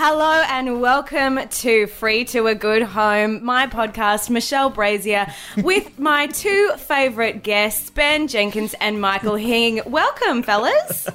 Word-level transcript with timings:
Hello 0.00 0.44
and 0.48 0.80
welcome 0.80 1.40
to 1.48 1.88
Free 1.88 2.24
to 2.26 2.46
a 2.46 2.54
Good 2.54 2.84
Home, 2.84 3.44
my 3.44 3.66
podcast, 3.66 4.30
Michelle 4.30 4.70
Brazier, 4.70 5.26
with 5.56 5.98
my 5.98 6.28
two 6.28 6.70
favourite 6.76 7.42
guests, 7.42 7.90
Ben 7.90 8.28
Jenkins 8.28 8.76
and 8.80 9.00
Michael 9.00 9.34
Hing. 9.34 9.80
Welcome, 9.86 10.44
fellas. 10.44 11.08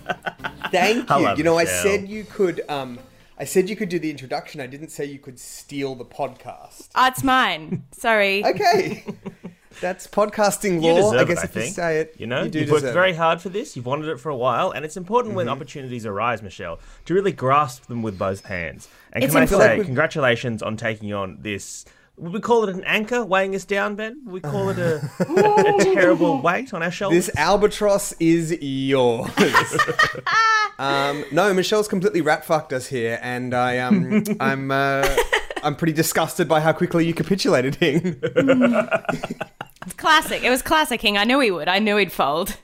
Thank 0.69 0.97
you. 0.97 1.05
Hello, 1.07 1.33
you 1.33 1.45
know, 1.45 1.57
I 1.57 1.63
said 1.63 2.09
you 2.09 2.25
could. 2.25 2.59
Um, 2.67 2.99
I 3.37 3.45
said 3.45 3.69
you 3.69 3.77
could 3.77 3.87
do 3.87 3.99
the 3.99 4.09
introduction. 4.09 4.59
I 4.59 4.67
didn't 4.67 4.89
say 4.89 5.05
you 5.05 5.17
could 5.17 5.39
steal 5.39 5.95
the 5.95 6.03
podcast. 6.03 6.89
Oh, 6.93 7.07
it's 7.07 7.23
mine. 7.23 7.85
Sorry. 7.93 8.43
Okay, 8.43 9.05
that's 9.81 10.07
podcasting 10.07 10.83
You 10.83 10.93
law. 10.93 11.11
I 11.13 11.23
guess 11.25 11.37
it, 11.39 11.41
I 11.41 11.43
if 11.45 11.55
you 11.55 11.61
think. 11.61 11.75
say 11.75 11.99
it, 11.99 12.15
You 12.17 12.27
know, 12.27 12.43
you 12.43 12.49
do 12.49 12.59
you've 12.59 12.71
worked 12.71 12.83
very 12.83 13.11
it. 13.11 13.17
hard 13.17 13.41
for 13.41 13.49
this. 13.49 13.75
You've 13.75 13.85
wanted 13.85 14.07
it 14.09 14.19
for 14.19 14.29
a 14.29 14.35
while, 14.35 14.71
and 14.71 14.83
it's 14.85 14.97
important 14.97 15.35
when 15.35 15.49
opportunities 15.49 16.05
arise, 16.05 16.41
Michelle, 16.41 16.79
to 17.05 17.13
really 17.13 17.31
grasp 17.31 17.85
them 17.87 18.01
with 18.01 18.17
both 18.17 18.45
hands. 18.45 18.87
And 19.11 19.23
It's 19.23 19.33
can 19.33 19.43
I 19.43 19.45
say, 19.45 19.83
congratulations 19.83 20.61
on 20.63 20.77
taking 20.77 21.13
on 21.13 21.37
this. 21.41 21.85
Would 22.17 22.31
we 22.31 22.39
call 22.41 22.63
it 22.63 22.75
an 22.75 22.83
anchor 22.83 23.25
weighing 23.25 23.55
us 23.55 23.65
down, 23.65 23.95
Ben? 23.95 24.21
Would 24.25 24.33
we 24.33 24.39
call 24.39 24.69
it 24.69 24.77
a, 24.77 25.01
a, 25.27 25.75
a 25.81 25.83
terrible 25.95 26.39
weight 26.43 26.71
on 26.71 26.83
our 26.83 26.91
shoulders? 26.91 27.25
This 27.25 27.35
albatross 27.35 28.13
is 28.19 28.55
yours. 28.61 29.31
um, 30.79 31.25
no, 31.31 31.51
Michelle's 31.53 31.87
completely 31.87 32.21
rat 32.21 32.45
fucked 32.45 32.71
us 32.71 32.87
here, 32.87 33.19
and 33.21 33.53
I 33.53 33.79
um, 33.79 34.23
I'm 34.39 34.69
uh, 34.69 35.15
I'm 35.63 35.75
pretty 35.75 35.93
disgusted 35.93 36.47
by 36.47 36.59
how 36.59 36.73
quickly 36.73 37.05
you 37.05 37.13
capitulated. 37.13 37.75
Hing. 37.75 38.21
It's 39.85 39.93
classic. 39.95 40.43
It 40.43 40.49
was 40.49 40.61
classic, 40.61 41.01
Hing. 41.01 41.17
I 41.17 41.25
knew 41.25 41.41
he 41.41 41.51
would. 41.51 41.67
I 41.67 41.79
knew 41.79 41.97
he'd 41.97 42.11
fold. 42.11 42.55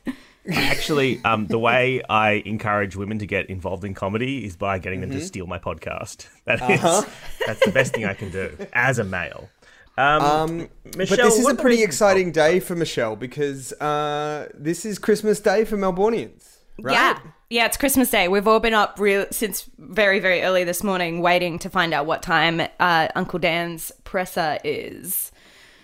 Actually, 0.50 1.22
um, 1.26 1.48
the 1.48 1.60
way 1.60 2.02
I 2.10 2.42
encourage 2.46 2.96
women 2.96 3.20
to 3.20 3.26
get 3.26 3.50
involved 3.50 3.84
in 3.84 3.94
comedy 3.94 4.46
is 4.46 4.56
by 4.56 4.80
getting 4.80 5.02
Mm-hmm. 5.02 5.10
them 5.12 5.20
to 5.20 5.26
steal 5.26 5.46
my 5.46 5.60
podcast. 5.60 6.28
That 6.46 6.62
is- 6.72 6.82
Uh-huh. 6.84 7.02
that's 7.46 7.66
the 7.66 7.72
best 7.74 7.94
thing 7.94 8.06
I 8.06 8.14
can 8.14 8.32
do 8.32 8.56
as 8.72 9.00
a 9.00 9.04
male. 9.04 9.50
Um, 9.98 10.70
Michelle, 10.96 11.18
but 11.18 11.24
this 11.26 11.38
is 11.40 11.46
a 11.48 11.56
pretty 11.56 11.84
exciting 11.84 12.32
day 12.32 12.62
for 12.62 12.74
Michelle 12.74 13.18
because 13.18 13.74
uh, 13.74 14.48
this 14.54 14.86
is 14.86 14.98
Christmas 14.98 15.42
Day 15.42 15.66
for 15.66 15.76
Melburnians, 15.78 16.59
right? 16.84 16.94
Yeah. 16.94 17.20
Yeah, 17.52 17.66
it's 17.66 17.78
Christmas 17.78 18.12
Day. 18.12 18.28
We've 18.28 18.48
all 18.48 18.60
been 18.60 18.76
up 18.76 19.00
real 19.00 19.26
since 19.32 19.68
very, 19.80 20.20
very 20.20 20.44
early 20.44 20.64
this 20.64 20.84
morning 20.84 21.20
waiting 21.22 21.58
to 21.60 21.70
find 21.70 21.96
out 21.96 22.06
what 22.06 22.22
time 22.22 22.62
uh, 22.80 23.08
Uncle 23.16 23.40
Dan's 23.40 23.92
presser 24.04 24.60
is. 24.64 25.32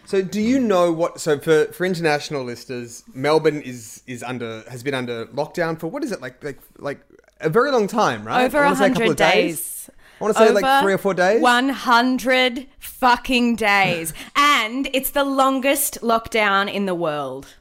So, 0.05 0.21
do 0.21 0.39
you 0.39 0.59
know 0.59 0.91
what? 0.91 1.19
So, 1.19 1.39
for, 1.39 1.65
for 1.73 1.83
international 1.85 2.43
listeners, 2.43 3.03
Melbourne 3.15 3.61
is 3.61 4.03
is 4.05 4.21
under 4.21 4.63
has 4.69 4.83
been 4.83 4.93
under 4.93 5.25
lockdown 5.27 5.79
for 5.79 5.87
what 5.87 6.03
is 6.03 6.11
it 6.11 6.21
like 6.21 6.43
like 6.43 6.59
like 6.77 6.99
a 7.41 7.49
very 7.49 7.71
long 7.71 7.87
time, 7.87 8.23
right? 8.27 8.45
Over 8.45 8.59
I 8.59 8.61
a 8.61 8.65
wanna 8.65 8.75
say 8.75 8.87
couple 8.89 9.01
hundred 9.01 9.11
of 9.13 9.17
days. 9.17 9.89
I 10.21 10.23
want 10.23 10.35
to 10.35 10.39
say 10.43 10.49
Over 10.49 10.61
like 10.61 10.83
three 10.83 10.93
or 10.93 10.97
four 10.99 11.13
days. 11.15 11.41
100 11.41 12.67
fucking 12.79 13.55
days. 13.57 14.13
and 14.35 14.87
it's 14.93 15.09
the 15.09 15.23
longest 15.25 15.99
lockdown 16.01 16.71
in 16.71 16.85
the 16.85 16.95
world. 16.95 17.55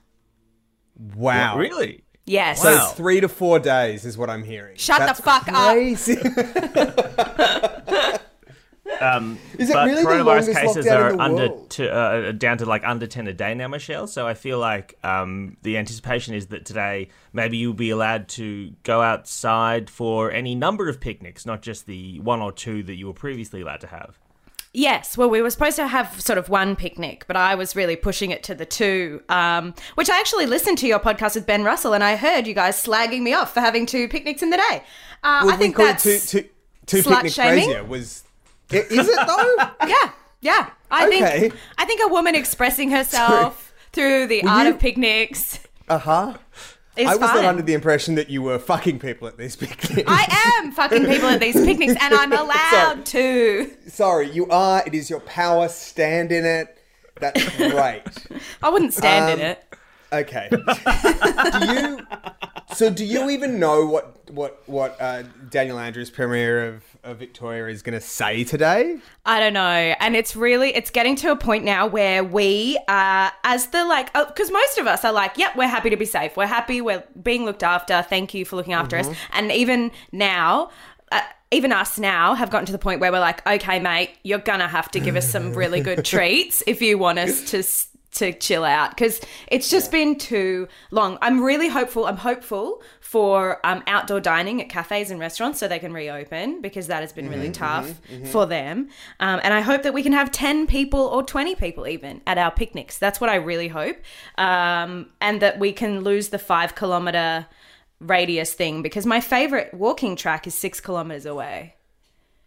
Wow, 1.17 1.59
Really? 1.59 2.04
Yes. 2.27 2.62
So 2.62 2.70
Wow. 2.75 2.84
it's 2.84 2.92
three 2.92 3.20
to 3.20 3.28
four 3.28 3.58
days 3.58 4.05
is 4.05 4.17
what 4.17 4.30
I'm 4.30 4.44
hearing. 4.44 4.77
Shut 4.77 5.00
the 5.00 5.06
That's 5.06 5.20
fuck 5.20 5.48
up. 5.48 5.72
crazy. 5.72 6.17
Um, 9.00 9.39
Is 9.58 9.70
it 9.70 9.72
but 9.72 9.86
really 9.86 10.03
the 10.05 10.08
coronavirus 10.08 10.25
longest 10.25 10.58
cases 10.58 10.86
lockdown 10.86 10.98
are 11.00 11.11
in 11.11 11.17
the 11.17 11.23
under 11.23 11.48
world? 11.48 11.70
to, 11.70 11.92
uh, 11.92 12.33
down 12.33 12.58
to 12.58 12.67
like 12.67 12.84
under 12.84 13.07
ten 13.07 13.27
a 13.27 13.33
day 13.33 13.55
now, 13.55 13.67
Michelle. 13.67 14.07
So 14.07 14.27
I 14.27 14.34
feel 14.34 14.58
like 14.58 14.96
um, 15.02 15.57
the 15.63 15.79
anticipation 15.79 16.34
is 16.34 16.46
that 16.48 16.64
today 16.64 17.08
maybe 17.33 17.57
you'll 17.57 17.74
be 17.74 17.90
allowed 17.90 18.29
to 18.29 18.70
go 18.83 19.02
outside 19.02 19.90
for 19.90 20.30
any 20.30 20.55
number 20.55 20.89
of 20.89 21.01
picnics, 21.01 21.45
not 21.45 21.61
just 21.61 21.86
the 21.86 22.20
one 22.20 22.40
or 22.40 22.52
two 22.52 22.83
that 22.84 22.95
you 22.95 23.07
were 23.07 23.13
previously 23.14 23.63
allowed 23.63 23.80
to 23.80 23.89
have. 23.89 24.18
Yes, 24.77 25.17
well, 25.17 25.30
we 25.30 25.40
were 25.40 25.51
supposed 25.51 25.77
to 25.77 25.86
have 25.86 26.20
sort 26.20 26.36
of 26.36 26.48
one 26.48 26.74
picnic, 26.74 27.24
but 27.29 27.36
I 27.36 27.55
was 27.55 27.77
really 27.77 27.95
pushing 27.95 28.33
it 28.33 28.42
to 28.42 28.57
the 28.57 28.67
two. 28.67 29.23
Um, 29.29 29.73
which 29.95 30.11
I 30.11 30.18
actually 30.18 30.46
listened 30.46 30.79
to 30.79 30.89
your 30.89 30.98
podcast 30.98 31.36
with 31.36 31.46
Ben 31.46 31.62
Russell, 31.62 31.92
and 31.95 32.02
I 32.02 32.17
heard 32.17 32.46
you 32.48 32.55
guys 32.55 32.83
slagging 32.83 33.23
me 33.23 33.33
off 33.34 33.55
for 33.55 33.61
having 33.61 33.86
two 33.86 34.08
picnics 34.08 34.42
in 34.42 34.51
the 34.51 34.57
day. 34.57 34.83
Uh, 35.23 35.42
Well, 35.45 35.55
I 35.55 35.57
think 35.57 35.77
that's 35.77 36.02
two, 36.02 36.18
two, 36.40 36.48
two 36.86 37.02
slut 37.08 37.33
shaming? 37.33 37.67
crazier. 37.67 37.84
was. 37.84 38.24
Is 38.73 39.08
it 39.08 39.27
though? 39.29 39.57
yeah, 39.86 40.11
yeah. 40.40 40.70
I 40.90 41.07
Okay. 41.07 41.40
think 41.40 41.55
I 41.79 41.84
think 41.84 42.01
a 42.02 42.08
woman 42.08 42.34
expressing 42.34 42.90
herself 42.98 43.73
through 43.92 44.27
the 44.27 44.42
art 44.42 44.67
you- 44.67 44.73
of 44.74 44.80
picnics 44.80 45.61
Uh 45.89 45.98
huh. 45.98 46.34
Is 46.97 47.09
I 47.09 47.13
was 47.17 47.21
not 47.21 47.45
under 47.45 47.63
the 47.63 47.75
impression 47.75 48.15
that 48.17 48.31
you 48.31 48.43
were 48.43 48.59
fucking 48.59 48.99
people 49.01 49.27
at 49.29 49.37
these 49.37 49.57
picnics. 49.63 50.03
I 50.07 50.61
am 50.63 50.73
fucking 50.73 51.07
people 51.07 51.29
at 51.29 51.41
these 51.41 51.55
picnics, 51.57 51.95
and 52.01 52.15
I'm 52.15 52.33
allowed 52.45 53.05
to. 53.07 53.71
Sorry, 53.89 54.31
you 54.31 54.47
are. 54.49 54.83
It 54.87 54.95
is 54.95 55.11
your 55.11 55.21
power. 55.21 55.69
Stand 55.69 56.31
in 56.33 56.45
it. 56.45 56.79
That's 57.21 57.57
great. 57.57 58.03
I 58.63 58.69
wouldn't 58.71 58.93
stand 58.95 59.41
in 59.41 59.47
Um, 59.47 59.53
it. 59.53 59.65
Okay. 60.13 60.49
do 60.51 61.73
you? 61.73 62.07
So, 62.74 62.90
do 62.90 63.05
you 63.05 63.30
even 63.30 63.58
know 63.58 63.86
what 63.86 64.14
what 64.30 64.62
what 64.67 65.01
uh, 65.01 65.23
Daniel 65.51 65.79
Andrews, 65.79 66.11
Premier 66.11 66.64
of, 66.67 66.83
of 67.02 67.18
Victoria, 67.18 67.67
is 67.67 67.83
going 67.83 67.98
to 67.98 68.01
say 68.01 68.45
today? 68.45 68.98
I 69.24 69.40
don't 69.40 69.52
know. 69.52 69.61
And 69.61 70.17
it's 70.17 70.35
really, 70.35 70.74
it's 70.74 70.90
getting 70.90 71.17
to 71.17 71.30
a 71.30 71.36
point 71.36 71.64
now 71.64 71.86
where 71.86 72.24
we, 72.24 72.79
uh, 72.89 73.30
as 73.45 73.68
the 73.68 73.84
like, 73.84 74.13
because 74.13 74.51
most 74.51 74.79
of 74.79 74.86
us 74.86 75.05
are 75.05 75.13
like, 75.13 75.36
yep, 75.36 75.57
we're 75.57 75.68
happy 75.68 75.90
to 75.90 75.96
be 75.96 76.05
safe. 76.07 76.36
We're 76.36 76.46
happy. 76.46 76.80
We're 76.80 77.05
being 77.23 77.45
looked 77.45 77.63
after. 77.63 78.02
Thank 78.02 78.34
you 78.34 78.45
for 78.45 78.57
looking 78.57 78.73
after 78.73 78.96
us. 78.96 79.08
And 79.33 79.52
even 79.52 79.90
now, 80.13 80.70
uh, 81.13 81.20
even 81.51 81.73
us 81.73 81.98
now 81.98 82.34
have 82.34 82.51
gotten 82.51 82.67
to 82.67 82.73
the 82.73 82.79
point 82.79 83.01
where 83.01 83.13
we're 83.13 83.20
like, 83.20 83.46
okay, 83.46 83.79
mate, 83.79 84.11
you're 84.23 84.39
going 84.39 84.61
to 84.61 84.68
have 84.68 84.90
to 84.92 85.01
give 85.01 85.17
us 85.17 85.30
some 85.30 85.52
really 85.52 85.80
good 85.80 86.05
treats 86.05 86.63
if 86.67 86.83
you 86.83 86.98
want 86.98 87.18
us 87.18 87.51
to. 87.51 87.63
S- 88.14 88.19
To 88.19 88.33
chill 88.33 88.64
out 88.64 88.91
because 88.91 89.20
it's 89.48 89.69
just 89.69 89.91
been 89.91 90.17
too 90.17 90.69
long. 90.91 91.19
I'm 91.20 91.42
really 91.42 91.69
hopeful. 91.69 92.07
I'm 92.07 92.17
hopeful 92.17 92.83
for 93.01 93.61
um, 93.67 93.83
outdoor 93.86 94.20
dining 94.20 94.61
at 94.63 94.69
cafes 94.69 95.11
and 95.11 95.20
restaurants 95.20 95.58
so 95.58 95.69
they 95.69 95.79
can 95.79 95.92
reopen 95.92 96.61
because 96.61 96.86
that 96.89 97.01
has 97.01 97.13
been 97.13 97.29
really 97.29 97.51
tough 97.51 98.01
for 98.33 98.47
them. 98.47 98.89
Um, 99.20 99.41
and 99.42 99.52
I 99.55 99.61
hope 99.61 99.83
that 99.83 99.95
we 99.95 100.02
can 100.02 100.13
have 100.13 100.30
10 100.33 100.67
people 100.67 101.01
or 101.01 101.23
20 101.23 101.55
people 101.55 101.86
even 101.86 102.20
at 102.27 102.39
our 102.39 102.51
picnics. 102.51 102.98
That's 102.98 103.20
what 103.20 103.30
I 103.30 103.36
really 103.36 103.69
hope. 103.69 103.97
Um, 104.39 105.11
and 105.20 105.41
that 105.42 105.58
we 105.58 105.73
can 105.73 106.01
lose 106.01 106.29
the 106.31 106.39
five 106.39 106.75
kilometer 106.75 107.46
radius 108.01 108.52
thing 108.55 108.83
because 108.83 109.07
my 109.07 109.20
favorite 109.20 109.73
walking 109.75 110.17
track 110.17 110.46
is 110.46 110.55
six 110.55 110.81
kilometers 110.81 111.27
away. 111.27 111.75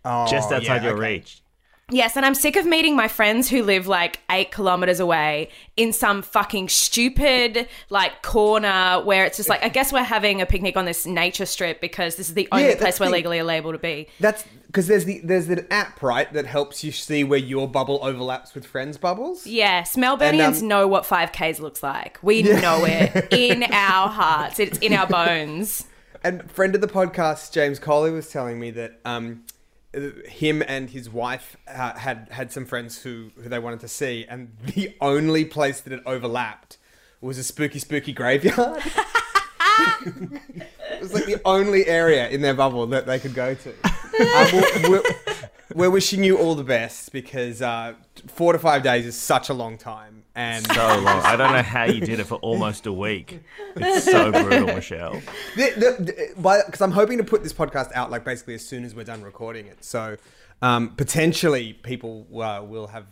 Oh, 0.05 0.27
just 0.27 0.51
outside 0.51 0.81
yeah, 0.81 0.83
your 0.89 0.93
okay. 0.97 1.15
reach. 1.15 1.41
Yes, 1.89 2.17
and 2.17 2.25
I'm 2.25 2.35
sick 2.35 2.57
of 2.57 2.65
meeting 2.65 2.97
my 2.97 3.07
friends 3.07 3.49
who 3.49 3.63
live 3.63 3.87
like 3.87 4.19
eight 4.29 4.51
kilometers 4.51 4.99
away 4.99 5.47
in 5.77 5.93
some 5.93 6.21
fucking 6.21 6.67
stupid 6.67 7.65
like 7.89 8.21
corner 8.23 9.01
where 9.05 9.23
it's 9.23 9.37
just 9.37 9.47
like, 9.47 9.63
I 9.63 9.69
guess 9.69 9.93
we're 9.93 10.03
having 10.03 10.41
a 10.41 10.45
picnic 10.45 10.75
on 10.75 10.83
this 10.83 11.05
nature 11.05 11.45
strip 11.45 11.79
because 11.79 12.17
this 12.17 12.27
is 12.27 12.33
the 12.35 12.49
only 12.51 12.67
Yeah, 12.71 12.75
place 12.75 12.99
we're 12.99 13.05
the- 13.05 13.13
legally 13.13 13.39
able 13.39 13.71
to 13.71 13.77
be. 13.77 14.09
That's 14.19 14.43
because 14.65 14.87
there's 14.87 15.05
the 15.05 15.21
there's 15.23 15.47
an 15.47 15.65
app 15.71 16.03
right 16.03 16.31
that 16.33 16.45
helps 16.45 16.83
you 16.83 16.91
see 16.91 17.23
where 17.23 17.39
your 17.39 17.69
bubble 17.69 17.99
overlaps 18.03 18.53
with 18.53 18.65
friends' 18.65 18.97
bubbles. 18.97 19.47
Yes, 19.47 19.95
Melburnians 19.95 20.55
And, 20.55 20.63
um, 20.63 20.67
know 20.67 20.87
what 20.89 21.05
5Ks 21.05 21.61
looks 21.61 21.81
like. 21.81 22.19
We 22.21 22.43
know 22.43 22.83
it 22.83 23.27
in 23.31 23.63
our 23.63 24.09
hearts, 24.09 24.59
it's 24.59 24.77
in 24.79 24.91
our 24.91 25.07
bones. 25.07 25.85
And 26.21 26.51
friend 26.51 26.75
of 26.75 26.81
the 26.81 26.87
podcast, 26.87 27.53
James 27.53 27.79
Coley, 27.79 28.11
was 28.11 28.29
telling 28.29 28.59
me 28.59 28.71
that 28.71 28.99
um, 29.05 29.45
him 30.27 30.63
and 30.67 30.89
his 30.89 31.09
wife 31.09 31.57
uh, 31.67 31.93
had 31.93 32.27
had 32.31 32.51
some 32.51 32.65
friends 32.65 33.01
who 33.01 33.31
who 33.35 33.49
they 33.49 33.59
wanted 33.59 33.79
to 33.81 33.87
see, 33.87 34.25
and 34.29 34.55
the 34.63 34.95
only 35.01 35.45
place 35.45 35.81
that 35.81 35.93
it 35.93 36.01
overlapped 36.05 36.77
was 37.21 37.37
a 37.37 37.43
spooky, 37.43 37.79
spooky 37.79 38.13
graveyard. 38.13 38.81
it 40.05 41.01
was 41.01 41.13
like 41.13 41.25
the 41.25 41.41
only 41.45 41.87
area 41.87 42.29
in 42.29 42.41
their 42.41 42.53
bubble 42.53 42.85
that 42.87 43.05
they 43.05 43.19
could 43.19 43.33
go 43.33 43.55
to. 43.55 43.73
Uh, 44.19 44.49
we're, 44.53 44.89
we're, 44.89 45.03
we're 45.73 45.89
wishing 45.89 46.23
you 46.23 46.37
all 46.37 46.55
the 46.55 46.63
best 46.63 47.11
because 47.11 47.61
uh, 47.61 47.93
four 48.27 48.53
to 48.53 48.59
five 48.59 48.83
days 48.83 49.05
is 49.05 49.15
such 49.19 49.49
a 49.49 49.53
long 49.53 49.77
time, 49.77 50.23
and 50.37 50.65
So 50.67 50.73
long. 51.01 51.07
I 51.07 51.35
don't 51.35 51.51
know 51.51 51.61
how 51.63 51.83
you 51.85 51.99
did 51.99 52.19
it 52.21 52.25
for 52.27 52.35
almost 52.35 52.85
a 52.85 52.93
week. 52.93 53.41
It's 53.75 54.05
so 54.05 54.31
brutal, 54.31 54.67
Michelle. 54.67 55.21
because 55.55 56.81
I'm 56.81 56.91
hoping 56.91 57.17
to 57.17 57.23
put 57.23 57.43
this 57.43 57.53
podcast 57.53 57.91
out 57.93 58.11
like 58.11 58.23
basically 58.23 58.53
as 58.53 58.65
soon 58.65 58.85
as 58.85 58.95
we're 58.95 59.03
done 59.03 59.23
recording 59.23 59.65
it. 59.67 59.83
So 59.83 60.17
um, 60.61 60.89
potentially 60.95 61.73
people 61.73 62.27
uh, 62.41 62.63
will 62.63 62.87
have 62.87 63.05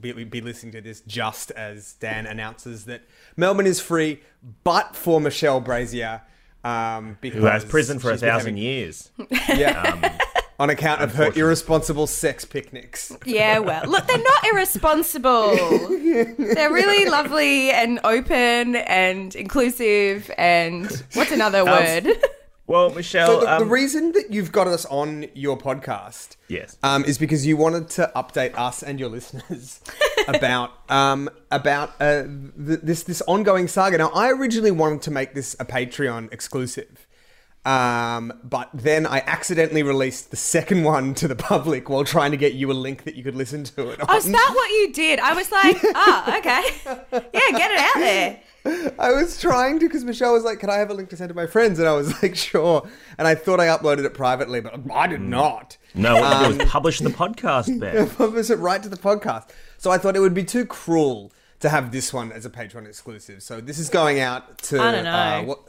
be, 0.00 0.12
be 0.24 0.40
listening 0.40 0.72
to 0.72 0.80
this 0.80 1.00
just 1.02 1.50
as 1.52 1.94
Dan 1.94 2.26
announces 2.26 2.84
that 2.86 3.02
Melbourne 3.36 3.66
is 3.66 3.80
free, 3.80 4.20
but 4.64 4.96
for 4.96 5.20
Michelle 5.20 5.60
Brazier, 5.60 6.22
um, 6.64 7.16
because 7.20 7.40
Who 7.40 7.46
has 7.46 7.64
prison 7.64 7.98
for 7.98 8.10
a 8.10 8.16
thousand 8.16 8.56
having- 8.56 8.56
years. 8.58 9.10
Yeah. 9.48 10.18
On 10.60 10.68
account 10.70 11.00
of 11.00 11.14
her 11.14 11.32
irresponsible 11.34 12.06
sex 12.06 12.44
picnics. 12.44 13.10
Yeah, 13.24 13.58
well, 13.58 13.82
look, 13.88 14.06
they're 14.06 14.18
not 14.18 14.44
irresponsible. 14.52 15.56
They're 16.38 16.72
really 16.72 17.08
lovely 17.08 17.70
and 17.70 17.98
open 18.04 18.76
and 18.76 19.34
inclusive 19.34 20.30
and 20.36 20.86
what's 21.14 21.32
another 21.32 21.64
word? 21.64 22.08
Well, 22.66 22.90
Michelle, 22.90 23.26
So 23.26 23.40
the, 23.40 23.46
the 23.46 23.62
um, 23.62 23.68
reason 23.70 24.12
that 24.12 24.30
you've 24.30 24.52
got 24.52 24.68
us 24.68 24.84
on 24.86 25.26
your 25.34 25.58
podcast, 25.58 26.36
Yes. 26.46 26.76
um, 26.84 27.04
is 27.04 27.18
because 27.18 27.44
you 27.44 27.56
wanted 27.56 27.88
to 27.90 28.12
update 28.14 28.56
us 28.56 28.82
and 28.84 29.00
your 29.00 29.08
listeners 29.08 29.80
about 30.28 30.70
um, 30.88 31.28
about 31.50 31.90
uh, 32.00 32.22
th- 32.24 32.80
this 32.82 33.02
this 33.04 33.22
ongoing 33.22 33.66
saga. 33.66 33.98
Now, 33.98 34.10
I 34.10 34.30
originally 34.30 34.70
wanted 34.70 35.02
to 35.02 35.10
make 35.10 35.34
this 35.34 35.56
a 35.58 35.64
Patreon 35.64 36.32
exclusive, 36.32 37.08
um, 37.64 38.32
but 38.42 38.70
then 38.72 39.06
I 39.06 39.20
accidentally 39.26 39.82
released 39.82 40.30
the 40.30 40.36
second 40.36 40.82
one 40.82 41.14
to 41.14 41.28
the 41.28 41.36
public 41.36 41.90
while 41.90 42.04
trying 42.04 42.30
to 42.30 42.36
get 42.38 42.54
you 42.54 42.70
a 42.70 42.74
link 42.74 43.04
that 43.04 43.16
you 43.16 43.22
could 43.22 43.36
listen 43.36 43.64
to 43.64 43.90
it. 43.90 44.00
Oh, 44.08 44.16
is 44.16 44.24
that 44.30 44.52
what 44.54 44.70
you 44.70 44.92
did? 44.92 45.18
I 45.20 45.34
was 45.34 45.52
like, 45.52 45.76
oh, 45.84 46.34
okay. 46.38 46.62
Yeah, 47.34 47.58
get 47.58 47.70
it 47.70 47.78
out 47.78 47.94
there. 47.94 48.40
I 48.98 49.12
was 49.12 49.40
trying 49.40 49.78
to 49.78 49.86
because 49.86 50.04
Michelle 50.04 50.34
was 50.34 50.44
like, 50.44 50.58
"Can 50.60 50.68
I 50.68 50.74
have 50.76 50.90
a 50.90 50.94
link 50.94 51.08
to 51.10 51.16
send 51.16 51.30
to 51.30 51.34
my 51.34 51.46
friends?" 51.46 51.78
And 51.78 51.88
I 51.88 51.92
was 51.94 52.22
like, 52.22 52.36
"Sure." 52.36 52.86
And 53.16 53.26
I 53.26 53.34
thought 53.34 53.58
I 53.58 53.66
uploaded 53.68 54.04
it 54.04 54.12
privately, 54.12 54.60
but 54.60 54.78
I 54.92 55.06
did 55.06 55.22
not. 55.22 55.78
no, 55.94 56.20
what 56.20 56.50
you 56.50 56.56
do 56.56 56.62
is 56.62 56.70
publish 56.70 56.98
the 56.98 57.08
podcast 57.08 57.80
there. 57.80 58.04
Publish 58.18 58.50
it 58.50 58.56
right 58.56 58.82
to 58.82 58.90
the 58.90 58.98
podcast. 58.98 59.48
So 59.78 59.90
I 59.90 59.96
thought 59.96 60.14
it 60.14 60.20
would 60.20 60.34
be 60.34 60.44
too 60.44 60.66
cruel 60.66 61.32
to 61.60 61.70
have 61.70 61.90
this 61.90 62.12
one 62.12 62.32
as 62.32 62.44
a 62.44 62.50
Patreon 62.50 62.86
exclusive. 62.86 63.42
So 63.42 63.62
this 63.62 63.78
is 63.78 63.88
going 63.88 64.20
out 64.20 64.58
to 64.64 64.80
I 64.80 64.92
don't 64.92 65.04
know. 65.04 65.10
Uh, 65.10 65.42
what, 65.44 65.60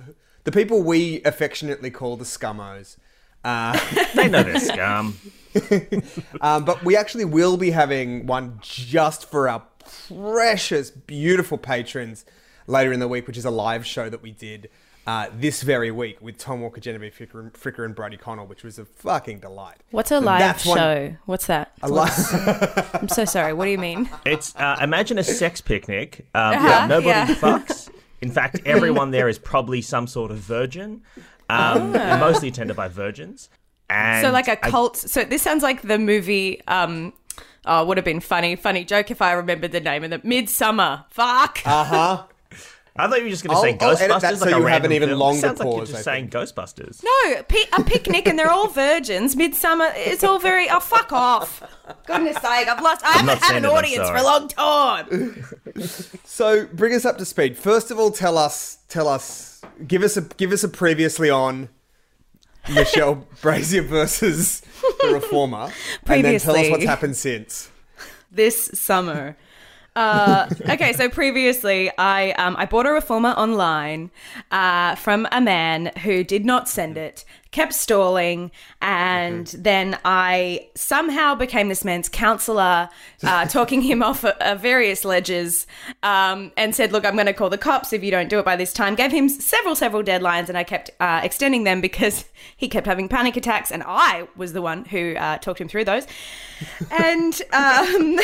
the 0.44 0.52
people 0.52 0.82
we 0.84 1.22
affectionately 1.24 1.90
call 1.92 2.18
the 2.18 2.26
scummos. 2.26 2.98
Uh, 3.44 3.78
They 4.16 4.28
know 4.28 4.44
they're 4.44 4.60
scum. 4.60 5.18
um, 6.42 6.66
but 6.66 6.84
we 6.84 6.96
actually 6.96 7.26
will 7.26 7.58
be 7.58 7.72
having 7.72 8.26
one 8.28 8.60
just 8.62 9.30
for 9.30 9.50
our 9.50 9.64
precious, 10.10 10.92
beautiful 10.92 11.58
patrons 11.58 12.26
later 12.68 12.92
in 12.94 13.00
the 13.00 13.08
week, 13.08 13.28
which 13.28 13.38
is 13.38 13.46
a 13.46 13.52
live 13.52 13.86
show 13.86 14.10
that 14.10 14.22
we 14.22 14.32
did 14.32 14.70
uh, 15.08 15.28
this 15.34 15.64
very 15.64 15.90
week 15.90 16.22
with 16.22 16.38
Tom 16.38 16.62
Walker, 16.62 16.80
Genevieve 16.80 17.14
Fricker, 17.18 17.40
and- 17.40 17.54
Fricker, 17.54 17.84
and 17.84 17.96
Brody 17.96 18.18
Connell, 18.18 18.46
which 18.46 18.64
was 18.64 18.78
a 18.78 18.86
fucking 18.86 19.40
delight. 19.40 19.78
What's 19.90 20.12
a 20.12 20.20
So 20.20 20.26
live 20.26 20.40
that's 20.40 20.66
one- 20.66 20.78
show? 20.78 21.16
What's 21.26 21.48
that? 21.48 21.72
A 21.82 21.90
li- 21.90 22.10
I'm 22.94 23.10
so 23.10 23.26
sorry. 23.26 23.54
What 23.54 23.66
do 23.66 23.72
you 23.72 23.80
mean? 23.80 24.10
It's 24.26 24.56
uh, 24.56 24.78
imagine 24.82 25.18
a 25.18 25.24
sex 25.24 25.60
picnic. 25.60 26.28
Um, 26.36 26.54
Uh-huh, 26.54 26.68
yeah, 26.68 26.88
nobody 26.88 27.08
yeah. 27.10 27.36
fucks. 27.36 27.90
In 28.22 28.32
fact, 28.32 28.62
everyone 28.66 29.12
there 29.12 29.28
is 29.28 29.40
probably 29.40 29.82
some 29.82 30.08
sort 30.08 30.32
of 30.32 30.38
virgin, 30.38 31.02
um, 31.50 31.96
and 31.96 32.20
mostly 32.20 32.50
attended 32.50 32.76
by 32.76 32.88
virgins. 32.88 33.50
And. 33.90 34.26
So 34.26 34.32
like 34.32 34.48
a 34.48 34.56
cult. 34.56 34.96
so 34.98 35.24
this 35.24 35.42
sounds 35.42 35.64
like 35.64 35.82
the 35.82 36.00
movie. 36.00 36.62
Um, 36.68 37.14
oh, 37.66 37.86
would 37.86 37.98
have 37.98 38.06
been 38.06 38.20
funny, 38.20 38.56
funny 38.56 38.86
joke 38.86 39.12
if 39.12 39.22
I 39.22 39.34
remembered 39.34 39.72
the 39.72 39.82
name 39.82 40.04
of 40.04 40.14
it. 40.14 40.24
Midsommar. 40.24 41.06
Fuck. 41.10 41.62
Uh 41.66 41.84
huh. 41.84 42.24
I 42.94 43.08
thought 43.08 43.20
you 43.20 43.24
were 43.24 43.30
just 43.30 43.44
going 43.46 43.56
to 43.56 43.62
say 43.80 43.86
I'll 43.88 43.96
Ghostbusters. 43.96 44.22
that 44.22 44.38
so 44.38 44.46
a 44.46 44.50
you 44.50 44.56
have 44.56 44.64
random 44.66 44.92
an 44.92 44.96
even 44.98 45.10
film. 45.10 45.20
longer 45.20 45.40
Sounds 45.40 45.60
like 45.60 45.76
you're 45.78 45.86
just 45.86 46.04
saying. 46.04 46.30
Ghostbusters. 46.30 47.02
no, 47.04 47.44
pi- 47.44 47.70
a 47.78 47.84
picnic 47.84 48.28
and 48.28 48.38
they're 48.38 48.52
all 48.52 48.68
virgins. 48.68 49.36
Midsommar. 49.36 49.92
It's 49.96 50.24
all 50.26 50.40
very. 50.40 50.70
Oh, 50.70 50.82
fuck 50.82 51.14
off. 51.14 51.64
Goodness 52.06 52.36
sake, 52.36 52.68
I've 52.68 52.82
lost. 52.84 53.06
I 53.06 53.14
haven't 53.14 53.42
had 53.42 53.56
an 53.56 53.66
it, 53.66 53.70
audience 53.70 54.10
for 54.10 54.16
a 54.18 54.24
long 54.24 54.48
time. 54.48 55.46
So 56.26 56.66
bring 56.68 56.94
us 56.94 57.06
up 57.06 57.18
to 57.20 57.26
speed. 57.26 57.58
First 57.58 57.92
of 57.92 58.00
all, 58.00 58.12
tell 58.12 58.38
us, 58.38 58.80
tell 58.90 59.08
us, 59.08 59.62
give 59.88 60.02
us 60.04 60.18
a 60.18 60.22
give 60.22 60.52
us 60.52 60.64
a 60.64 60.70
previously 60.70 61.30
on 61.30 61.70
Michelle 62.74 63.28
Brazier 63.42 63.82
versus 63.84 64.62
the 65.02 65.14
Reformer, 65.14 65.72
and 66.08 66.26
then 66.26 66.40
tell 66.40 66.56
us 66.56 66.70
what's 66.70 66.84
happened 66.86 67.16
since. 67.16 67.70
this 68.32 68.72
summer. 68.74 69.38
Uh, 69.94 70.48
okay, 70.70 70.94
so 70.94 71.10
previously 71.10 71.92
I 71.98 72.32
um, 72.34 72.56
I 72.58 72.66
bought 72.66 72.86
a 72.86 72.92
reformer 72.92 73.32
online 73.32 74.10
uh, 74.50 74.96
from 74.96 75.28
a 75.32 75.42
man 75.42 75.92
who 76.04 76.24
did 76.24 76.46
not 76.46 76.70
send 76.70 76.98
it, 76.98 77.26
kept 77.52 77.74
stalling, 77.74 78.50
and 78.82 79.48
then 79.48 80.00
I 80.06 80.70
somehow 80.74 81.36
became 81.36 81.68
this 81.68 81.84
man's 81.84 82.08
counselor, 82.08 82.90
uh, 83.24 83.46
talking 83.50 83.82
him 83.82 84.02
off 84.02 84.24
of, 84.24 84.36
of 84.40 84.62
various 84.62 85.04
ledges, 85.04 85.68
um, 86.02 86.52
and 86.56 86.74
said, 86.74 86.92
"Look, 86.92 87.06
I'm 87.06 87.16
going 87.16 87.26
to 87.26 87.34
call 87.34 87.50
the 87.50 87.58
cops 87.58 87.94
if 87.94 88.04
you 88.04 88.12
don't 88.12 88.30
do 88.30 88.40
it 88.40 88.46
by 88.46 88.56
this 88.56 88.72
time." 88.74 88.96
Gave 88.96 89.12
him 89.12 89.28
several 89.28 89.76
several 89.76 90.02
deadlines, 90.02 90.48
and 90.50 90.58
I 90.58 90.64
kept 90.64 90.92
uh, 91.00 91.22
extending 91.24 91.66
them 91.66 91.82
because 91.82 92.26
he 92.58 92.68
kept 92.70 92.88
having 92.88 93.10
panic 93.10 93.36
attacks, 93.36 93.72
and 93.72 93.84
I 93.86 94.28
was 94.36 94.54
the 94.54 94.62
one 94.62 94.86
who 94.86 95.16
uh, 95.16 95.38
talked 95.38 95.60
him 95.60 95.68
through 95.68 95.86
those. 95.86 96.08
And 96.90 97.34
um, 97.54 98.20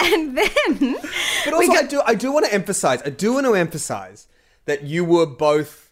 and 0.00 0.36
then 0.36 0.96
But 1.44 1.54
also, 1.54 1.72
I 1.72 1.82
do 1.84 2.02
I 2.04 2.14
do 2.14 2.32
want 2.32 2.46
to 2.46 2.52
emphasize. 2.52 3.00
I 3.04 3.10
do 3.10 3.34
want 3.34 3.46
to 3.46 3.54
emphasize 3.54 4.26
that 4.64 4.82
you 4.82 5.04
were 5.04 5.26
both 5.26 5.90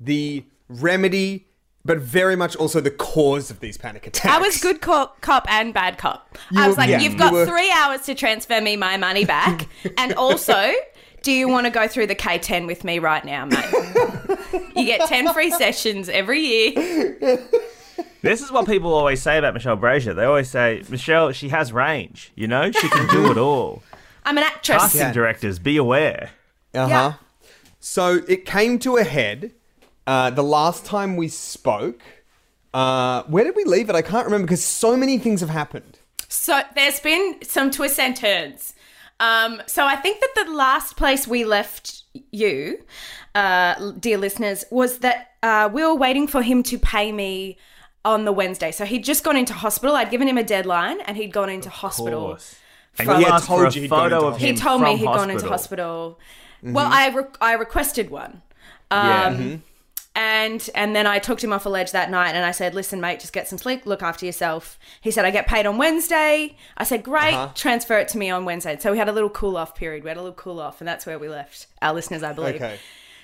the 0.00 0.44
remedy, 0.68 1.46
but 1.84 1.98
very 1.98 2.36
much 2.36 2.54
also 2.56 2.80
the 2.80 2.90
cause 2.90 3.50
of 3.50 3.60
these 3.60 3.76
panic 3.76 4.06
attacks. 4.06 4.34
I 4.34 4.38
was 4.38 4.58
good 4.60 4.80
cop, 4.80 5.20
cop 5.20 5.46
and 5.50 5.72
bad 5.74 5.98
cop. 5.98 6.38
You 6.50 6.62
I 6.62 6.68
was 6.68 6.76
were- 6.76 6.82
like, 6.82 6.90
yeah, 6.90 7.00
you've 7.00 7.12
you 7.14 7.18
got 7.18 7.32
were- 7.32 7.46
three 7.46 7.70
hours 7.70 8.02
to 8.02 8.14
transfer 8.14 8.60
me 8.60 8.76
my 8.76 8.96
money 8.96 9.24
back, 9.24 9.68
and 9.98 10.14
also, 10.14 10.72
do 11.22 11.32
you 11.32 11.48
want 11.48 11.66
to 11.66 11.70
go 11.70 11.86
through 11.88 12.06
the 12.08 12.14
K10 12.16 12.66
with 12.66 12.84
me 12.84 12.98
right 12.98 13.24
now, 13.24 13.44
mate? 13.46 13.64
you 14.76 14.84
get 14.84 15.08
ten 15.08 15.32
free 15.32 15.50
sessions 15.50 16.08
every 16.08 16.40
year. 16.40 17.38
This 18.22 18.40
is 18.40 18.52
what 18.52 18.66
people 18.66 18.94
always 18.94 19.20
say 19.20 19.36
about 19.38 19.52
Michelle 19.54 19.74
Brazier. 19.76 20.14
They 20.14 20.24
always 20.24 20.48
say, 20.48 20.82
Michelle, 20.88 21.32
she 21.32 21.48
has 21.48 21.72
range. 21.72 22.30
You 22.36 22.46
know, 22.46 22.70
she 22.70 22.88
can 22.88 23.08
do 23.08 23.30
it 23.32 23.36
all. 23.36 23.82
I'm 24.24 24.38
an 24.38 24.44
actress. 24.44 24.78
Casting 24.80 25.00
Yeah. 25.00 25.12
directors, 25.12 25.58
be 25.58 25.76
aware. 25.76 26.30
Uh 26.72 26.82
huh. 26.82 26.88
Yeah. 26.88 27.12
So 27.80 28.20
it 28.28 28.44
came 28.46 28.78
to 28.80 28.96
a 28.96 29.02
head 29.02 29.52
uh, 30.06 30.30
the 30.30 30.42
last 30.42 30.84
time 30.84 31.16
we 31.16 31.28
spoke. 31.28 32.02
Uh, 32.74 33.22
where 33.24 33.44
did 33.44 33.54
we 33.56 33.64
leave 33.64 33.90
it? 33.90 33.94
I 33.96 34.02
can't 34.02 34.24
remember 34.24 34.46
because 34.46 34.64
so 34.64 34.96
many 34.96 35.18
things 35.18 35.40
have 35.40 35.50
happened. 35.50 35.98
So 36.28 36.62
there's 36.74 37.00
been 37.00 37.36
some 37.42 37.70
twists 37.70 37.98
and 37.98 38.16
turns. 38.16 38.74
Um, 39.20 39.62
so 39.66 39.86
I 39.86 39.96
think 39.96 40.20
that 40.20 40.44
the 40.46 40.50
last 40.52 40.96
place 40.96 41.28
we 41.28 41.44
left 41.44 42.02
you, 42.30 42.82
uh, 43.34 43.92
dear 43.92 44.16
listeners, 44.18 44.64
was 44.70 44.98
that 44.98 45.32
uh, 45.42 45.68
we 45.72 45.84
were 45.84 45.94
waiting 45.94 46.26
for 46.26 46.42
him 46.42 46.62
to 46.64 46.78
pay 46.78 47.12
me 47.12 47.58
on 48.04 48.24
the 48.24 48.32
Wednesday. 48.32 48.72
So 48.72 48.84
he'd 48.84 49.04
just 49.04 49.22
gone 49.22 49.36
into 49.36 49.52
hospital. 49.52 49.94
I'd 49.94 50.10
given 50.10 50.26
him 50.26 50.38
a 50.38 50.42
deadline, 50.42 51.00
and 51.02 51.16
he'd 51.16 51.32
gone 51.32 51.50
into 51.50 51.68
hospital. 51.70 52.38
And 52.98 53.06
From- 53.06 53.20
you 53.20 53.26
Yeah, 53.26 53.38
told 53.38 53.44
for 53.60 53.66
a 53.66 53.70
you 53.72 53.82
he'd 53.82 53.90
gone 53.90 54.10
photo 54.10 54.16
into 54.16 54.26
of 54.28 54.36
him 54.38 54.54
He 54.54 54.60
told 54.60 54.80
me 54.80 54.86
from 54.90 54.98
he'd 54.98 55.04
gone 55.04 55.30
into 55.30 55.48
hospital. 55.48 56.18
Well, 56.62 56.88
I 56.90 57.08
re- 57.08 57.24
I 57.40 57.52
requested 57.54 58.10
one. 58.10 58.42
Um, 58.90 59.08
Yeah. 59.08 59.56
And 60.14 60.68
and 60.74 60.94
then 60.94 61.06
I 61.06 61.18
took 61.18 61.42
him 61.42 61.52
off 61.54 61.64
a 61.64 61.70
ledge 61.70 61.92
that 61.92 62.10
night 62.10 62.34
and 62.34 62.44
I 62.44 62.50
said, 62.50 62.74
"Listen, 62.74 63.00
mate, 63.00 63.18
just 63.18 63.32
get 63.32 63.48
some 63.48 63.56
sleep, 63.58 63.86
look 63.86 64.02
after 64.02 64.26
yourself." 64.26 64.78
He 65.00 65.10
said, 65.10 65.24
"I 65.24 65.30
get 65.30 65.46
paid 65.46 65.64
on 65.64 65.78
Wednesday." 65.78 66.56
I 66.76 66.84
said, 66.84 67.02
"Great, 67.02 67.32
Uh-huh. 67.32 67.48
transfer 67.54 67.96
it 67.98 68.08
to 68.08 68.18
me 68.18 68.28
on 68.28 68.44
Wednesday." 68.44 68.76
So 68.78 68.92
we 68.92 68.98
had 68.98 69.08
a 69.08 69.12
little 69.12 69.30
cool 69.30 69.56
off 69.56 69.74
period. 69.74 70.04
We 70.04 70.10
had 70.10 70.18
a 70.18 70.20
little 70.20 70.34
cool 70.36 70.60
off, 70.60 70.82
and 70.82 70.88
that's 70.88 71.06
where 71.06 71.18
we 71.18 71.30
left 71.30 71.66
our 71.80 71.94
listeners, 71.94 72.22
I 72.22 72.34
believe. 72.34 72.56
Okay. 72.56 72.78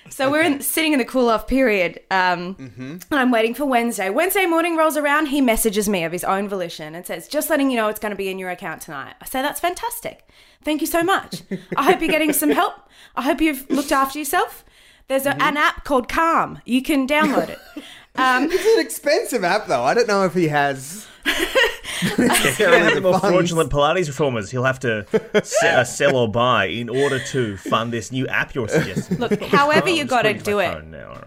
So 0.09 0.31
we're 0.31 0.41
in, 0.41 0.61
sitting 0.61 0.93
in 0.93 0.97
the 0.97 1.05
cool 1.05 1.29
off 1.29 1.45
period, 1.45 1.99
um, 2.09 2.55
and 2.79 3.03
I'm 3.11 3.29
waiting 3.29 3.53
for 3.53 3.65
Wednesday. 3.65 4.09
Wednesday 4.09 4.47
morning 4.47 4.75
rolls 4.75 4.97
around. 4.97 5.27
He 5.27 5.41
messages 5.41 5.87
me 5.87 6.03
of 6.03 6.11
his 6.11 6.23
own 6.23 6.49
volition 6.49 6.95
and 6.95 7.05
says, 7.05 7.27
"Just 7.27 7.51
letting 7.51 7.69
you 7.69 7.77
know, 7.77 7.89
it's 7.89 7.99
going 7.99 8.09
to 8.11 8.15
be 8.15 8.29
in 8.29 8.39
your 8.39 8.49
account 8.49 8.81
tonight." 8.81 9.13
I 9.21 9.25
say, 9.25 9.43
"That's 9.43 9.59
fantastic. 9.59 10.27
Thank 10.63 10.81
you 10.81 10.87
so 10.87 11.03
much. 11.03 11.43
I 11.77 11.83
hope 11.83 12.01
you're 12.01 12.09
getting 12.09 12.33
some 12.33 12.49
help. 12.49 12.73
I 13.15 13.21
hope 13.21 13.41
you've 13.41 13.69
looked 13.69 13.91
after 13.91 14.17
yourself." 14.17 14.65
There's 15.09 15.25
a, 15.25 15.35
an 15.41 15.57
app 15.57 15.83
called 15.83 16.07
Calm. 16.07 16.59
You 16.65 16.81
can 16.81 17.05
download 17.07 17.49
it. 17.49 17.59
Um, 18.15 18.49
It's 18.51 18.65
an 18.65 18.79
expensive 18.81 19.45
app, 19.45 19.67
though. 19.67 19.83
I 19.83 19.93
don't 19.93 20.07
know 20.07 20.25
if 20.25 20.33
he 20.33 20.49
has. 20.49 21.07
If 21.25 22.59
you're 22.59 22.69
one 22.71 22.87
of 22.87 22.95
the 22.95 22.99
more 23.01 23.13
funds. 23.17 23.27
fraudulent 23.33 23.71
Pilates 23.71 24.07
reformers, 24.07 24.51
he'll 24.51 24.65
have 24.65 24.79
to 24.81 25.05
se- 25.41 25.69
uh, 25.75 25.83
sell 25.85 26.17
or 26.17 26.27
buy 26.29 26.65
in 26.65 26.89
order 26.89 27.19
to 27.27 27.55
fund 27.57 27.93
this 27.93 28.11
new 28.11 28.27
app 28.27 28.53
you're 28.55 28.67
suggesting. 28.67 29.19
Look, 29.19 29.41
however 29.43 29.87
Oh, 29.87 29.93
you 29.93 30.03
got 30.03 30.23
to 30.23 30.33
do 30.33 30.59
it. 30.59 30.67
my 30.67 30.73
phone 30.73 30.91
Now, 30.91 31.07
all 31.13 31.21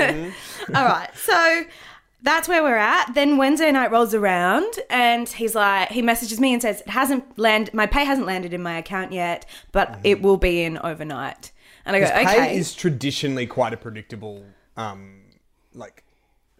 right. 0.00 0.32
All 0.74 0.84
right. 0.86 1.10
So 1.16 1.64
that's 2.22 2.48
where 2.48 2.64
we're 2.64 2.74
at. 2.76 3.12
Then 3.14 3.36
Wednesday 3.36 3.70
night 3.70 3.92
rolls 3.92 4.12
around 4.14 4.72
and 4.90 5.28
he's 5.28 5.54
like, 5.54 5.90
he 5.90 6.02
messages 6.02 6.40
me 6.40 6.52
and 6.52 6.60
says, 6.60 6.80
it 6.80 6.88
hasn't 6.88 7.38
landed, 7.38 7.74
my 7.74 7.86
pay 7.86 8.04
hasn't 8.04 8.26
landed 8.26 8.52
in 8.52 8.62
my 8.62 8.76
account 8.78 9.12
yet, 9.12 9.46
but 9.70 10.00
it 10.02 10.20
will 10.20 10.36
be 10.38 10.62
in 10.64 10.78
overnight. 10.78 11.51
And 11.84 11.96
I 11.96 12.00
go, 12.00 12.06
Pay 12.10 12.22
okay. 12.22 12.56
is 12.56 12.74
traditionally 12.74 13.46
quite 13.46 13.72
a 13.72 13.76
predictable, 13.76 14.44
um, 14.76 15.22
like, 15.74 16.04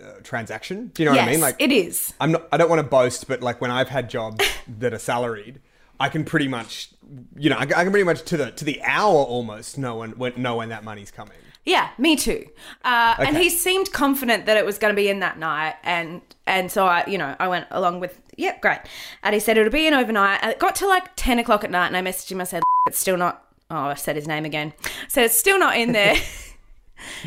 uh, 0.02 0.14
transaction. 0.22 0.90
Do 0.94 1.02
you 1.02 1.08
know 1.08 1.14
yes, 1.14 1.22
what 1.22 1.28
I 1.28 1.32
mean? 1.32 1.40
Like, 1.40 1.56
it 1.60 1.70
is. 1.72 2.12
I'm 2.20 2.32
not. 2.32 2.48
I 2.50 2.56
don't 2.56 2.68
want 2.68 2.80
to 2.80 2.86
boast, 2.88 3.28
but 3.28 3.40
like 3.40 3.60
when 3.60 3.70
I've 3.70 3.88
had 3.88 4.10
jobs 4.10 4.44
that 4.78 4.92
are 4.92 4.98
salaried, 4.98 5.60
I 6.00 6.08
can 6.08 6.24
pretty 6.24 6.48
much, 6.48 6.90
you 7.36 7.50
know, 7.50 7.56
I, 7.56 7.66
can- 7.66 7.74
I 7.74 7.82
can 7.84 7.92
pretty 7.92 8.04
much 8.04 8.22
to 8.24 8.36
the 8.36 8.50
to 8.50 8.64
the 8.64 8.82
hour 8.82 9.14
almost 9.22 9.78
know 9.78 9.96
when, 9.96 10.10
when 10.12 10.40
know 10.42 10.56
when 10.56 10.70
that 10.70 10.82
money's 10.82 11.10
coming. 11.10 11.36
Yeah, 11.64 11.90
me 11.96 12.16
too. 12.16 12.46
Uh, 12.84 13.14
And 13.20 13.36
he 13.36 13.48
seemed 13.48 13.92
confident 13.92 14.46
that 14.46 14.56
it 14.56 14.66
was 14.66 14.78
going 14.78 14.92
to 14.92 15.00
be 15.00 15.08
in 15.08 15.20
that 15.20 15.38
night, 15.38 15.76
and 15.84 16.20
and 16.46 16.72
so 16.72 16.86
I, 16.86 17.06
you 17.06 17.18
know, 17.18 17.36
I 17.38 17.46
went 17.46 17.68
along 17.70 18.00
with, 18.00 18.20
yep, 18.36 18.60
great. 18.60 18.80
And 19.22 19.32
he 19.34 19.38
said 19.38 19.56
it'll 19.56 19.70
be 19.70 19.86
in 19.86 19.94
overnight. 19.94 20.40
And 20.42 20.50
it 20.50 20.58
got 20.58 20.74
to 20.76 20.88
like 20.88 21.10
ten 21.14 21.38
o'clock 21.38 21.62
at 21.62 21.70
night, 21.70 21.86
and 21.86 21.96
I 21.96 22.02
messaged 22.02 22.32
him. 22.32 22.40
I 22.40 22.44
said, 22.44 22.64
it's 22.88 22.98
still 22.98 23.16
not. 23.16 23.46
Oh, 23.72 23.86
I 23.86 23.94
said 23.94 24.14
his 24.16 24.28
name 24.28 24.44
again. 24.44 24.72
So 25.08 25.22
it's 25.22 25.36
still 25.36 25.58
not 25.58 25.76
in 25.76 25.92
there. 25.92 26.14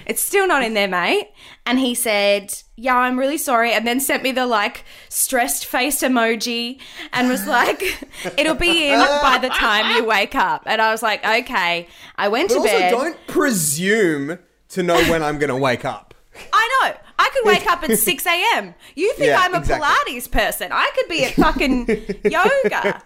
It's 0.05 0.21
still 0.21 0.47
not 0.47 0.63
in 0.63 0.73
there, 0.73 0.87
mate. 0.87 1.31
And 1.65 1.77
he 1.79 1.95
said, 1.95 2.53
Yeah, 2.77 2.95
I'm 2.95 3.19
really 3.19 3.37
sorry. 3.37 3.73
And 3.73 3.85
then 3.85 3.99
sent 3.99 4.23
me 4.23 4.31
the 4.31 4.45
like 4.47 4.85
stressed 5.09 5.65
face 5.65 6.01
emoji 6.01 6.79
and 7.11 7.27
was 7.27 7.45
like, 7.45 7.83
It'll 8.37 8.55
be 8.55 8.87
in 8.87 8.97
by 8.99 9.37
the 9.41 9.49
time 9.49 9.93
you 9.97 10.05
wake 10.05 10.33
up. 10.33 10.63
And 10.65 10.81
I 10.81 10.91
was 10.91 11.03
like, 11.03 11.25
Okay. 11.25 11.89
I 12.15 12.27
went 12.29 12.47
But 12.49 12.53
to 12.53 12.59
also, 12.61 12.71
bed. 12.71 12.91
don't 12.91 13.27
presume 13.27 14.39
to 14.69 14.81
know 14.83 14.95
when 15.09 15.21
I'm 15.21 15.39
going 15.39 15.49
to 15.49 15.57
wake 15.57 15.83
up. 15.83 16.13
I 16.53 16.79
know. 16.83 16.95
I 17.19 17.29
could 17.33 17.45
wake 17.45 17.67
up 17.69 17.83
at 17.83 17.97
6 17.99 18.25
a.m. 18.25 18.75
You 18.95 19.11
think 19.15 19.27
Yeah, 19.27 19.41
I'm 19.41 19.53
a 19.55 19.57
exactly. 19.59 19.85
Pilates 20.15 20.31
person. 20.31 20.69
I 20.71 20.89
could 20.95 21.09
be 21.09 21.25
at 21.25 21.33
fucking 21.33 21.87
yoga. 22.23 23.03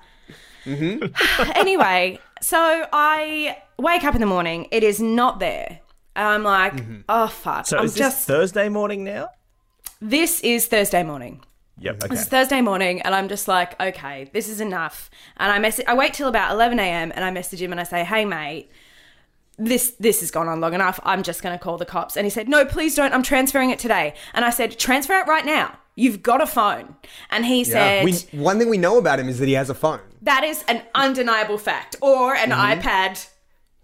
Mm-hmm. 0.65 1.51
anyway, 1.55 2.19
so 2.41 2.85
I 2.93 3.57
wake 3.77 4.03
up 4.03 4.15
in 4.15 4.21
the 4.21 4.27
morning. 4.27 4.67
It 4.71 4.83
is 4.83 4.99
not 5.01 5.39
there. 5.39 5.79
I'm 6.15 6.43
like, 6.43 6.73
Mm-hmm. 6.73 7.01
oh, 7.07 7.27
fuck. 7.27 7.65
So 7.67 7.77
I'm 7.77 7.85
is 7.85 7.93
this 7.93 7.99
just. 7.99 8.27
Thursday 8.27 8.69
morning 8.69 9.03
now? 9.03 9.29
this 10.01 10.39
is 10.41 10.65
Thursday 10.67 11.03
morning. 11.03 11.43
Yep. 11.81 12.03
Okay. 12.05 12.13
It's 12.15 12.25
Thursday 12.25 12.59
morning, 12.61 13.01
and 13.03 13.15
I'm 13.15 13.29
just 13.29 13.47
like, 13.47 13.79
okay, 13.79 14.29
this 14.33 14.49
is 14.49 14.59
enough. 14.59 15.09
And 15.37 15.49
I 15.51 15.59
message. 15.59 15.85
I 15.87 15.93
wait 15.93 16.13
till 16.13 16.27
about 16.27 16.51
11 16.51 16.77
a.m. 16.79 17.11
and 17.15 17.23
I 17.23 17.31
message 17.31 17.61
him 17.61 17.71
and 17.71 17.79
I 17.79 17.83
say, 17.83 18.03
hey, 18.03 18.25
mate, 18.25 18.69
this 19.57 19.91
this 19.99 20.19
has 20.19 20.29
gone 20.31 20.47
on 20.49 20.59
long 20.59 20.73
enough. 20.73 20.99
I'm 21.03 21.23
just 21.23 21.41
going 21.41 21.57
to 21.57 21.63
call 21.63 21.77
the 21.77 21.85
cops. 21.85 22.17
And 22.17 22.25
he 22.25 22.29
said, 22.29 22.49
no, 22.49 22.65
please 22.65 22.95
don't. 22.95 23.13
I'm 23.13 23.23
transferring 23.23 23.69
it 23.69 23.79
today. 23.79 24.13
And 24.33 24.43
I 24.43 24.49
said, 24.49 24.77
transfer 24.77 25.13
it 25.19 25.27
right 25.27 25.45
now. 25.45 25.77
You've 25.99 26.23
got 26.23 26.41
a 26.41 26.47
phone. 26.47 26.95
And 27.29 27.45
he 27.45 27.63
said, 27.63 28.05
we, 28.05 28.13
one 28.31 28.57
thing 28.59 28.69
we 28.69 28.77
know 28.77 28.97
about 28.97 29.19
him 29.19 29.27
is 29.29 29.39
that 29.39 29.47
he 29.47 29.53
has 29.53 29.69
a 29.69 29.75
phone. 29.75 29.99
that 30.21 30.43
is 30.43 30.63
an 30.67 30.81
undeniable 30.95 31.57
fact, 31.57 31.95
or 32.01 32.35
an 32.35 32.49
Mm-hmm. 32.51 32.79
iPad, 32.79 33.27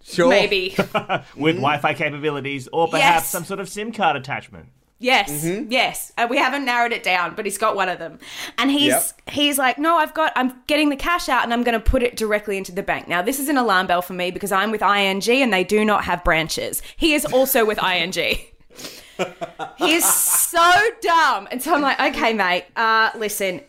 Sure. 0.04 0.30
maybe. 0.30 0.76
With 1.36 1.56
Wi-Fi 1.56 1.94
capabilities, 1.94 2.68
or 2.72 2.88
perhaps 2.88 3.24
Yes. 3.26 3.30
some 3.30 3.44
sort 3.44 3.60
of 3.60 3.68
SIM 3.70 3.92
card 3.92 4.16
attachment. 4.16 4.68
Yes, 4.98 5.30
Mm-hmm. 5.30 5.72
yes. 5.72 6.14
Uh, 6.18 6.26
we 6.30 6.38
haven't 6.38 6.64
narrowed 6.64 6.94
it 6.94 7.04
down, 7.04 7.36
but 7.36 7.44
he's 7.46 7.58
got 7.58 7.76
one 7.76 7.90
of 7.90 8.00
them. 8.00 8.18
And 8.58 8.72
he's 8.72 8.94
Yep. 8.94 9.04
he's 9.32 9.58
like, 9.58 9.78
"No, 9.78 9.98
I've 9.98 10.14
got 10.14 10.32
I'm 10.38 10.54
getting 10.68 10.88
the 10.90 10.96
cash 10.96 11.28
out 11.28 11.44
and 11.44 11.52
I'm 11.52 11.64
going 11.64 11.74
to 11.74 11.82
put 11.92 12.02
it 12.02 12.16
directly 12.16 12.58
into 12.58 12.72
the 12.72 12.82
bank." 12.82 13.08
Now, 13.10 13.22
this 13.22 13.38
is 13.38 13.50
an 13.50 13.58
alarm 13.58 13.88
bell 13.88 14.02
for 14.02 14.14
me 14.14 14.32
because 14.32 14.54
I'm 14.54 14.72
with 14.72 14.82
ING 14.82 15.22
and 15.44 15.52
they 15.52 15.66
do 15.66 15.84
not 15.84 16.06
have 16.06 16.24
branches. 16.24 16.82
He 16.96 17.14
is 17.14 17.26
also 17.26 17.66
with 17.66 17.78
ING. 17.84 18.14
he 19.78 19.94
is 19.94 20.06
so 20.06 20.74
dumb. 21.02 21.48
And 21.52 21.62
so 21.62 21.74
I'm 21.74 21.82
like, 21.82 22.00
"Okay, 22.00 22.34
mate, 22.34 22.66
uh 22.76 23.12
listen, 23.18 23.62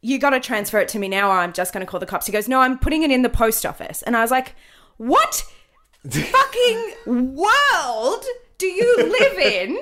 you 0.00 0.18
got 0.18 0.30
to 0.30 0.40
transfer 0.40 0.78
it 0.78 0.88
to 0.88 0.98
me 0.98 1.08
now 1.08 1.28
or 1.30 1.34
I'm 1.38 1.52
just 1.52 1.72
going 1.72 1.84
to 1.84 1.90
call 1.90 2.00
the 2.00 2.06
cops." 2.06 2.26
He 2.26 2.32
goes, 2.32 2.48
"No, 2.48 2.60
I'm 2.60 2.78
putting 2.78 3.02
it 3.02 3.10
in 3.10 3.22
the 3.22 3.28
post 3.30 3.64
office." 3.66 4.02
And 4.02 4.16
I 4.16 4.20
was 4.22 4.30
like, 4.30 4.54
"What 4.96 5.44
fucking 6.08 6.94
world 7.06 8.24
do 8.58 8.66
you 8.66 8.96
live 8.96 9.38
in?" 9.38 9.78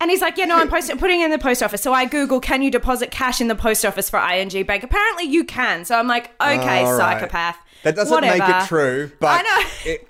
And 0.00 0.10
he's 0.12 0.20
like, 0.20 0.36
yeah, 0.36 0.44
no, 0.44 0.56
I'm 0.56 0.68
post- 0.68 0.96
putting 0.98 1.22
it 1.22 1.24
in 1.24 1.30
the 1.32 1.38
post 1.40 1.60
office. 1.60 1.82
So 1.82 1.92
I 1.92 2.04
Google, 2.04 2.38
can 2.40 2.62
you 2.62 2.70
deposit 2.70 3.10
cash 3.10 3.40
in 3.40 3.48
the 3.48 3.56
post 3.56 3.84
office 3.84 4.08
for 4.08 4.20
ING 4.20 4.64
Bank? 4.64 4.84
Apparently 4.84 5.24
you 5.24 5.42
can. 5.44 5.84
So 5.84 5.98
I'm 5.98 6.06
like, 6.06 6.26
okay, 6.40 6.84
All 6.84 6.96
right. 6.96 7.18
psychopath. 7.18 7.56
That 7.82 7.96
doesn't 7.96 8.20
make 8.20 8.40
it 8.40 8.66
true, 8.68 9.10
but 9.18 9.26
I 9.26 9.42
know. 9.42 9.68
It, 9.90 10.08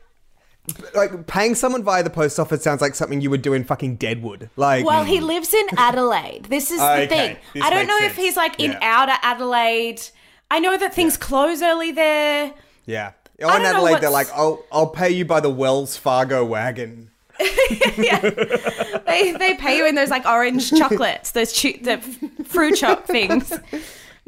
like 0.94 1.26
paying 1.26 1.54
someone 1.54 1.82
via 1.82 2.02
the 2.02 2.10
post 2.10 2.38
office 2.38 2.62
sounds 2.62 2.80
like 2.80 2.94
something 2.94 3.20
you 3.20 3.30
would 3.30 3.42
do 3.42 3.52
in 3.52 3.64
fucking 3.64 3.96
Deadwood. 3.96 4.50
Like, 4.56 4.84
Well, 4.84 5.04
he 5.04 5.18
mm. 5.18 5.22
lives 5.26 5.52
in 5.54 5.66
Adelaide. 5.76 6.46
This 6.46 6.70
is 6.70 6.80
Okay, 6.80 7.06
the 7.06 7.08
thing. 7.08 7.62
I 7.62 7.70
don't 7.70 7.86
know 7.86 7.98
if 8.02 8.16
he's 8.16 8.36
like 8.36 8.58
in 8.60 8.72
Yeah. 8.72 8.78
outer 8.82 9.14
Adelaide. 9.22 10.02
I 10.50 10.58
know 10.60 10.76
that 10.76 10.94
things 10.94 11.16
close 11.16 11.62
early 11.62 11.92
there. 11.92 12.52
yeah. 12.86 13.12
On 13.44 13.62
know 13.62 13.68
Adelaide, 13.68 14.00
they're 14.00 14.10
like, 14.10 14.26
"I'll 14.34 14.64
I'll 14.72 14.88
pay 14.88 15.10
you 15.10 15.24
by 15.24 15.38
the 15.38 15.50
Wells 15.50 15.96
Fargo 15.96 16.44
wagon." 16.44 17.10
yeah. 17.96 18.18
They, 19.06 19.30
they 19.38 19.54
pay 19.54 19.76
you 19.76 19.86
in 19.86 19.94
those 19.94 20.10
like 20.10 20.26
orange 20.26 20.70
chocolates, 20.78 21.30
those 21.30 21.52
chu- 21.52 21.78
the 21.80 21.98
fruit 22.44 22.74
choc 22.80 23.04
things. 23.06 23.52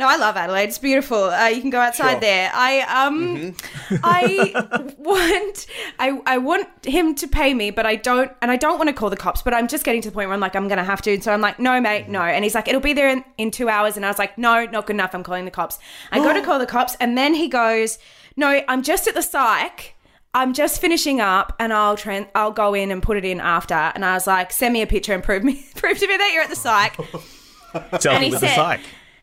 No, 0.00 0.08
I 0.08 0.16
love 0.16 0.34
Adelaide. 0.34 0.64
It's 0.64 0.78
beautiful. 0.78 1.24
Uh, 1.24 1.48
you 1.48 1.60
can 1.60 1.68
go 1.68 1.78
outside 1.78 2.12
Sure. 2.12 2.20
there. 2.20 2.50
I 2.54 2.80
um, 2.88 3.54
I 4.02 4.94
want 4.98 5.66
I 5.98 6.18
I 6.24 6.38
want 6.38 6.86
him 6.86 7.14
to 7.16 7.28
pay 7.28 7.52
me, 7.52 7.70
but 7.70 7.84
I 7.84 7.96
don't, 7.96 8.32
and 8.40 8.50
I 8.50 8.56
don't 8.56 8.78
want 8.78 8.88
to 8.88 8.94
call 8.94 9.10
the 9.10 9.16
cops. 9.18 9.42
But 9.42 9.52
I'm 9.52 9.68
just 9.68 9.84
getting 9.84 10.00
to 10.00 10.08
the 10.08 10.14
point 10.14 10.28
where 10.28 10.34
I'm 10.34 10.40
like, 10.40 10.56
I'm 10.56 10.68
gonna 10.68 10.84
have 10.84 11.02
to. 11.02 11.12
And 11.12 11.22
so 11.22 11.34
I'm 11.34 11.42
like, 11.42 11.58
no, 11.58 11.78
mate, 11.82 12.08
no. 12.08 12.22
And 12.22 12.44
he's 12.44 12.54
like, 12.54 12.66
it'll 12.66 12.80
be 12.80 12.94
there 12.94 13.10
in, 13.10 13.22
in 13.36 13.50
two 13.50 13.68
hours. 13.68 13.96
And 13.98 14.06
I 14.06 14.08
was 14.08 14.18
like, 14.18 14.38
no, 14.38 14.64
not 14.64 14.86
good 14.86 14.96
enough. 14.96 15.14
I'm 15.14 15.22
calling 15.22 15.44
the 15.44 15.50
cops. 15.50 15.78
I 16.10 16.18
go 16.20 16.32
to 16.32 16.40
call 16.46 16.58
the 16.58 16.64
cops, 16.64 16.96
and 16.98 17.18
then 17.18 17.34
he 17.34 17.46
goes, 17.46 17.98
no, 18.36 18.62
I'm 18.68 18.82
just 18.82 19.06
at 19.06 19.12
the 19.14 19.22
psych. 19.22 19.96
I'm 20.32 20.54
just 20.54 20.80
finishing 20.80 21.20
up, 21.20 21.54
and 21.60 21.74
I'll 21.74 21.98
tran 21.98 22.26
I'll 22.34 22.52
go 22.52 22.72
in 22.72 22.90
and 22.90 23.02
put 23.02 23.18
it 23.18 23.26
in 23.26 23.38
after. 23.38 23.74
And 23.74 24.06
I 24.06 24.14
was 24.14 24.26
like, 24.26 24.50
send 24.50 24.72
me 24.72 24.80
a 24.80 24.86
picture 24.86 25.12
and 25.12 25.22
prove 25.22 25.44
me 25.44 25.62
prove 25.76 25.98
to 25.98 26.08
me 26.08 26.16
that 26.16 26.30
you're 26.32 26.42
at 26.42 26.48
the 26.48 26.56
psych. 26.56 26.96
Selfie 27.74 28.22
he 28.22 28.30
with 28.30 28.40
the 28.40 28.48
psych. 28.48 28.80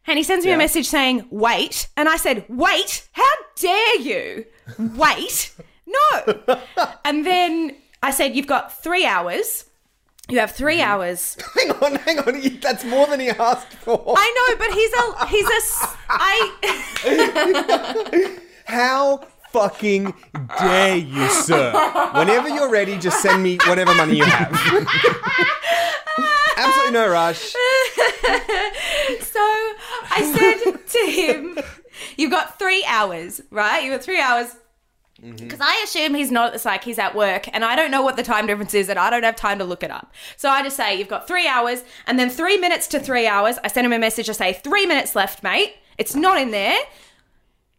And 0.07 0.17
he 0.17 0.23
sends 0.23 0.43
me 0.45 0.49
Yeah. 0.51 0.55
a 0.55 0.59
message 0.59 0.87
saying, 0.87 1.27
wait. 1.29 1.87
And 1.97 2.07
I 2.09 2.15
said, 2.17 2.45
wait? 2.47 3.07
How 3.11 3.29
dare 3.59 3.99
you? 3.99 4.45
Wait? 4.95 5.51
No. 5.85 6.21
and 7.05 7.25
then 7.25 7.75
I 8.01 8.11
said, 8.11 8.33
you've 8.35 8.47
got 8.47 8.81
three 8.81 9.05
hours. 9.05 9.65
You 10.29 10.39
have 10.39 10.51
3 10.51 10.75
Mm-hmm. 10.77 10.89
hours. 10.91 11.37
Hang 11.55 11.71
on, 11.71 11.95
hang 11.95 12.19
on. 12.19 12.59
That's 12.61 12.83
more 12.83 13.07
than 13.07 13.21
he 13.21 13.29
asked 13.29 13.71
for. 13.75 14.13
I 14.17 14.29
know, 14.37 14.55
but 14.57 14.71
he's 14.73 14.93
a, 14.93 15.25
he's 15.27 15.47
a, 15.47 15.61
I, 16.09 16.51
How 18.65 19.21
fucking 19.53 20.13
dare 20.59 20.97
you, 20.97 21.29
sir? 21.29 21.71
Whenever 22.13 22.49
you're 22.49 22.69
ready, 22.69 22.97
just 22.97 23.21
send 23.21 23.41
me 23.41 23.57
whatever 23.67 23.93
money 23.95 24.17
you 24.17 24.25
have. 24.25 24.51
Absolutely 26.57 26.93
no 26.93 27.07
rush. 27.07 27.39
so 27.39 27.57
I 30.09 30.33
said 30.35 30.87
to 30.87 31.11
him, 31.11 31.59
you've 32.17 32.31
got 32.31 32.57
three 32.57 32.83
hours, 32.85 33.41
right? 33.51 33.83
You've 33.83 33.93
got 33.93 34.03
three 34.03 34.19
hours. 34.19 34.55
Mm-hmm. 35.21 35.35
Because 35.35 35.61
I 35.61 35.81
assume 35.83 36.13
he's 36.13 36.31
not 36.31 36.47
at 36.47 36.53
the 36.53 36.59
psych, 36.59 36.83
he's 36.83 36.99
at 36.99 37.15
work, 37.15 37.47
and 37.51 37.65
I 37.65 37.75
don't 37.75 37.89
know 37.89 38.03
what 38.03 38.17
the 38.17 38.23
time 38.23 38.45
difference 38.45 38.75
is, 38.75 38.87
and 38.87 38.99
I 38.99 39.09
don't 39.09 39.23
have 39.23 39.35
time 39.35 39.57
to 39.59 39.65
look 39.65 39.81
it 39.81 39.89
up. 39.89 40.13
So 40.35 40.49
I 40.49 40.61
just 40.61 40.77
say, 40.77 40.95
You've 40.95 41.07
got 41.07 41.27
three 41.27 41.47
hours, 41.47 41.83
and 42.05 42.19
then 42.19 42.29
three 42.29 42.57
minutes 42.57 42.85
to 42.87 42.99
three 42.99 43.25
hours. 43.25 43.57
I 43.63 43.67
send 43.67 43.85
him 43.85 43.93
a 43.93 43.99
message, 43.99 44.29
I 44.29 44.33
say, 44.33 44.53
Three 44.53 44.85
minutes 44.85 45.15
left, 45.15 45.41
mate. 45.41 45.73
It's 45.97 46.15
not 46.15 46.39
in 46.39 46.51
there. 46.51 46.77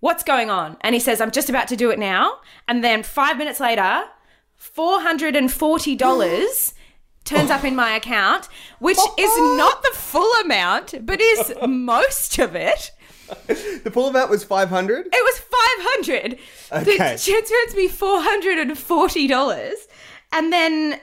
What's 0.00 0.24
going 0.24 0.50
on? 0.50 0.76
And 0.80 0.94
he 0.94 1.00
says, 1.00 1.20
I'm 1.20 1.30
just 1.30 1.48
about 1.48 1.68
to 1.68 1.76
do 1.76 1.90
it 1.90 1.98
now. 1.98 2.38
And 2.66 2.82
then 2.82 3.04
five 3.04 3.36
minutes 3.36 3.60
later, 3.60 4.04
$440 4.60 6.72
turns 7.28 7.50
up 7.50 7.64
in 7.64 7.76
my 7.76 7.94
account, 7.94 8.48
which 8.78 8.98
is 9.18 9.30
not 9.56 9.82
the 9.82 9.90
full 9.94 10.32
amount, 10.42 10.94
but 11.04 11.20
is 11.20 11.52
most 11.66 12.38
of 12.38 12.56
it. 12.56 12.90
The 13.46 13.90
full 13.92 14.08
amount 14.08 14.30
was 14.30 14.42
500. 14.42 15.06
It 15.06 15.12
was 15.12 15.38
500. 15.38 16.38
Okay. 16.72 16.84
The 16.84 16.96
transferred 16.96 17.76
me 17.76 17.88
$440. 17.88 19.74
And 20.32 20.52
then 20.52 21.00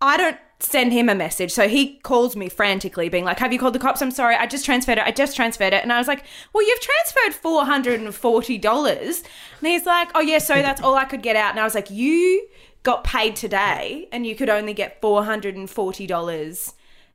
I 0.00 0.16
don't 0.16 0.36
send 0.60 0.92
him 0.92 1.08
a 1.08 1.14
message. 1.14 1.52
So 1.52 1.68
he 1.68 1.98
calls 2.00 2.36
me 2.36 2.48
frantically, 2.48 3.08
being 3.08 3.24
like, 3.24 3.38
Have 3.38 3.52
you 3.52 3.58
called 3.58 3.74
the 3.74 3.78
cops? 3.78 4.02
I'm 4.02 4.10
sorry. 4.10 4.36
I 4.36 4.46
just 4.46 4.64
transferred 4.64 4.98
it. 4.98 5.04
I 5.04 5.10
just 5.10 5.36
transferred 5.36 5.72
it. 5.72 5.82
And 5.82 5.92
I 5.92 5.98
was 5.98 6.08
like, 6.08 6.24
Well, 6.52 6.66
you've 6.66 6.80
transferred 6.80 7.42
$440. 7.42 9.24
And 9.58 9.66
he's 9.66 9.86
like, 9.86 10.10
Oh, 10.14 10.20
yeah. 10.20 10.38
So 10.38 10.54
that's 10.54 10.80
all 10.80 10.96
I 10.96 11.04
could 11.04 11.22
get 11.22 11.36
out. 11.36 11.50
And 11.50 11.60
I 11.60 11.64
was 11.64 11.74
like, 11.74 11.90
You 11.90 12.46
got 12.84 13.02
paid 13.02 13.34
today 13.34 14.08
and 14.12 14.24
you 14.24 14.36
could 14.36 14.48
only 14.48 14.74
get 14.74 15.02
$440 15.02 16.72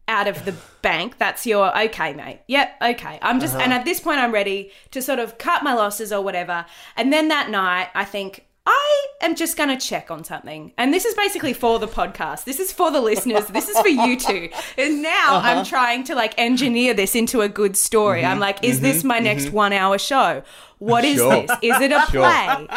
out 0.09 0.27
of 0.27 0.43
the 0.43 0.55
bank. 0.81 1.17
That's 1.17 1.45
your 1.45 1.77
okay, 1.83 2.13
mate. 2.13 2.41
Yep, 2.47 2.75
okay. 2.81 3.19
I'm 3.21 3.39
just, 3.39 3.55
uh-huh. 3.55 3.63
and 3.63 3.73
at 3.73 3.85
this 3.85 4.01
point, 4.01 4.19
I'm 4.19 4.33
ready 4.33 4.71
to 4.91 5.01
sort 5.01 5.19
of 5.19 5.37
cut 5.37 5.63
my 5.63 5.73
losses 5.73 6.11
or 6.11 6.21
whatever. 6.21 6.65
And 6.97 7.13
then 7.13 7.29
that 7.29 7.49
night, 7.49 7.89
I 7.95 8.03
think, 8.03 8.45
I 8.65 9.07
am 9.21 9.35
just 9.35 9.57
going 9.57 9.69
to 9.69 9.77
check 9.77 10.11
on 10.11 10.23
something. 10.23 10.73
And 10.77 10.93
this 10.93 11.05
is 11.05 11.15
basically 11.15 11.53
for 11.53 11.79
the 11.79 11.87
podcast. 11.87 12.43
This 12.43 12.59
is 12.59 12.71
for 12.71 12.91
the 12.91 13.01
listeners. 13.01 13.47
This 13.47 13.69
is 13.69 13.79
for 13.79 13.87
you 13.87 14.19
two. 14.19 14.49
And 14.77 15.01
now 15.01 15.37
uh-huh. 15.37 15.47
I'm 15.47 15.65
trying 15.65 16.03
to 16.05 16.15
like 16.15 16.33
engineer 16.37 16.93
this 16.93 17.15
into 17.15 17.41
a 17.41 17.49
good 17.49 17.75
story. 17.77 18.23
I'm 18.23 18.33
mm-hmm. 18.33 18.41
like, 18.41 18.63
is 18.63 18.81
this 18.81 18.99
mm-hmm. 18.99 19.07
my 19.07 19.19
next 19.19 19.45
mm-hmm. 19.45 19.55
one 19.55 19.73
hour 19.73 19.97
show? 19.97 20.43
What 20.79 21.03
is 21.03 21.17
Sure. 21.17 21.31
this? 21.31 21.51
Is 21.61 21.81
it 21.81 21.91
a 21.91 22.05
Sure. 22.11 22.21
play? 22.21 22.67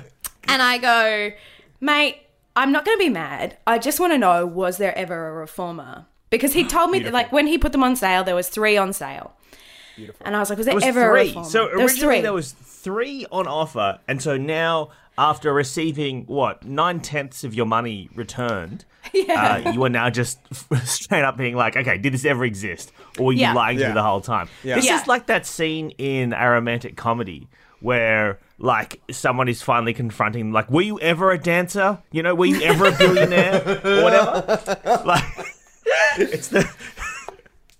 and 0.48 0.62
I 0.62 0.78
go, 0.78 1.32
mate, 1.80 2.22
I'm 2.56 2.72
not 2.72 2.84
going 2.84 2.98
to 2.98 3.04
be 3.04 3.08
mad. 3.10 3.56
I 3.66 3.78
just 3.78 4.00
want 4.00 4.12
to 4.12 4.18
know, 4.18 4.46
was 4.46 4.78
there 4.78 4.96
ever 4.96 5.28
a 5.28 5.32
reformer? 5.32 6.06
Because 6.30 6.52
he 6.52 6.64
told 6.64 6.90
me 6.90 6.98
that, 7.00 7.12
like, 7.12 7.32
when 7.32 7.46
he 7.46 7.56
put 7.56 7.72
them 7.72 7.82
on 7.84 7.96
sale, 7.96 8.22
there 8.24 8.34
was 8.34 8.48
three 8.48 8.76
on 8.76 8.92
sale. 8.92 9.34
And 10.22 10.36
I 10.36 10.40
was 10.40 10.48
like, 10.50 10.58
was 10.58 10.66
there 10.66 10.72
It 10.72 10.76
was 10.76 10.84
ever 10.84 11.08
a 11.08 11.10
three. 11.20 11.28
reformer? 11.28 11.48
So 11.48 11.66
there 11.68 11.78
was 11.78 11.92
originally 11.92 12.14
three. 12.16 12.22
there 12.22 12.32
was 12.32 12.52
three 12.52 13.26
on 13.32 13.46
offer, 13.48 13.98
and 14.06 14.22
so 14.22 14.36
now 14.36 14.90
after 15.16 15.52
receiving 15.52 16.24
what 16.26 16.64
nine 16.64 17.00
tenths 17.00 17.42
of 17.42 17.52
your 17.54 17.66
money 17.66 18.08
returned, 18.14 18.84
uh, 19.30 19.72
you 19.72 19.82
are 19.82 19.88
now 19.88 20.08
just 20.10 20.38
straight 20.84 21.24
up 21.24 21.36
being 21.36 21.56
like, 21.56 21.76
okay, 21.76 21.98
did 21.98 22.14
this 22.14 22.24
ever 22.24 22.44
exist, 22.44 22.92
or 23.18 23.26
were 23.26 23.32
you 23.32 23.40
Yeah. 23.40 23.54
lying 23.54 23.78
to 23.78 23.82
Yeah. 23.82 23.88
me 23.88 23.94
the 23.94 24.02
whole 24.04 24.20
time? 24.20 24.48
Yeah. 24.62 24.76
This 24.76 24.86
Yeah. 24.86 25.00
is 25.00 25.08
like 25.08 25.26
that 25.26 25.46
scene 25.46 25.90
in 25.98 26.32
a 26.32 26.48
romantic 26.50 26.96
comedy 26.96 27.48
where 27.80 28.38
like 28.58 29.00
someone 29.10 29.48
is 29.48 29.62
finally 29.62 29.94
confronting 29.94 30.52
like 30.52 30.68
were 30.70 30.82
you 30.82 30.98
ever 31.00 31.30
a 31.30 31.38
dancer 31.38 31.98
you 32.10 32.22
know 32.22 32.34
were 32.34 32.46
you 32.46 32.60
ever 32.62 32.86
a 32.86 32.92
billionaire 32.92 33.62
or 33.84 34.02
whatever 34.02 35.02
like 35.06 35.24
it's 36.18 36.48
the 36.48 36.68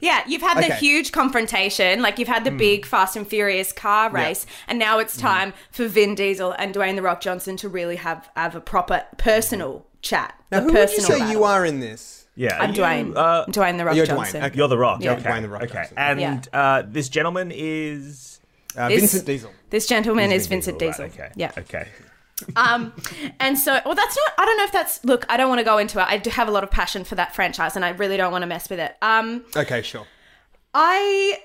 Yeah, 0.00 0.22
you've 0.28 0.42
had 0.42 0.58
the 0.58 0.66
Okay. 0.66 0.76
huge 0.76 1.10
confrontation, 1.10 2.02
like 2.02 2.20
you've 2.20 2.28
had 2.28 2.38
Hmm. 2.42 2.44
the 2.44 2.50
big 2.52 2.86
Fast 2.86 3.16
and 3.16 3.26
Furious 3.26 3.72
car 3.72 4.10
race, 4.10 4.46
and 4.68 4.78
now 4.78 5.00
it's 5.00 5.16
time 5.16 5.52
for 5.72 5.88
Vin 5.88 6.14
Diesel 6.14 6.52
and 6.52 6.72
Dwayne 6.72 6.94
the 6.94 7.02
Rock 7.02 7.20
Johnson 7.20 7.56
to 7.56 7.68
really 7.68 7.96
have 7.96 8.30
have 8.36 8.54
a 8.54 8.60
proper 8.60 9.02
personal 9.16 9.84
chat. 10.00 10.34
Now, 10.52 10.58
a 10.58 10.60
who 10.60 10.72
would 10.72 10.90
you 10.92 11.00
say 11.00 11.18
battle. 11.18 11.32
you 11.32 11.42
are 11.42 11.66
in 11.66 11.80
this? 11.80 12.26
yeah 12.36 12.56
I'm 12.60 12.70
you, 12.70 12.76
Dwayne. 12.82 13.16
uh, 13.16 13.44
I'm 13.48 13.52
Dwayne 13.52 13.76
the 13.78 13.84
Rock 13.86 13.96
You're 13.96 14.06
Dwayne, 14.06 14.16
Johnson. 14.18 14.44
okay. 14.44 14.56
you're 14.56 14.68
the 14.68 14.78
rock 14.78 15.02
Yeah. 15.02 15.14
okay 15.14 15.22
Dwayne 15.24 15.42
The 15.42 15.48
Rock 15.48 15.62
okay 15.64 15.74
Johnson. 15.74 15.98
and 15.98 16.48
uh, 16.52 16.82
this 16.86 17.08
gentleman 17.08 17.50
is 17.52 18.37
Uh, 18.78 18.88
Is- 18.90 19.00
Vincent 19.00 19.26
Diesel. 19.26 19.50
This 19.70 19.86
gentleman 19.86 20.32
is 20.32 20.46
Vincent 20.46 20.78
Diesel, 20.78 21.06
Diesel. 21.08 21.20
right, 21.22 21.30
okay 21.30 21.32
Yeah. 21.36 21.52
okay 21.58 21.88
Um, 22.56 22.92
and 23.40 23.58
so, 23.58 23.80
well, 23.84 23.96
that's 23.96 24.16
not. 24.16 24.32
I 24.38 24.44
don't 24.46 24.56
know 24.58 24.64
if 24.64 24.70
that's. 24.72 25.04
Look, 25.04 25.26
I 25.28 25.36
don't 25.36 25.48
want 25.48 25.58
to 25.58 25.64
go 25.64 25.76
into 25.78 25.98
it. 25.98 26.06
I 26.08 26.18
do 26.18 26.30
have 26.30 26.46
a 26.46 26.52
lot 26.52 26.62
of 26.62 26.70
passion 26.70 27.02
for 27.02 27.16
that 27.16 27.34
franchise, 27.34 27.74
and 27.74 27.84
I 27.84 27.88
really 27.90 28.16
don't 28.16 28.30
want 28.30 28.42
to 28.42 28.46
mess 28.46 28.70
with 28.70 28.78
it. 28.78 28.94
Um, 29.02 29.44
Okay, 29.56 29.82
sure. 29.82 30.06
I 30.74 31.38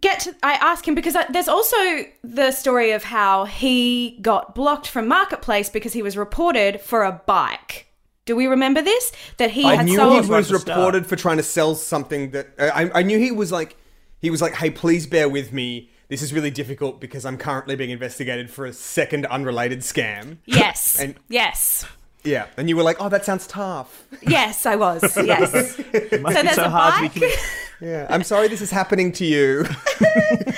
get 0.00 0.20
to 0.20 0.34
I 0.42 0.54
ask 0.54 0.86
him 0.88 0.94
because 0.94 1.14
I, 1.14 1.26
there's 1.30 1.48
also 1.48 1.76
the 2.24 2.50
story 2.50 2.92
of 2.92 3.04
how 3.04 3.44
he 3.44 4.18
got 4.22 4.54
blocked 4.54 4.88
from 4.88 5.06
marketplace 5.06 5.68
because 5.68 5.92
he 5.92 6.02
was 6.02 6.16
reported 6.16 6.80
for 6.80 7.04
a 7.04 7.12
bike. 7.26 7.86
Do 8.24 8.34
we 8.36 8.46
remember 8.46 8.82
this? 8.82 9.12
That 9.36 9.50
he 9.50 9.64
I 9.64 9.76
had 9.76 9.86
knew 9.86 9.96
sold. 9.96 10.12
he 10.24 10.30
was 10.30 10.30
at 10.50 10.54
the 10.54 10.58
start. 10.60 10.76
reported 10.78 11.06
for 11.06 11.16
trying 11.16 11.36
to 11.36 11.42
sell 11.42 11.74
something 11.74 12.30
that 12.32 12.48
uh, 12.58 12.70
I, 12.74 13.00
I 13.00 13.02
knew 13.02 13.18
he 13.18 13.30
was 13.30 13.52
like 13.52 13.76
he 14.20 14.30
was 14.30 14.40
like, 14.40 14.54
"Hey, 14.54 14.70
please 14.70 15.06
bear 15.06 15.28
with 15.28 15.52
me. 15.52 15.90
This 16.12 16.20
is 16.20 16.34
really 16.34 16.50
difficult 16.50 17.00
because 17.00 17.24
I'm 17.24 17.38
currently 17.38 17.74
being 17.74 17.88
investigated 17.88 18.50
for 18.50 18.66
a 18.66 18.72
second 18.74 19.24
unrelated 19.24 19.78
scam." 19.80 20.36
yes, 20.44 21.00
And- 21.00 21.14
yes, 21.30 21.86
Yeah, 22.22 22.48
and 22.58 22.68
you 22.68 22.76
were 22.76 22.82
like, 22.82 22.98
"Oh, 23.00 23.08
that 23.08 23.24
sounds 23.24 23.46
tough." 23.46 24.04
yes. 24.20 24.66
I 24.66 24.76
was. 24.76 25.00
Yes. 25.16 25.50
so 26.10 26.18
Must 26.18 26.36
be 26.36 26.42
there's 26.42 26.56
so 26.56 26.64
a 26.64 26.68
hard 26.68 26.96
to 26.96 27.00
bike. 27.00 27.14
be 27.14 27.20
commi- 27.20 27.50
Yeah, 27.80 28.06
I'm 28.10 28.24
sorry 28.24 28.48
this 28.48 28.60
is 28.60 28.70
happening 28.70 29.10
to 29.12 29.24
you. 29.24 29.64
so 29.64 29.72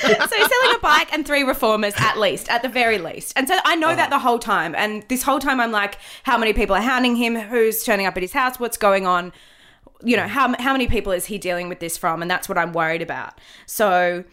he's 0.03 0.19
selling 0.29 0.75
a 0.75 0.79
bike 0.83 1.13
and 1.13 1.25
three 1.25 1.45
reformers 1.45 1.95
at 1.99 2.19
least, 2.19 2.49
at 2.49 2.63
the 2.63 2.69
very 2.69 2.99
least. 2.99 3.33
And 3.37 3.47
so 3.47 3.57
I 3.65 3.77
know 3.77 3.95
that 3.95 4.09
oh. 4.09 4.17
the 4.17 4.19
whole 4.19 4.41
time. 4.41 4.75
And 4.75 5.05
this 5.09 5.23
whole 5.23 5.39
time 5.39 5.61
I'm 5.61 5.71
like, 5.71 5.99
how 6.25 6.37
many 6.37 6.53
people 6.53 6.75
are 6.75 6.83
hounding 6.83 7.15
him? 7.15 7.37
Who's 7.37 7.85
turning 7.85 8.07
up 8.07 8.17
at 8.17 8.23
his 8.25 8.33
house? 8.33 8.59
What's 8.59 8.77
going 8.77 9.07
on? 9.07 9.33
You 10.03 10.17
know, 10.17 10.27
how, 10.27 10.53
how 10.61 10.73
many 10.73 10.89
people 10.89 11.13
is 11.13 11.27
he 11.27 11.39
dealing 11.39 11.69
with 11.69 11.79
this 11.79 11.97
from? 11.97 12.23
And 12.23 12.29
that's 12.29 12.49
what 12.49 12.59
I'm 12.59 12.73
worried 12.73 13.03
about. 13.03 13.41
So 13.67 14.25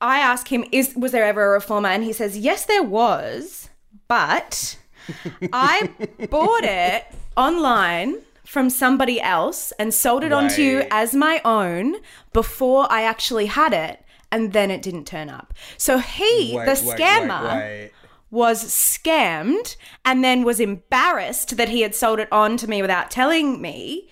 I 0.00 0.18
ask 0.18 0.48
him, 0.48 0.64
is 0.72 0.94
was 0.96 1.12
there 1.12 1.24
ever 1.24 1.44
a 1.46 1.50
reformer? 1.50 1.88
And 1.88 2.04
he 2.04 2.12
says, 2.12 2.38
yes, 2.38 2.64
there 2.64 2.82
was, 2.82 3.68
but 4.08 4.78
I 5.52 5.90
bought 6.30 6.64
it 6.64 7.04
online 7.36 8.16
from 8.44 8.68
somebody 8.70 9.20
else 9.20 9.72
and 9.78 9.94
sold 9.94 10.24
it 10.24 10.32
on 10.32 10.48
to 10.50 10.62
you 10.62 10.84
as 10.90 11.14
my 11.14 11.40
own 11.44 11.94
before 12.32 12.90
I 12.90 13.02
actually 13.02 13.46
had 13.46 13.72
it, 13.72 14.02
and 14.32 14.52
then 14.52 14.70
it 14.72 14.82
didn't 14.82 15.06
turn 15.06 15.28
up. 15.28 15.54
So 15.76 15.98
he, 15.98 16.54
Wait, 16.56 16.64
the 16.64 16.72
wait, 16.72 16.84
wait, 16.84 16.98
scammer, 16.98 17.52
wait. 17.60 17.90
was 18.30 18.64
scammed 18.64 19.76
and 20.04 20.24
then 20.24 20.42
was 20.42 20.58
embarrassed 20.60 21.56
that 21.58 21.68
he 21.68 21.82
had 21.82 21.94
sold 21.94 22.18
it 22.18 22.28
on 22.32 22.56
to 22.56 22.68
me 22.68 22.80
without 22.82 23.10
telling 23.10 23.60
me 23.62 24.08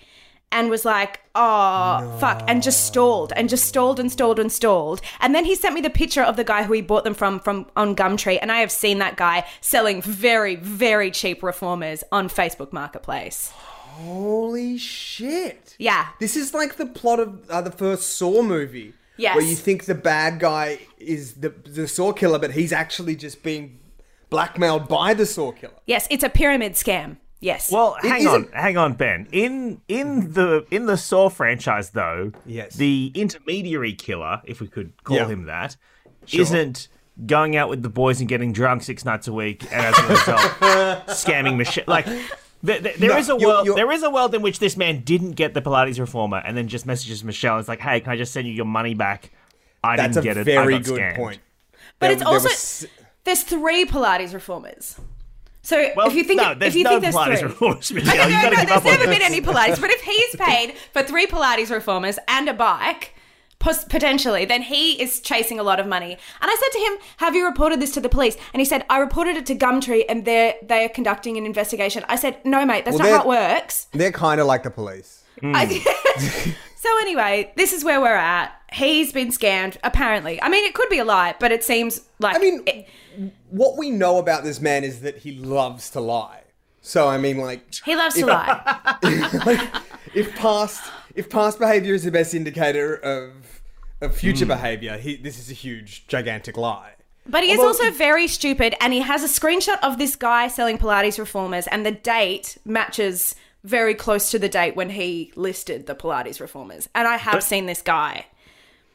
and 0.51 0.69
was 0.69 0.85
like, 0.85 1.21
oh, 1.35 2.17
fuck, 2.19 2.43
and 2.47 2.63
just 2.63 2.85
stalled 2.85 3.33
and 3.35 3.49
just 3.49 3.65
stalled 3.65 3.99
and 3.99 4.11
stalled 4.11 4.39
and 4.39 4.51
stalled. 4.51 5.01
And 5.19 5.35
then 5.35 5.45
he 5.45 5.55
sent 5.55 5.75
me 5.75 5.81
the 5.81 5.89
picture 5.89 6.23
of 6.23 6.35
the 6.37 6.43
guy 6.43 6.63
who 6.63 6.73
he 6.73 6.81
bought 6.81 7.03
them 7.03 7.13
from 7.13 7.39
from 7.39 7.67
on 7.75 7.95
Gumtree, 7.95 8.39
and 8.41 8.51
I 8.51 8.59
have 8.59 8.71
seen 8.71 8.99
that 8.99 9.17
guy 9.17 9.45
selling 9.61 10.01
very, 10.01 10.55
very 10.55 11.11
cheap 11.11 11.43
reformers 11.43 12.03
on 12.11 12.29
Facebook 12.29 12.73
Marketplace. 12.73 13.51
Holy 13.51 14.77
shit! 14.77 15.75
Yeah. 15.77 16.07
This 16.19 16.35
is 16.35 16.53
like 16.53 16.77
the 16.77 16.85
plot 16.85 17.19
of 17.19 17.49
uh, 17.49 17.61
the 17.61 17.71
first 17.71 18.17
Saw 18.17 18.41
movie. 18.41 18.93
Yes. 19.17 19.35
Where 19.35 19.45
you 19.45 19.55
think 19.55 19.83
the 19.85 19.95
bad 19.95 20.39
guy 20.39 20.79
is 20.97 21.33
the 21.35 21.49
the 21.49 21.87
Saw 21.87 22.13
killer, 22.13 22.39
but 22.39 22.51
he's 22.51 22.71
actually 22.71 23.15
just 23.15 23.43
being 23.43 23.79
blackmailed 24.29 24.87
by 24.87 25.13
the 25.13 25.25
Saw 25.25 25.51
killer. 25.51 25.73
Yes, 25.85 26.07
it's 26.09 26.23
a 26.23 26.29
pyramid 26.29 26.73
scam. 26.73 27.17
Yes. 27.41 27.71
Well, 27.71 27.95
hang 28.01 28.21
is 28.21 28.27
on, 28.27 28.47
hang 28.51 28.77
on, 28.77 28.93
Ben. 28.93 29.27
In 29.31 29.79
in 29.87 30.23
mm-hmm. 30.23 30.33
the 30.33 30.65
in 30.71 30.85
the 30.87 30.97
Saw 30.97 31.29
franchise, 31.29 31.91
though, 31.91 32.31
Yes. 32.45 32.75
the 32.75 33.11
intermediary 33.15 33.93
killer, 33.93 34.41
if 34.43 34.59
we 34.59 34.67
could 34.67 35.01
call 35.05 35.17
Yeah. 35.17 35.27
him 35.27 35.45
that, 35.45 35.77
Sure. 36.25 36.45
not 36.63 36.87
going 37.25 37.55
out 37.55 37.69
with 37.69 37.81
the 37.81 37.89
boys 37.89 38.19
and 38.19 38.27
getting 38.29 38.51
drunk 38.51 38.83
six 38.83 39.05
nights 39.05 39.27
a 39.27 39.33
week, 39.33 39.63
and 39.71 39.85
as 39.85 39.97
a 39.97 40.07
result, 40.07 40.39
scamming 41.07 41.55
Michelle. 41.57 41.83
Like, 41.87 42.05
there, 42.05 42.79
there, 42.81 42.93
there 42.97 43.09
No, 43.09 43.17
is 43.17 43.29
a 43.29 43.33
you're- 43.33 43.45
world. 43.45 43.65
you're- 43.65 43.75
There 43.75 43.91
is 43.91 44.03
a 44.03 44.09
world 44.09 44.35
in 44.35 44.41
which 44.41 44.59
this 44.59 44.75
man 44.77 45.01
didn't 45.01 45.31
get 45.33 45.53
the 45.53 45.61
Pilates 45.61 45.99
reformer, 45.99 46.41
and 46.45 46.55
then 46.57 46.67
just 46.67 46.85
messages 46.85 47.23
Michelle. 47.23 47.57
It's 47.59 47.67
like, 47.69 47.79
hey, 47.79 47.99
can 48.01 48.11
I 48.11 48.17
just 48.17 48.33
send 48.33 48.47
you 48.47 48.53
your 48.53 48.65
money 48.65 48.93
back? 48.93 49.31
I 49.83 49.95
That's 49.95 50.15
didn't 50.15 50.23
get 50.25 50.37
it. 50.37 50.41
I 50.41 50.43
very 50.43 50.73
got 50.75 50.83
good 50.85 50.99
scammed." 50.99 51.15
point. 51.15 51.39
but 51.99 52.07
There- 52.07 52.11
it's 52.13 52.21
also 52.21 52.49
was- 52.49 52.87
there's 53.23 53.43
three 53.43 53.85
Pilates 53.85 54.33
reformers. 54.33 54.99
So 55.61 55.89
Well, 55.95 56.07
if 56.07 56.13
you 56.15 56.23
think 56.23 56.41
no, 56.41 56.51
if 56.51 56.59
there's 56.59 56.75
you 56.75 56.83
no 56.83 56.89
think 56.91 57.01
there's 57.03 57.15
Pilates 57.15 57.39
three, 57.39 57.47
reformers, 57.49 57.91
I 57.91 57.95
Michelle. 57.95 58.15
don't 58.15 58.29
You 58.29 58.35
no, 58.35 58.41
give 58.49 58.57
there's 58.57 58.71
up 58.71 58.77
on 58.77 58.83
never 58.91 59.05
this. 59.07 59.17
been 59.17 59.21
any 59.21 59.41
Pilates. 59.41 59.79
But 59.81 59.89
if 59.91 60.01
he's 60.01 60.35
paid 60.39 60.73
for 60.93 61.03
three 61.03 61.27
Pilates 61.27 61.69
reformers 61.69 62.17
and 62.27 62.47
a 62.49 62.53
bike, 62.53 63.13
potentially, 63.59 64.45
then 64.45 64.61
he 64.61 65.01
is 65.01 65.19
chasing 65.19 65.59
a 65.59 65.63
lot 65.63 65.79
of 65.79 65.85
money. 65.87 66.13
And 66.13 66.49
I 66.49 66.55
said 66.59 66.79
to 66.79 66.85
him, 66.85 66.93
"Have 67.17 67.35
you 67.35 67.45
reported 67.45 67.79
this 67.81 67.91
to 67.95 67.99
the 68.01 68.09
police?" 68.09 68.37
And 68.53 68.61
he 68.61 68.65
said, 68.65 68.85
"I 68.89 68.99
reported 68.99 69.35
it 69.37 69.45
to 69.47 69.55
Gumtree, 69.55 70.05
and 70.07 70.25
they're 70.25 70.55
they're 70.63 70.89
conducting 70.89 71.37
an 71.37 71.45
investigation." 71.45 72.05
I 72.07 72.15
said, 72.15 72.37
"No, 72.45 72.65
mate, 72.65 72.85
that's 72.85 72.97
Well, 72.97 73.09
not 73.09 73.25
how 73.25 73.29
it 73.31 73.51
works." 73.53 73.87
They're 73.91 74.11
kind 74.13 74.39
of 74.39 74.47
like 74.47 74.63
the 74.63 74.71
police. 74.71 75.23
Hmm. 75.41 75.53
I- 75.55 76.55
so 76.75 76.89
anyway, 77.01 77.51
this 77.57 77.73
is 77.73 77.83
where 77.83 77.99
we're 78.01 78.15
at. 78.15 78.53
He's 78.71 79.11
been 79.11 79.29
scammed, 79.29 79.77
apparently. 79.83 80.41
I 80.41 80.47
mean, 80.49 80.63
it 80.65 80.73
could 80.73 80.89
be 80.89 80.99
a 80.99 81.05
lie, 81.05 81.35
but 81.39 81.51
it 81.51 81.63
seems 81.63 82.01
like 82.19 82.35
I 82.35 82.39
mean, 82.39 82.63
it- 82.65 82.87
what 83.49 83.77
we 83.77 83.89
know 83.91 84.17
about 84.17 84.43
this 84.43 84.59
man 84.61 84.83
is 84.83 85.01
that 85.01 85.17
he 85.19 85.33
loves 85.33 85.89
to 85.91 85.99
lie. 85.99 86.41
So 86.81 87.07
I 87.07 87.17
mean, 87.17 87.37
like, 87.37 87.61
he 87.85 87.95
loves 87.95 88.15
to 88.15 88.25
lie. 88.25 89.01
if 90.13 90.33
past 90.35 90.81
if 91.15 91.29
past 91.29 91.59
behavior 91.59 91.93
is 91.93 92.03
the 92.03 92.11
best 92.11 92.33
indicator 92.33 92.95
of 92.95 93.61
of 94.01 94.15
future 94.15 94.45
Hmm. 94.45 94.49
behavior, 94.51 94.97
he 94.97 95.15
this 95.17 95.37
is 95.39 95.49
a 95.51 95.53
huge, 95.53 96.07
gigantic 96.07 96.55
lie. 96.57 96.93
But 97.27 97.43
he 97.43 97.51
is 97.51 97.59
Although- 97.59 97.67
also 97.69 97.91
very 97.91 98.27
stupid, 98.27 98.73
and 98.81 98.91
he 98.93 99.01
has 99.01 99.23
a 99.23 99.27
screenshot 99.27 99.77
of 99.83 99.97
this 99.97 100.15
guy 100.15 100.47
selling 100.47 100.77
Pilates 100.79 101.19
reformers, 101.19 101.67
and 101.67 101.85
the 101.85 101.91
date 101.91 102.57
matches 102.65 103.35
very 103.63 103.93
close 103.93 104.31
to 104.31 104.39
the 104.39 104.47
date 104.49 104.75
when 104.75 104.89
he 104.91 105.31
listed 105.35 105.85
the 105.85 105.93
Pilates 105.93 106.39
reformers. 106.39 106.87
And 106.95 107.07
I 107.07 107.17
have 107.17 107.43
seen 107.43 107.65
this 107.65 107.81
guy. 107.81 108.25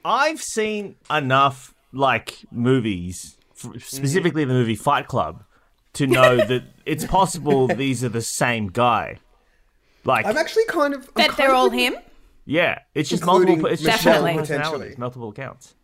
I've 0.04 0.40
seen 0.40 0.96
enough 1.10 1.74
like 1.92 2.38
movies, 2.50 3.33
f- 3.33 3.33
Mm-hmm. 3.62 3.78
specifically 3.78 4.44
the 4.44 4.52
movie 4.52 4.74
Fight 4.76 5.06
Club, 5.08 5.44
to 5.94 6.06
know 6.06 6.36
that 6.46 6.64
it's 6.86 7.04
possible 7.06 7.66
these 7.68 8.02
are 8.04 8.08
the 8.08 8.22
same 8.22 8.68
guy. 8.68 9.18
Like, 10.04 10.26
I'm 10.26 10.36
actually 10.36 10.64
kind 10.66 10.92
of 10.94 11.00
I'm 11.00 11.12
That 11.16 11.28
kind 11.28 11.38
they're 11.38 11.50
of 11.50 11.56
all 11.56 11.70
him. 11.70 11.94
yeah, 12.44 12.80
it's 12.94 13.08
just 13.08 13.22
Including 13.22 13.60
multiple. 13.60 13.70
It's 13.72 13.82
just 13.82 14.04
Michelle, 14.04 14.22
multiple 14.22 14.40
potentially. 14.42 14.68
personalities, 14.68 14.98
multiple 14.98 15.28
accounts. 15.30 15.74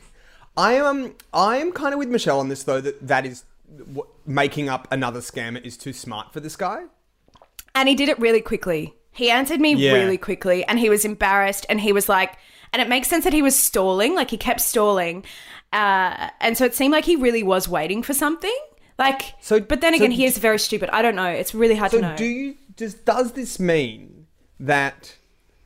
I 0.56 0.74
am 0.74 1.14
I 1.34 1.58
am 1.58 1.72
kind 1.72 1.92
of 1.92 1.98
with 1.98 2.08
Michelle 2.08 2.40
on 2.40 2.48
this 2.48 2.62
though 2.64 2.80
that 2.80 3.06
that 3.06 3.26
is 3.26 3.44
what, 3.92 4.06
making 4.26 4.68
up 4.68 4.88
another 4.90 5.20
scammer 5.20 5.62
is 5.64 5.76
too 5.76 5.92
smart 5.92 6.32
for 6.32 6.40
this 6.40 6.56
guy. 6.56 6.84
And 7.74 7.88
he 7.88 7.94
did 7.94 8.08
it 8.08 8.18
really 8.18 8.40
quickly. 8.40 8.94
He 9.12 9.30
answered 9.30 9.60
me 9.60 9.74
Yeah. 9.74 9.92
really 9.92 10.16
quickly, 10.18 10.64
and 10.64 10.78
he 10.78 10.88
was 10.88 11.04
embarrassed, 11.04 11.66
and 11.68 11.80
he 11.80 11.92
was 11.92 12.08
like, 12.08 12.36
and 12.72 12.80
it 12.80 12.88
makes 12.88 13.08
sense 13.08 13.24
that 13.24 13.32
he 13.34 13.42
was 13.42 13.58
stalling, 13.58 14.14
like 14.14 14.30
he 14.30 14.36
kept 14.38 14.60
stalling. 14.62 15.24
Uh, 15.76 16.30
and 16.40 16.56
so 16.56 16.64
it 16.64 16.74
seemed 16.74 16.92
like 16.92 17.04
he 17.04 17.16
really 17.16 17.42
was 17.42 17.68
waiting 17.68 18.02
for 18.02 18.14
something. 18.14 18.56
Like, 18.98 19.34
So- 19.40 19.60
but 19.60 19.80
then 19.82 19.92
so 19.92 19.96
again, 19.98 20.10
he 20.10 20.24
is 20.24 20.38
very 20.38 20.58
stupid. 20.58 20.88
I 20.90 21.02
don't 21.02 21.16
know. 21.16 21.26
It's 21.28 21.54
really 21.54 21.74
hard 21.76 21.90
to 21.92 22.00
know. 22.00 22.16
do 22.16 22.24
you 22.24 22.54
does 22.76 22.94
does 22.94 23.32
this 23.32 23.58
mean 23.60 24.26
that 24.60 25.16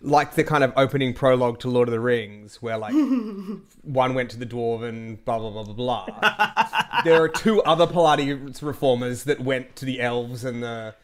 like 0.03 0.35
the 0.35 0.43
kind 0.45 0.65
of 0.65 0.73
opening 0.77 1.13
prologue 1.15 1.59
to 1.61 1.69
Lord 1.69 1.87
of 1.89 1.93
the 1.93 2.01
Rings 2.01 2.61
where 2.63 2.77
like 2.79 2.95
one 3.83 4.15
went 4.15 4.31
to 4.31 4.37
the 4.39 4.47
dwarven 4.47 5.19
blah 5.25 5.39
blah 5.39 5.51
blah 5.51 5.63
blah 5.65 5.75
blah. 5.75 7.03
there 7.05 7.23
are 7.23 7.29
two 7.29 7.63
other 7.63 7.87
Pilates 7.87 8.63
reformers 8.63 9.25
that 9.25 9.41
went 9.41 9.77
to 9.77 9.85
the 9.85 10.01
elves 10.01 10.45
and 10.45 10.63
the 10.63 10.95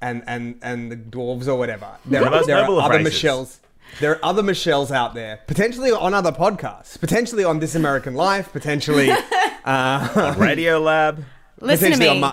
and 0.00 0.22
and 0.26 0.58
and 0.62 0.90
the 0.92 0.96
dwarves 0.96 1.46
or 1.46 1.56
whatever. 1.56 1.88
There, 2.06 2.22
Yeah, 2.22 2.28
are, 2.28 2.44
there 2.46 2.56
are 2.58 2.80
other 2.80 2.98
races. 3.04 3.12
Michelles. 3.22 3.58
There 4.00 4.12
are 4.12 4.20
other 4.24 4.42
Michelles 4.42 4.90
out 4.90 5.14
there, 5.14 5.40
potentially 5.46 5.90
on 5.90 6.14
other 6.14 6.32
podcasts, 6.32 6.98
potentially 7.00 7.44
on 7.44 7.58
This 7.58 7.74
American 7.74 8.14
Life, 8.14 8.52
potentially 8.52 9.10
uh, 9.64 10.34
Radio 10.38 10.78
Lab. 10.78 11.24
Listen 11.60 11.90
to 11.92 11.96
potentially 11.96 12.08
me. 12.10 12.14
on 12.14 12.20
Ma- 12.20 12.32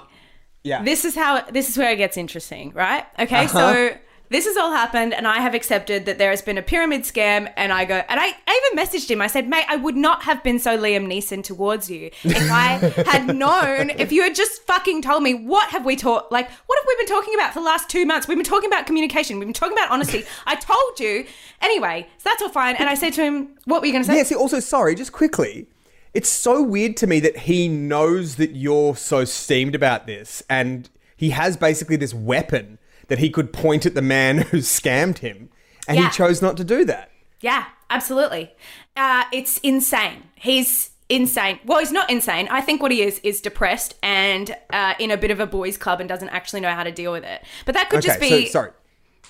yeah. 0.64 0.84
this 0.84 1.06
is 1.06 1.16
how 1.16 1.42
this 1.50 1.70
is 1.70 1.78
where 1.78 1.92
it 1.92 1.98
gets 1.98 2.18
interesting, 2.18 2.72
right? 2.74 3.06
Okay, 3.20 3.46
Uh-huh. 3.46 3.74
so 3.92 3.98
this 4.30 4.46
has 4.46 4.58
all 4.58 4.72
happened 4.72 5.14
and 5.14 5.28
I 5.28 5.40
have 5.40 5.54
accepted 5.54 6.06
that 6.06 6.18
there 6.18 6.30
has 6.30 6.42
been 6.42 6.58
a 6.58 6.62
pyramid 6.62 7.02
scam. 7.02 7.52
And 7.56 7.72
I 7.72 7.86
go, 7.86 8.04
and 8.08 8.20
I, 8.20 8.28
I 8.48 8.72
even 8.74 8.84
messaged 8.84 9.10
him. 9.10 9.22
I 9.22 9.28
said, 9.28 9.48
mate, 9.48 9.66
I 9.70 9.76
would 9.76 9.96
not 9.96 10.24
have 10.24 10.44
been 10.44 10.60
so 10.60 10.78
Liam 10.78 11.08
Neeson 11.08 11.44
towards 11.44 11.90
you 11.90 12.10
if 12.24 12.52
I 12.52 12.78
had 13.06 13.36
known, 13.36 13.92
if 13.92 14.12
you 14.12 14.24
had 14.24 14.36
just 14.36 14.64
fucking 14.64 15.02
told 15.02 15.24
me, 15.24 15.34
what 15.34 15.70
have 15.70 15.86
we 15.86 15.96
taught? 15.96 16.32
Like, 16.32 16.50
what 16.50 16.80
have 16.80 16.86
we 16.88 16.96
been 16.98 17.08
talking 17.08 17.34
about 17.36 17.54
for 17.54 17.60
the 17.60 17.66
last 17.66 17.90
two 17.90 18.06
months? 18.06 18.28
We've 18.28 18.38
been 18.38 18.46
talking 18.46 18.70
about 18.70 18.86
communication. 18.86 19.40
We've 19.40 19.48
been 19.48 19.54
talking 19.54 19.78
about 19.78 19.92
honesty. 19.92 20.24
I 20.46 20.56
told 20.56 21.00
you. 21.00 21.26
Anyway, 21.62 22.08
so 22.18 22.30
that's 22.30 22.42
all 22.42 22.50
fine. 22.50 22.76
And 22.76 22.90
I 22.90 22.96
said 22.96 23.14
to 23.14 23.24
him, 23.24 23.56
what 23.66 23.82
were 23.82 23.88
you 23.88 23.94
going 23.94 24.04
to 24.04 24.10
say? 24.10 24.18
Yeah, 24.18 24.24
see, 24.24 24.36
also, 24.36 24.60
sorry, 24.60 24.96
just 24.96 25.12
quickly. 25.12 25.68
It's 26.14 26.30
so 26.30 26.64
weird 26.64 26.96
to 26.98 27.08
me 27.08 27.20
that 27.20 27.40
he 27.40 27.68
knows 27.68 28.38
that 28.38 28.52
you're 28.52 28.96
so 28.96 29.26
steamed 29.26 29.76
about 29.76 30.08
this, 30.08 30.42
and 30.50 30.90
he 31.18 31.32
has 31.32 31.58
basically 31.58 31.98
this 31.98 32.14
weapon 32.14 32.80
that 33.08 33.20
he 33.20 33.30
could 33.30 33.54
point 33.54 33.86
at 33.86 33.96
the 33.96 34.02
man 34.02 34.38
who 34.52 34.58
scammed 34.58 35.20
him, 35.20 35.50
and 35.88 35.98
Yeah. 35.98 36.10
he 36.10 36.12
chose 36.16 36.42
not 36.42 36.58
to 36.58 36.64
do 36.64 36.86
that. 36.86 37.12
Yeah, 37.42 37.66
absolutely. 37.90 38.52
Uh, 38.96 39.24
it's 39.32 39.58
insane. 39.60 40.24
He's 40.36 40.92
insane. 41.10 41.60
Well, 41.66 41.80
he's 41.80 41.92
not 41.92 42.10
insane. 42.10 42.48
I 42.50 42.62
think 42.62 42.82
what 42.82 42.92
he 42.92 43.02
is 43.04 43.20
is 43.24 43.42
depressed 43.42 43.94
and 44.02 44.56
uh, 44.72 44.94
in 45.00 45.12
a 45.12 45.18
bit 45.18 45.30
of 45.32 45.40
a 45.40 45.46
boys' 45.46 45.78
club 45.78 46.00
and 46.00 46.10
doesn't 46.10 46.30
actually 46.30 46.62
know 46.62 46.72
how 46.72 46.84
to 46.84 46.92
deal 46.92 47.12
with 47.12 47.24
it. 47.24 47.44
But 47.66 47.76
that 47.76 47.90
could 47.90 48.00
Okay, 48.00 48.08
just 48.08 48.20
be 48.20 48.46
so 48.48 48.52
sorry. 48.52 48.72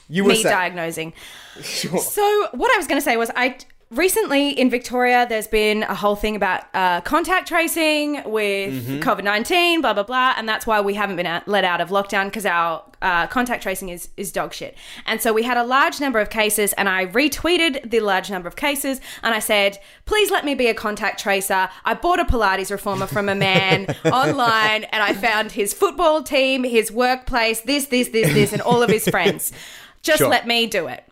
You 0.07 0.23
were 0.23 0.29
me 0.29 0.35
saying, 0.43 0.53
diagnosing. 0.55 1.13
Sure. 1.63 1.97
So 1.99 2.47
what 2.51 2.71
I 2.73 2.77
was 2.77 2.85
going 2.87 2.99
to 2.99 3.03
say 3.03 3.17
was 3.17 3.31
I 3.35 3.57
recently 3.91 4.49
in 4.49 4.69
Victoria 4.69 5.25
there's 5.29 5.47
been 5.47 5.83
a 5.83 5.95
whole 5.95 6.15
thing 6.15 6.35
about 6.35 6.63
uh, 6.73 7.01
contact 7.01 7.47
tracing 7.47 8.21
with 8.25 8.55
Mm-hmm. 8.65 8.99
COVID 9.07 9.23
nineteen, 9.23 9.81
blah 9.81 9.93
blah 9.93 10.03
blah, 10.03 10.33
and 10.37 10.47
that's 10.49 10.65
why 10.65 10.81
we 10.81 10.93
haven't 10.95 11.15
been 11.15 11.25
out, 11.25 11.47
let 11.47 11.63
out 11.63 11.81
of 11.81 11.89
lockdown 11.89 12.25
because 12.25 12.45
our 12.45 12.83
uh, 13.01 13.27
contact 13.27 13.61
tracing 13.63 13.89
is 13.89 14.09
is 14.17 14.31
dog 14.31 14.53
shit. 14.53 14.75
And 15.05 15.21
so 15.21 15.31
we 15.33 15.43
had 15.43 15.57
a 15.57 15.63
large 15.63 15.99
number 15.99 16.19
of 16.19 16.29
cases, 16.29 16.73
and 16.73 16.89
I 16.89 17.05
retweeted 17.05 17.89
the 17.91 17.99
large 17.99 18.29
number 18.31 18.47
of 18.47 18.55
cases, 18.55 18.99
and 19.23 19.33
I 19.35 19.39
said, 19.39 19.77
please 20.05 20.31
let 20.31 20.43
me 20.45 20.55
be 20.55 20.67
a 20.67 20.73
contact 20.73 21.19
tracer. 21.19 21.69
I 21.83 21.93
bought 21.93 22.19
a 22.19 22.25
Pilates 22.25 22.71
reformer 22.71 23.07
from 23.07 23.29
a 23.29 23.35
man 23.35 23.85
online, 24.05 24.85
and 24.85 25.03
I 25.03 25.13
found 25.13 25.51
his 25.51 25.73
football 25.73 26.23
team, 26.23 26.63
his 26.63 26.91
workplace, 26.91 27.61
this 27.61 27.85
this 27.87 28.09
this 28.09 28.33
this, 28.33 28.51
and 28.53 28.61
all 28.61 28.81
of 28.81 28.89
his 28.89 29.07
friends. 29.07 29.51
Just 30.01 30.19
Sure. 30.19 30.29
let 30.29 30.45
me 30.47 30.65
do 30.67 30.87
it. 30.87 31.03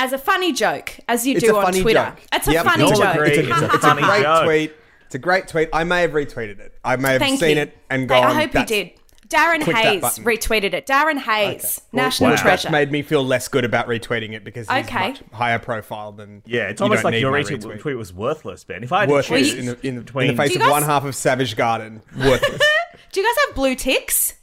As 0.00 0.12
a 0.12 0.18
funny 0.18 0.52
joke, 0.52 0.98
as 1.08 1.26
you 1.26 1.36
It's 1.36 1.44
do 1.44 1.54
a 1.54 1.58
on 1.58 1.64
funny 1.66 1.82
Twitter. 1.82 2.14
joke. 2.16 2.26
It's 2.32 2.48
a 2.48 2.52
Yep. 2.52 2.64
funny 2.64 2.84
We 2.84 2.90
all 2.90 2.96
joke. 2.96 3.14
agree. 3.14 3.28
It's 3.30 3.38
a, 3.38 3.40
It's 3.42 3.50
a 3.50 3.64
it's 3.74 3.84
a 3.84 3.94
great 3.94 4.22
joke. 4.22 4.44
tweet. 4.44 4.76
It's 5.06 5.14
a 5.14 5.18
great 5.18 5.48
tweet. 5.48 5.68
I 5.72 5.84
may 5.84 6.02
have 6.02 6.12
retweeted 6.12 6.58
it. 6.60 6.74
I 6.84 6.96
may 6.96 7.12
have 7.12 7.20
Thank 7.20 7.40
seen 7.40 7.56
you. 7.56 7.62
it 7.64 7.76
and 7.90 8.08
gone. 8.08 8.24
I 8.24 8.34
hope 8.34 8.54
you 8.54 8.64
did. 8.64 8.90
Darren 9.28 9.62
Hayes 9.62 10.02
retweeted 10.20 10.72
it. 10.74 10.86
Darren 10.88 11.18
Hayes, 11.18 11.82
national 11.92 12.30
Wow. 12.30 12.36
treasure. 12.36 12.62
That's 12.64 12.72
made 12.72 12.90
me 12.90 13.02
feel 13.02 13.24
less 13.24 13.46
good 13.46 13.64
about 13.64 13.86
retweeting 13.86 14.32
it 14.32 14.42
because 14.42 14.68
he's 14.68 14.86
Okay. 14.86 15.08
much 15.10 15.20
higher 15.32 15.58
profile 15.60 16.10
than. 16.10 16.42
Yeah, 16.46 16.62
it's 16.68 16.80
almost 16.80 17.04
like 17.04 17.14
your 17.20 17.32
retweet, 17.32 17.62
retweet. 17.62 17.80
tweet 17.80 17.96
was 17.96 18.12
worthless, 18.12 18.64
Ben. 18.64 18.82
If 18.82 18.92
I 18.92 19.00
had 19.00 19.08
to 19.08 19.12
Worthless 19.14 19.50
choose 19.52 19.54
in 19.58 19.66
the, 19.66 19.86
in, 19.86 20.04
the, 20.04 20.18
in 20.18 20.26
the 20.28 20.34
face 20.36 20.50
Do 20.50 20.56
of 20.56 20.62
guys- 20.62 20.70
one 20.70 20.82
half 20.82 21.04
of 21.04 21.14
Savage 21.14 21.56
Garden. 21.56 22.02
Worthless. 22.16 22.60
Do 23.12 23.20
you 23.20 23.26
guys 23.26 23.36
have 23.46 23.54
blue 23.54 23.74
ticks? 23.76 24.34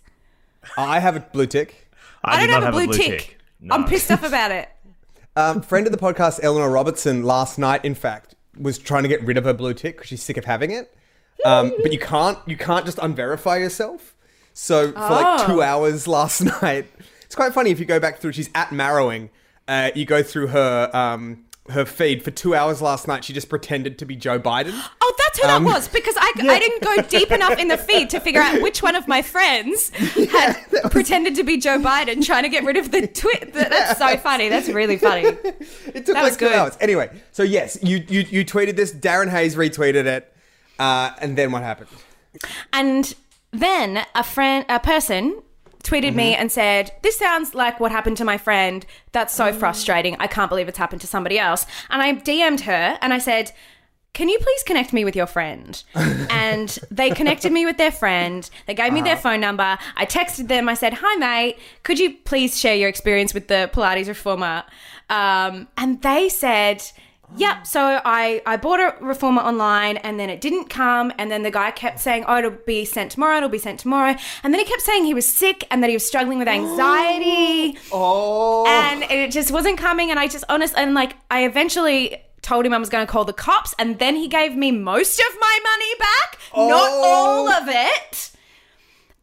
I 0.77 0.99
have 0.99 1.15
a 1.17 1.19
blue 1.21 1.47
tick. 1.47 1.89
I, 2.23 2.43
I, 2.43 2.47
don't 2.47 2.51
not 2.61 2.63
have 2.63 2.73
a 2.73 2.85
blue, 2.85 2.93
tick. 2.93 3.19
tick. 3.19 3.37
No. 3.59 3.75
I'm 3.75 3.85
pissed 3.85 4.09
off 4.11 4.23
about 4.23 4.51
it. 4.51 4.69
Um, 5.37 5.61
friend 5.61 5.85
of 5.85 5.91
the 5.91 5.99
podcast, 5.99 6.39
Eleanor 6.41 6.71
Robertson, 6.71 7.21
last 7.21 7.59
night, 7.59 7.85
in 7.85 7.93
fact, 7.93 8.33
was 8.57 8.79
trying 8.79 9.03
to 9.03 9.09
get 9.09 9.23
rid 9.23 9.37
of 9.37 9.43
her 9.43 9.53
blue 9.53 9.75
tick 9.75 9.97
because 9.97 10.09
she's 10.09 10.23
sick 10.23 10.35
of 10.35 10.45
having 10.45 10.71
it. 10.71 10.91
Um, 11.45 11.73
but 11.83 11.93
you 11.93 11.99
can't, 11.99 12.39
you 12.47 12.57
can't 12.57 12.87
just 12.87 12.97
unverify 12.97 13.59
yourself. 13.59 14.15
So 14.53 14.91
for 14.93 14.99
like 14.99 15.45
two 15.45 15.61
hours 15.61 16.07
last 16.07 16.41
night, 16.63 16.87
it's 17.21 17.35
quite 17.35 17.53
funny 17.53 17.69
if 17.69 17.79
you 17.79 17.85
go 17.85 17.99
back 17.99 18.17
through. 18.17 18.31
She's 18.31 18.49
at 18.55 18.71
Marrowing. 18.71 19.29
Uh, 19.67 19.91
you 19.93 20.05
go 20.05 20.23
through 20.23 20.47
her 20.47 20.89
um, 20.91 21.45
her 21.69 21.85
feed 21.85 22.23
for 22.23 22.31
two 22.31 22.55
hours 22.55 22.81
last 22.81 23.07
night. 23.07 23.23
She 23.25 23.33
just 23.33 23.49
pretended 23.49 23.97
to 23.99 24.05
be 24.05 24.15
Joe 24.15 24.39
Biden. 24.39 24.73
Oh, 25.01 25.13
that's 25.17 25.39
who 25.39 25.47
Um, 25.47 25.63
that 25.65 25.73
was 25.73 25.87
because 25.87 26.15
I, 26.17 26.31
I 26.39 26.59
didn't 26.59 26.81
go 26.81 27.01
deep 27.03 27.31
enough 27.31 27.57
in 27.59 27.67
the 27.67 27.77
feed 27.77 28.09
to 28.11 28.19
figure 28.19 28.41
out 28.41 28.61
which 28.61 28.81
one 28.81 28.95
of 28.95 29.07
my 29.07 29.21
friends 29.21 29.89
had 30.31 30.55
pretended 30.91 31.35
to 31.35 31.43
be 31.43 31.57
Joe 31.57 31.79
Biden 31.79 32.25
trying 32.25 32.43
to 32.43 32.49
get 32.49 32.63
rid 32.63 32.77
of 32.77 32.91
the 32.91 33.05
tweet. 33.07 33.53
That's 33.53 33.99
so 33.99 34.15
funny. 34.17 34.49
That's 34.49 34.69
really 34.69 34.97
funny. 34.97 35.25
It 35.93 36.05
took 36.05 36.15
That 36.15 36.21
like 36.21 36.23
was 36.23 36.37
two 36.37 36.45
good. 36.47 36.53
hours. 36.55 36.77
Anyway, 36.79 37.09
so 37.31 37.43
yes, 37.43 37.77
you 37.81 38.03
you 38.07 38.21
you 38.21 38.45
tweeted 38.45 38.75
this. 38.75 38.93
Darren 38.93 39.29
Hayes 39.29 39.55
retweeted 39.55 40.05
it, 40.05 40.33
uh, 40.79 41.11
and 41.21 41.37
then 41.37 41.51
what 41.51 41.63
happened? 41.63 41.89
And 42.73 43.13
then 43.51 44.05
a 44.15 44.23
friend, 44.23 44.65
a 44.69 44.79
person 44.79 45.41
tweeted 45.87 46.13
me 46.15 46.31
Mm-hmm. 46.33 46.41
and 46.41 46.51
said, 46.51 46.91
"This 47.01 47.17
sounds 47.17 47.53
like 47.55 47.79
what 47.79 47.91
happened 47.91 48.17
to 48.17 48.25
my 48.25 48.37
friend. 48.37 48.85
That's 49.11 49.33
so 49.33 49.51
Mm. 49.51 49.59
frustrating. 49.59 50.15
I 50.19 50.27
can't 50.27 50.49
believe 50.49 50.67
it's 50.67 50.77
happened 50.77 51.01
to 51.01 51.07
somebody 51.07 51.37
else." 51.39 51.65
And 51.89 52.01
I 52.01 52.13
DM'd 52.13 52.61
her 52.61 52.97
and 53.01 53.13
I 53.13 53.19
said, 53.19 53.51
"Can 54.13 54.29
you 54.29 54.39
please 54.39 54.63
connect 54.63 54.91
me 54.93 55.05
with 55.05 55.15
your 55.15 55.27
friend?" 55.27 55.71
and 55.95 56.69
they 56.91 57.09
connected 57.11 57.51
me 57.51 57.65
with 57.65 57.77
their 57.77 57.91
friend. 57.91 58.49
They 58.65 58.73
gave 58.73 58.91
me 58.91 58.99
Uh-huh. 58.99 59.07
their 59.09 59.17
phone 59.17 59.39
number. 59.39 59.77
I 59.95 60.05
texted 60.05 60.47
them. 60.47 60.67
I 60.69 60.73
said, 60.73 60.93
"Hi 61.01 61.15
mate, 61.15 61.57
could 61.83 61.99
you 61.99 62.09
please 62.25 62.59
share 62.59 62.75
your 62.75 62.89
experience 62.89 63.33
with 63.33 63.47
the 63.47 63.69
Pilates 63.73 64.07
reformer?" 64.07 64.63
Um, 65.09 65.67
and 65.77 66.01
they 66.01 66.29
said. 66.29 66.83
Yep. 67.35 67.67
So 67.67 67.99
I, 68.05 68.41
I 68.45 68.55
bought 68.57 68.79
a 68.79 68.95
reformer 69.03 69.41
online 69.41 69.97
and 69.97 70.17
then 70.19 70.29
it 70.29 70.39
didn't 70.39 70.69
come. 70.69 71.11
And 71.17 71.29
then 71.29 71.43
the 71.43 71.51
guy 71.51 71.71
kept 71.71 71.99
saying, 71.99 72.23
oh, 72.27 72.37
it'll 72.37 72.51
be 72.51 72.85
sent 72.85 73.11
tomorrow. 73.11 73.37
It'll 73.37 73.49
be 73.49 73.57
sent 73.57 73.79
tomorrow. 73.81 74.15
And 74.43 74.53
then 74.53 74.59
he 74.59 74.65
kept 74.65 74.81
saying 74.81 75.05
he 75.05 75.13
was 75.13 75.27
sick 75.27 75.67
and 75.69 75.83
that 75.83 75.89
he 75.89 75.95
was 75.95 76.05
struggling 76.05 76.39
with 76.39 76.47
anxiety 76.47 77.77
Oh, 77.91 78.65
and 78.67 79.03
it 79.11 79.31
just 79.31 79.51
wasn't 79.51 79.77
coming. 79.77 80.09
And 80.09 80.19
I 80.19 80.27
just, 80.27 80.45
honest, 80.47 80.73
and 80.77 80.93
like, 80.93 81.15
I 81.29 81.43
eventually 81.45 82.23
told 82.41 82.65
him 82.65 82.73
I 82.73 82.77
was 82.77 82.89
going 82.89 83.05
to 83.05 83.11
call 83.11 83.25
the 83.25 83.33
cops. 83.33 83.75
And 83.77 83.99
then 83.99 84.15
he 84.15 84.27
gave 84.29 84.55
me 84.55 84.71
most 84.71 85.19
of 85.19 85.27
my 85.39 85.59
money 85.63 85.95
back, 85.99 86.39
not 86.55 86.89
Oh. 86.91 87.03
all 87.05 87.49
of 87.49 87.67
it. 87.67 88.31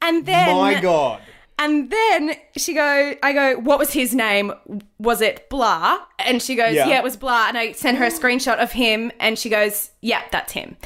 And 0.02 0.26
then 0.26 0.54
my 0.56 0.78
god! 0.80 1.22
And 1.58 1.90
then 1.90 2.34
she 2.56 2.74
go, 2.74 3.14
I 3.22 3.32
go, 3.32 3.56
what 3.60 3.78
was 3.78 3.92
his 3.92 4.14
name? 4.14 4.52
Was 4.98 5.20
it 5.20 5.48
blah? 5.50 5.98
And 6.18 6.42
she 6.42 6.54
goes, 6.56 6.74
Yeah. 6.74 6.88
yeah, 6.88 6.98
it 6.98 7.04
was 7.04 7.16
blah. 7.16 7.46
And 7.48 7.56
I 7.58 7.72
sent 7.72 7.98
her 7.98 8.04
a 8.04 8.10
screenshot 8.10 8.58
of 8.58 8.72
him, 8.72 9.12
and 9.20 9.38
she 9.38 9.48
goes, 9.48 9.90
yeah, 10.00 10.22
that's 10.32 10.52
him. 10.52 10.76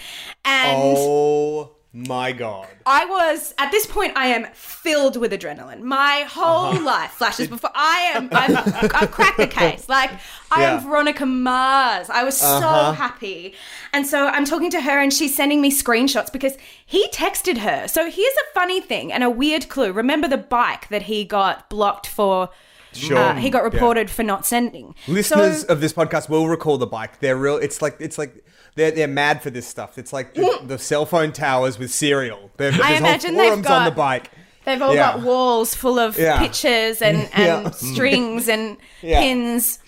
And 0.45 0.77
Oh 0.99 1.73
my 1.93 2.33
god! 2.33 2.69
I 2.85 3.07
was 3.07 3.55
at 3.59 3.71
this 3.73 3.87
point. 3.87 4.13
I 4.15 4.27
am 4.29 4.47
filled 4.53 5.17
with 5.17 5.33
adrenaline. 5.33 5.81
My 5.81 6.27
whole 6.29 6.67
Uh-huh. 6.67 6.85
life 6.85 7.13
flashes 7.13 7.49
before. 7.55 7.71
I 7.75 8.13
am. 8.15 8.29
I've, 8.31 8.95
I've 8.95 9.11
cracked 9.11 9.39
the 9.39 9.47
case. 9.47 9.89
Like 9.89 10.11
I 10.51 10.63
Yeah. 10.63 10.75
am 10.77 10.81
Veronica 10.81 11.27
Mars. 11.27 12.09
I 12.11 12.25
was 12.25 12.37
so 12.37 12.47
Uh-huh. 12.47 12.93
happy, 12.93 13.55
and 13.93 14.07
so 14.07 14.29
I'm 14.29 14.45
talking 14.45 14.71
to 14.71 14.81
her, 14.81 14.99
and 15.01 15.13
she's 15.13 15.35
sending 15.37 15.61
me 15.61 15.71
screenshots 15.71 16.33
because 16.33 16.55
he 16.87 17.09
texted 17.09 17.59
her. 17.59 17.87
So 17.89 18.05
here's 18.11 18.35
a 18.35 18.55
funny 18.55 18.81
thing 18.81 19.13
and 19.13 19.23
a 19.23 19.31
weird 19.31 19.69
clue. 19.69 19.93
Remember 19.93 20.27
the 20.29 20.39
bike 20.39 20.89
that 20.89 21.03
he 21.03 21.25
got 21.25 21.69
blocked 21.69 22.07
for? 22.07 22.49
Sure. 22.95 23.19
Uh, 23.19 23.35
he 23.35 23.51
got 23.51 23.59
Yeah. 23.59 23.65
reported 23.65 24.11
for 24.11 24.23
not 24.23 24.47
sending. 24.47 24.95
Listeners 25.07 25.61
So- 25.63 25.67
of 25.69 25.81
this 25.83 25.93
podcast 25.93 26.29
will 26.31 26.49
recall 26.49 26.79
the 26.79 26.87
bike. 26.87 27.21
They're 27.21 27.37
real. 27.37 27.57
It's 27.59 27.83
like 27.83 27.97
it's 28.01 28.17
like 28.17 28.35
they're 28.77 28.91
they're 28.91 29.07
mad 29.07 29.43
for 29.43 29.51
this 29.51 29.67
stuff. 29.69 29.99
It's 29.99 30.13
like 30.13 30.33
the, 30.35 30.59
the 30.65 30.79
cell 30.79 31.05
phone 31.05 31.33
towers 31.33 31.79
with 31.79 31.93
cereal. 31.93 32.51
There's 32.57 32.75
whole 32.77 32.97
imagine 32.97 33.35
they've 33.37 33.49
forums 33.49 33.67
on 33.67 33.85
the 33.85 33.91
got- 33.91 33.97
bike. 33.97 34.31
They've 34.65 34.81
all 34.81 34.95
Yeah. 34.95 35.13
got 35.13 35.21
walls 35.21 35.75
full 35.75 35.99
of 35.99 36.19
Yeah. 36.19 36.39
pictures 36.39 37.01
and, 37.03 37.29
and 37.35 37.65
Yeah. 37.67 37.71
strings 37.71 38.49
and 38.49 38.77
Yeah. 39.03 39.21
pins. 39.21 39.79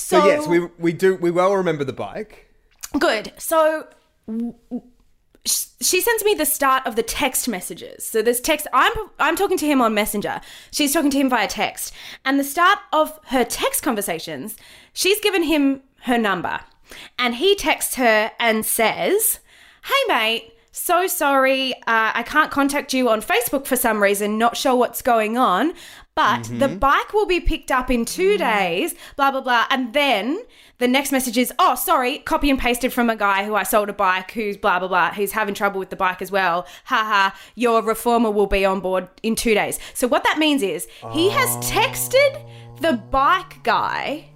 So 0.00 0.24
yes, 0.24 0.46
we 0.46 0.60
we 0.78 0.92
do 0.92 1.14
we 1.16 1.30
well 1.30 1.54
remember 1.54 1.84
the 1.84 1.92
bike. 1.92 2.52
Good. 2.98 3.32
So 3.38 3.86
she 5.46 6.00
sends 6.00 6.24
me 6.24 6.34
the 6.34 6.44
start 6.44 6.86
of 6.86 6.96
the 6.96 7.02
text 7.02 7.48
messages. 7.48 8.06
So 8.06 8.22
there's 8.22 8.40
text. 8.40 8.66
I'm 8.72 8.92
I'm 9.18 9.36
talking 9.36 9.58
to 9.58 9.66
him 9.66 9.80
on 9.80 9.94
Messenger. 9.94 10.40
She's 10.70 10.92
talking 10.92 11.10
to 11.10 11.18
him 11.18 11.30
via 11.30 11.48
text. 11.48 11.92
And 12.24 12.38
the 12.38 12.44
start 12.44 12.78
of 12.92 13.18
her 13.26 13.44
text 13.44 13.82
conversations, 13.82 14.56
she's 14.92 15.20
given 15.20 15.44
him 15.44 15.82
her 16.02 16.18
number, 16.18 16.60
and 17.18 17.36
he 17.36 17.54
texts 17.54 17.94
her 17.96 18.32
and 18.38 18.64
says, 18.64 19.40
"Hey 19.84 20.12
mate." 20.12 20.52
So 20.72 21.08
sorry, 21.08 21.74
uh, 21.74 22.12
I 22.14 22.22
can't 22.24 22.50
contact 22.50 22.94
you 22.94 23.08
on 23.08 23.20
Facebook 23.20 23.66
for 23.66 23.76
some 23.76 24.00
reason. 24.02 24.38
Not 24.38 24.56
sure 24.56 24.76
what's 24.76 25.02
going 25.02 25.36
on, 25.36 25.72
but 26.20 26.44
the 26.44 26.66
mm-hmm. 26.66 26.76
bike 26.76 27.14
will 27.14 27.24
be 27.24 27.40
picked 27.40 27.70
up 27.70 27.90
in 27.90 28.04
two 28.04 28.34
mm. 28.34 28.38
days. 28.38 28.94
Blah 29.16 29.30
blah 29.30 29.40
blah, 29.40 29.64
and 29.70 29.94
then 29.94 30.38
the 30.76 30.86
next 30.86 31.12
message 31.12 31.38
is, 31.38 31.50
oh, 31.58 31.74
sorry, 31.76 32.18
copy 32.18 32.50
and 32.50 32.58
pasted 32.58 32.92
from 32.92 33.08
a 33.08 33.16
guy 33.16 33.46
who 33.46 33.54
I 33.54 33.62
sold 33.62 33.88
a 33.88 33.94
bike 33.94 34.30
who's 34.32 34.58
blah, 34.58 34.78
blah, 34.78 34.88
blah. 34.88 35.12
who's 35.12 35.32
having 35.32 35.54
trouble 35.54 35.78
with 35.78 35.88
the 35.88 35.96
bike 35.96 36.20
as 36.20 36.30
well. 36.30 36.66
Ha 36.84 36.96
ha, 36.96 37.38
your 37.54 37.82
reformer 37.82 38.30
will 38.30 38.46
be 38.46 38.66
on 38.66 38.80
board 38.80 39.08
in 39.22 39.34
two 39.34 39.54
days. 39.54 39.78
So, 39.94 40.06
what 40.08 40.24
that 40.24 40.38
means 40.38 40.62
is 40.62 40.86
he 41.12 41.30
has 41.30 41.56
oh. 41.56 41.60
texted 41.62 42.80
the 42.82 42.98
bike 43.10 43.62
guy 43.62 44.30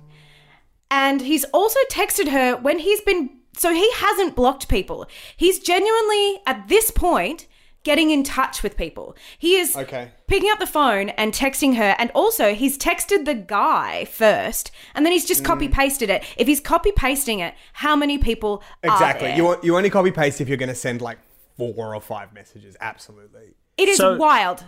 and 0.90 1.20
he's 1.20 1.44
also 1.52 1.80
texted 1.90 2.28
her 2.28 2.56
when 2.56 2.78
he's 2.78 3.02
been. 3.02 3.28
So, 3.58 3.74
he 3.74 3.90
hasn't 3.96 4.36
blocked 4.36 4.68
people. 4.68 5.06
He's 5.36 5.58
genuinely, 5.58 6.40
at 6.46 6.68
this 6.68 6.90
point, 6.90 7.46
getting 7.84 8.10
in 8.10 8.22
touch 8.24 8.62
with 8.62 8.76
people. 8.76 9.14
He 9.38 9.56
is 9.56 9.76
Okay. 9.76 10.10
picking 10.26 10.50
up 10.50 10.58
the 10.58 10.66
phone 10.66 11.10
and 11.10 11.32
texting 11.32 11.76
her. 11.76 11.94
And 11.98 12.10
also, 12.14 12.54
he's 12.54 12.76
texted 12.76 13.24
the 13.26 13.34
guy 13.34 14.06
first 14.06 14.70
and 14.94 15.04
then 15.06 15.12
he's 15.12 15.24
Mm. 15.24 15.28
just 15.28 15.44
copy 15.44 15.68
pasted 15.68 16.10
it. 16.10 16.24
If 16.36 16.46
he's 16.48 16.60
copy 16.60 16.92
pasting 16.92 17.38
it, 17.40 17.54
how 17.74 17.94
many 17.94 18.18
people 18.18 18.62
Exactly. 18.82 19.28
are 19.28 19.36
there? 19.36 19.36
You 19.36 19.56
you 19.62 19.76
only 19.76 19.90
copy 19.90 20.10
paste 20.10 20.40
if 20.40 20.48
you're 20.48 20.56
going 20.56 20.68
to 20.70 20.74
send 20.74 21.00
like 21.00 21.18
four 21.56 21.94
or 21.94 22.00
five 22.00 22.32
messages. 22.32 22.76
Absolutely. 22.80 23.54
it 23.76 23.88
is 23.88 23.98
So- 23.98 24.16
wild. 24.16 24.64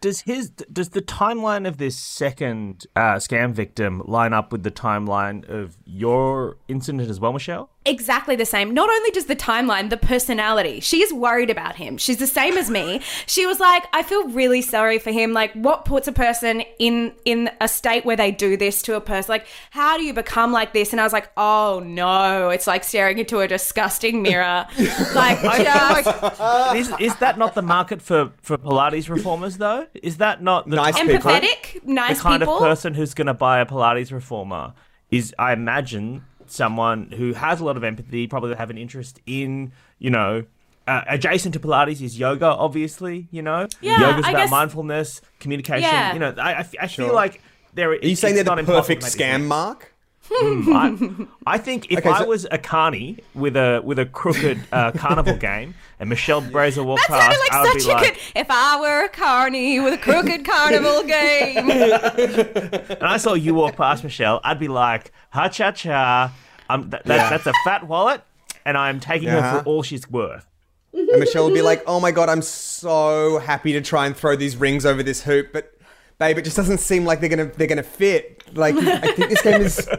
Does 0.00 0.20
his 0.22 0.50
does 0.50 0.90
the 0.90 1.00
timeline 1.00 1.66
of 1.66 1.78
this 1.78 1.96
second 1.98 2.86
uh, 2.94 3.14
scam 3.16 3.52
victim 3.52 4.02
line 4.04 4.32
up 4.34 4.52
with 4.52 4.62
the 4.62 4.70
timeline 4.70 5.48
of 5.48 5.76
your 5.86 6.58
incident 6.68 7.08
as 7.08 7.18
well, 7.18 7.32
Michelle? 7.32 7.70
Exactly 7.86 8.36
the 8.36 8.46
same. 8.46 8.72
Not 8.72 8.88
only 8.88 9.10
does 9.10 9.26
the 9.26 9.36
timeline, 9.36 9.90
the 9.90 9.96
personality. 9.96 10.80
She 10.80 11.02
is 11.02 11.12
worried 11.12 11.50
about 11.50 11.76
him. 11.76 11.98
She's 11.98 12.16
the 12.18 12.26
same 12.26 12.56
as 12.56 12.70
me. 12.70 13.00
She 13.26 13.46
was 13.46 13.58
like, 13.58 13.84
I 13.92 14.02
feel 14.02 14.28
really 14.28 14.60
sorry 14.62 14.98
for 14.98 15.10
him. 15.10 15.32
Like, 15.32 15.52
what 15.54 15.84
puts 15.84 16.06
a 16.06 16.12
person 16.12 16.62
in 16.78 17.12
in 17.24 17.50
a 17.60 17.68
state 17.68 18.04
where 18.04 18.16
they 18.16 18.30
do 18.30 18.56
this 18.56 18.82
to 18.82 18.96
a 18.96 19.00
person? 19.00 19.32
Like, 19.32 19.46
how 19.70 19.96
do 19.96 20.04
you 20.04 20.12
become 20.12 20.52
like 20.52 20.72
this? 20.72 20.92
And 20.92 21.00
I 21.00 21.04
was 21.04 21.12
like, 21.12 21.30
oh 21.36 21.82
no, 21.84 22.50
it's 22.50 22.66
like 22.66 22.84
staring 22.84 23.18
into 23.18 23.40
a 23.40 23.48
disgusting 23.48 24.22
mirror. 24.22 24.66
like, 25.14 25.40
just 25.42 26.76
is, 26.76 26.92
is 27.00 27.16
that 27.16 27.38
not 27.38 27.54
the 27.54 27.62
market 27.62 28.02
for, 28.02 28.32
for 28.42 28.58
Pilates 28.58 29.08
reformers 29.08 29.56
though? 29.58 29.86
Is 29.94 30.18
that 30.18 30.42
not 30.42 30.68
the 30.68 30.76
Nice 30.76 30.96
type 30.96 31.06
people. 31.06 31.30
empathetic, 31.30 31.84
nice 31.84 32.18
the 32.18 32.22
kind 32.22 32.42
people. 32.42 32.56
of 32.56 32.60
person 32.60 32.94
who's 32.94 33.14
going 33.14 33.26
to 33.26 33.34
buy 33.34 33.60
a 33.60 33.66
Pilates 33.66 34.12
reformer 34.12 34.74
is, 35.10 35.34
I 35.38 35.52
imagine, 35.52 36.24
someone 36.50 37.10
who 37.16 37.32
has 37.34 37.60
a 37.60 37.64
lot 37.64 37.76
of 37.76 37.84
empathy, 37.84 38.26
probably 38.26 38.54
have 38.54 38.70
an 38.70 38.78
interest 38.78 39.20
in, 39.26 39.72
you 39.98 40.10
know, 40.10 40.44
uh, 40.86 41.00
adjacent 41.08 41.54
to 41.54 41.60
Pilates 41.60 42.02
is 42.02 42.18
yoga, 42.18 42.46
obviously. 42.46 43.26
You 43.30 43.42
know, 43.42 43.66
Yeah, 43.80 44.00
yoga's 44.00 44.26
I 44.26 44.30
about 44.30 44.38
guess- 44.42 44.50
mindfulness, 44.50 45.20
communication. 45.40 45.82
Yeah. 45.82 46.12
You 46.12 46.18
know, 46.18 46.34
I, 46.36 46.52
I, 46.52 46.58
f- 46.60 46.74
I 46.80 46.86
Sure. 46.86 47.06
feel 47.06 47.14
like 47.14 47.40
there. 47.72 47.90
Are 47.90 47.94
you 47.96 48.16
saying 48.16 48.34
they're 48.34 48.44
the 48.44 48.62
perfect 48.64 49.02
scam 49.02 49.46
mark? 49.46 49.93
I, 50.30 51.26
I 51.46 51.58
think 51.58 51.90
if 51.90 51.98
Okay, 51.98 52.08
I 52.08 52.18
so- 52.20 52.26
was 52.26 52.46
a 52.50 52.58
carny 52.58 53.18
with 53.34 53.56
a 53.56 53.80
with 53.84 53.98
a 53.98 54.06
crooked 54.06 54.60
uh, 54.72 54.90
carnival 54.96 55.36
game 55.36 55.74
and 56.00 56.08
Michelle 56.08 56.40
Brazier 56.40 56.82
walked 56.82 57.06
that 57.08 57.20
sounded 57.20 57.38
past, 57.50 57.52
I 57.52 57.62
would 57.62 57.72
such 57.72 57.84
be 57.84 57.90
a 57.90 57.94
like, 57.94 58.14
good. 58.14 58.22
If 58.40 58.46
I 58.50 58.80
were 58.80 59.04
a 59.04 59.08
carny 59.08 59.80
with 59.80 59.94
a 59.94 59.98
crooked 59.98 60.44
carnival 60.44 61.02
game. 61.06 61.70
and 61.70 63.02
I 63.02 63.16
saw 63.18 63.34
you 63.34 63.54
walk 63.54 63.76
past 63.76 64.02
Michelle, 64.04 64.40
I'd 64.44 64.58
be 64.58 64.68
like, 64.68 65.12
ha 65.30 65.48
cha 65.48 65.70
cha. 65.72 66.32
Um, 66.70 66.90
th- 66.90 67.02
that, 67.04 67.16
Yeah. 67.16 67.30
That's 67.30 67.46
a 67.46 67.52
fat 67.64 67.86
wallet, 67.86 68.22
and 68.64 68.78
I'm 68.78 69.00
taking 69.00 69.28
her 69.28 69.38
Uh-huh. 69.38 69.60
for 69.62 69.66
all 69.68 69.82
she's 69.82 70.10
worth. 70.10 70.46
And 70.94 71.18
Michelle 71.18 71.44
would 71.44 71.54
be 71.54 71.60
like, 71.62 71.82
"Oh 71.88 71.98
my 72.00 72.12
god, 72.12 72.28
I'm 72.28 72.40
so 72.40 73.38
happy 73.38 73.72
to 73.72 73.80
try 73.80 74.06
and 74.06 74.16
throw 74.16 74.36
these 74.36 74.56
rings 74.56 74.86
over 74.86 75.02
this 75.02 75.24
hoop, 75.24 75.52
but 75.52 75.73
babe, 76.18 76.38
it 76.38 76.42
just 76.42 76.56
doesn't 76.56 76.78
seem 76.78 77.04
like 77.04 77.20
they're 77.20 77.28
gonna 77.28 77.46
they're 77.56 77.66
gonna 77.66 77.82
fit. 77.82 78.42
Like, 78.54 78.76
I 78.76 79.12
think 79.12 79.30
this 79.30 79.42
game 79.42 79.62
is." 79.62 79.88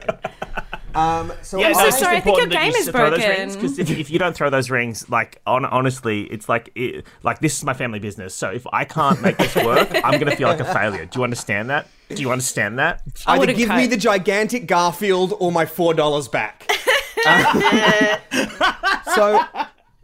Um, 0.96 1.34
so 1.42 1.60
Yeah, 1.60 1.68
I- 1.68 1.72
no, 1.74 1.90
so 1.90 1.98
sorry, 1.98 2.18
I 2.18 2.22
think 2.22 2.38
your 2.38 2.48
game 2.48 2.72
you 2.72 2.78
is 2.78 2.90
broken. 2.90 3.50
Because 3.52 3.78
if, 3.80 3.90
if 3.92 4.10
you 4.10 4.18
don't 4.18 4.34
throw 4.34 4.50
those 4.50 4.70
rings, 4.70 5.10
like 5.10 5.42
on, 5.46 5.66
honestly, 5.66 6.22
it's 6.24 6.48
like 6.48 6.72
it, 6.74 7.06
like 7.22 7.40
this 7.40 7.58
is 7.58 7.66
my 7.66 7.74
family 7.74 8.00
business. 8.00 8.34
So 8.34 8.50
if 8.50 8.66
I 8.72 8.86
can't 8.86 9.22
make 9.22 9.38
this 9.38 9.54
work, 9.58 9.90
I'm 10.06 10.18
gonna 10.18 10.38
feel 10.38 10.48
like 10.48 10.62
a 10.62 10.74
failure. 10.74 11.06
Do 11.06 11.20
you 11.20 11.24
understand 11.26 11.70
that? 11.70 11.88
Do 12.08 12.22
you 12.22 12.32
understand 12.32 12.80
that? 12.80 13.02
I 13.28 13.34
either 13.34 13.40
wouldn't 13.42 13.58
give 13.58 13.68
me 13.76 13.88
the 13.88 13.98
gigantic 13.98 14.68
Garfield 14.68 15.34
or 15.38 15.52
my 15.52 15.66
four 15.66 15.94
dollars 15.94 16.30
back. 16.30 16.72
so 19.16 19.44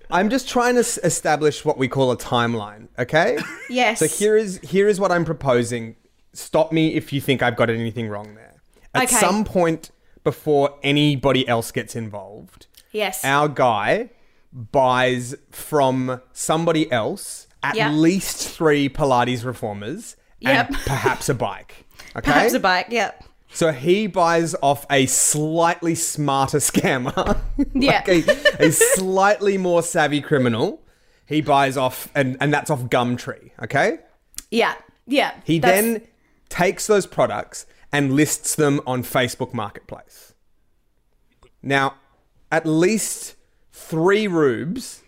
I'm 0.09 0.29
just 0.29 0.49
trying 0.49 0.75
to 0.75 0.81
establish 0.81 1.63
what 1.63 1.77
we 1.77 1.87
call 1.87 2.11
a 2.11 2.17
timeline. 2.17 2.89
Okay. 2.99 3.37
Yes. 3.69 3.99
So 3.99 4.07
here 4.07 4.35
is 4.35 4.59
here 4.61 4.89
is 4.89 4.99
what 4.99 5.11
I'm 5.11 5.23
proposing. 5.23 5.95
Stop 6.33 6.71
me 6.71 6.93
if 6.95 7.11
you 7.13 7.19
think 7.21 7.41
I've 7.43 7.55
got 7.55 7.69
anything 7.69 8.07
wrong 8.09 8.35
there. 8.35 8.55
At 8.93 9.03
Okay. 9.03 9.15
some 9.15 9.43
point 9.43 9.91
before 10.23 10.75
anybody 10.83 11.47
else 11.47 11.71
gets 11.71 11.95
involved, 11.95 12.67
Yes. 12.91 13.23
our 13.25 13.47
guy 13.47 14.09
buys 14.53 15.35
from 15.51 16.21
somebody 16.33 16.91
else 16.91 17.47
at 17.63 17.75
Yep. 17.75 17.91
least 17.93 18.49
three 18.49 18.89
Pilates 18.89 19.45
reformers 19.45 20.15
Yep. 20.39 20.67
and 20.69 20.77
perhaps 20.85 21.29
a 21.29 21.33
bike. 21.33 21.85
Okay. 22.15 22.31
Perhaps 22.31 22.53
a 22.53 22.59
bike. 22.59 22.87
Yep. 22.89 23.23
So 23.53 23.71
he 23.71 24.07
buys 24.07 24.55
off 24.61 24.85
a 24.89 25.05
slightly 25.07 25.95
smarter 25.95 26.59
scammer, 26.59 27.37
Yeah. 27.73 28.03
like 28.07 28.07
a, 28.07 28.65
a 28.67 28.71
slightly 28.71 29.57
more 29.57 29.83
savvy 29.83 30.21
criminal. 30.21 30.81
He 31.25 31.41
buys 31.41 31.77
off, 31.77 32.09
and, 32.15 32.37
and 32.41 32.53
that's 32.53 32.69
off 32.69 32.83
Gumtree, 32.83 33.51
okay? 33.63 33.99
Yeah. 34.49 34.73
Yeah. 35.07 35.33
He 35.45 35.59
That's- 35.59 35.81
then 35.81 36.01
takes 36.51 36.85
those 36.85 37.07
products 37.07 37.65
and 37.91 38.13
lists 38.13 38.55
them 38.55 38.79
on 38.85 39.03
Facebook 39.03 39.53
Marketplace. 39.53 40.33
Now, 41.63 41.95
at 42.51 42.65
least 42.65 43.35
three 43.71 44.27
rubes, 44.27 45.01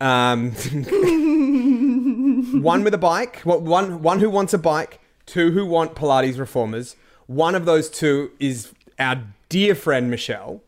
um, 0.00 0.52
one 2.62 2.84
with 2.84 2.94
a 2.94 2.98
bike, 2.98 3.40
one 3.40 4.02
one 4.02 4.20
who 4.20 4.30
wants 4.30 4.54
a 4.54 4.58
bike, 4.58 5.00
two 5.26 5.50
who 5.52 5.66
want 5.66 5.94
Pilates 5.94 6.38
reformers. 6.38 6.96
One 7.26 7.54
of 7.54 7.64
those 7.64 7.90
two 7.90 8.30
is 8.40 8.72
our 8.98 9.22
dear 9.48 9.74
friend 9.74 10.10
Michelle. 10.10 10.62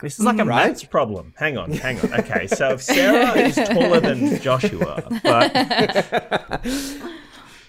This 0.00 0.18
is 0.18 0.24
like 0.24 0.38
a 0.38 0.44
Right? 0.44 0.68
maths 0.68 0.84
problem. 0.84 1.34
Hang 1.38 1.58
on, 1.58 1.72
hang 1.72 1.98
on. 2.00 2.14
Okay, 2.20 2.46
so 2.46 2.70
if 2.74 2.82
Sarah 2.82 3.36
is 3.36 3.56
taller 3.56 3.98
than 4.00 4.40
Joshua, 4.40 5.02
but 5.24 6.64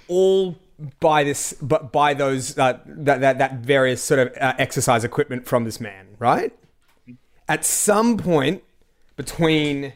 all 0.07 0.55
buy 1.00 1.24
this, 1.24 1.54
but 1.62 1.92
buy 1.92 2.13
those 2.13 2.58
uh, 2.58 2.80
that, 2.86 3.22
that 3.22 3.38
that 3.39 3.54
various 3.60 4.04
sort 4.04 4.20
of 4.20 4.28
uh, 4.39 4.54
exercise 4.58 5.04
equipment 5.04 5.46
from 5.46 5.63
this 5.63 5.80
man, 5.80 6.15
right? 6.18 6.54
At 7.48 7.65
some 7.65 8.18
point 8.18 8.63
between 9.15 9.94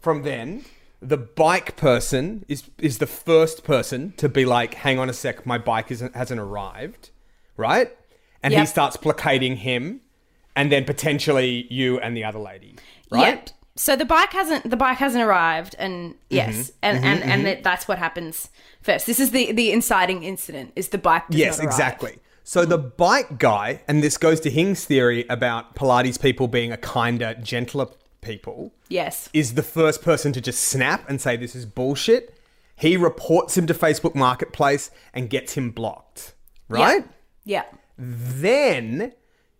from 0.00 0.22
then, 0.22 0.64
the 1.00 1.16
bike 1.16 1.76
person 1.76 2.44
is 2.48 2.70
is 2.78 2.98
the 2.98 3.06
first 3.06 3.64
person 3.64 4.12
to 4.18 4.28
be 4.28 4.44
like, 4.44 4.74
"Hang 4.74 4.98
on 4.98 5.08
a 5.10 5.12
sec, 5.12 5.46
my 5.46 5.58
bike 5.58 5.90
isn't 5.90 6.14
hasn't 6.14 6.40
arrived," 6.40 7.10
right? 7.56 7.96
And 8.42 8.54
he 8.54 8.64
starts 8.66 8.96
placating 8.96 9.56
him, 9.56 10.00
and 10.54 10.70
then 10.70 10.84
potentially 10.84 11.66
you 11.70 11.98
and 11.98 12.16
the 12.16 12.22
other 12.22 12.38
lady, 12.38 12.76
right? 13.10 13.46
Yep. 13.46 13.50
So 13.78 13.94
the 13.94 14.04
bike 14.06 14.32
hasn't 14.32 14.68
the 14.70 14.76
bike 14.76 14.98
hasn't 14.98 15.22
arrived, 15.22 15.76
and 15.78 16.14
Mm-hmm. 16.14 16.18
yes, 16.30 16.72
and 16.82 17.04
and 17.04 17.22
and 17.22 17.46
that- 17.46 17.62
that's 17.62 17.86
what 17.86 17.98
happens 17.98 18.48
first. 18.82 19.06
This 19.06 19.20
is 19.20 19.30
the 19.30 19.52
the 19.52 19.70
inciting 19.70 20.22
incident. 20.24 20.72
Is 20.76 20.88
the 20.88 20.98
bike? 20.98 21.24
Yes, 21.30 21.58
exactly. 21.60 22.18
So 22.42 22.64
the 22.64 22.78
bike 22.78 23.38
guy, 23.38 23.82
and 23.88 24.02
this 24.02 24.16
goes 24.16 24.38
to 24.40 24.50
Hing's 24.50 24.84
theory 24.84 25.26
about 25.28 25.74
Pilates 25.74 26.20
people 26.20 26.46
being 26.48 26.70
a 26.72 26.76
kinder, 26.76 27.34
gentler 27.34 27.86
people, 28.20 28.72
Yes. 28.88 29.28
is 29.32 29.54
the 29.54 29.62
first 29.64 30.00
person 30.00 30.32
to 30.32 30.40
just 30.40 30.60
snap 30.62 31.08
and 31.08 31.20
say 31.20 31.36
this 31.36 31.56
is 31.56 31.66
bullshit. 31.66 32.32
He 32.76 32.96
reports 32.96 33.56
him 33.58 33.66
to 33.66 33.74
Facebook 33.74 34.14
Marketplace 34.14 34.90
and 35.12 35.28
gets 35.28 35.54
him 35.54 35.70
blocked. 35.72 36.34
Right? 36.68 37.04
Yeah. 37.44 37.64
Then 37.98 39.12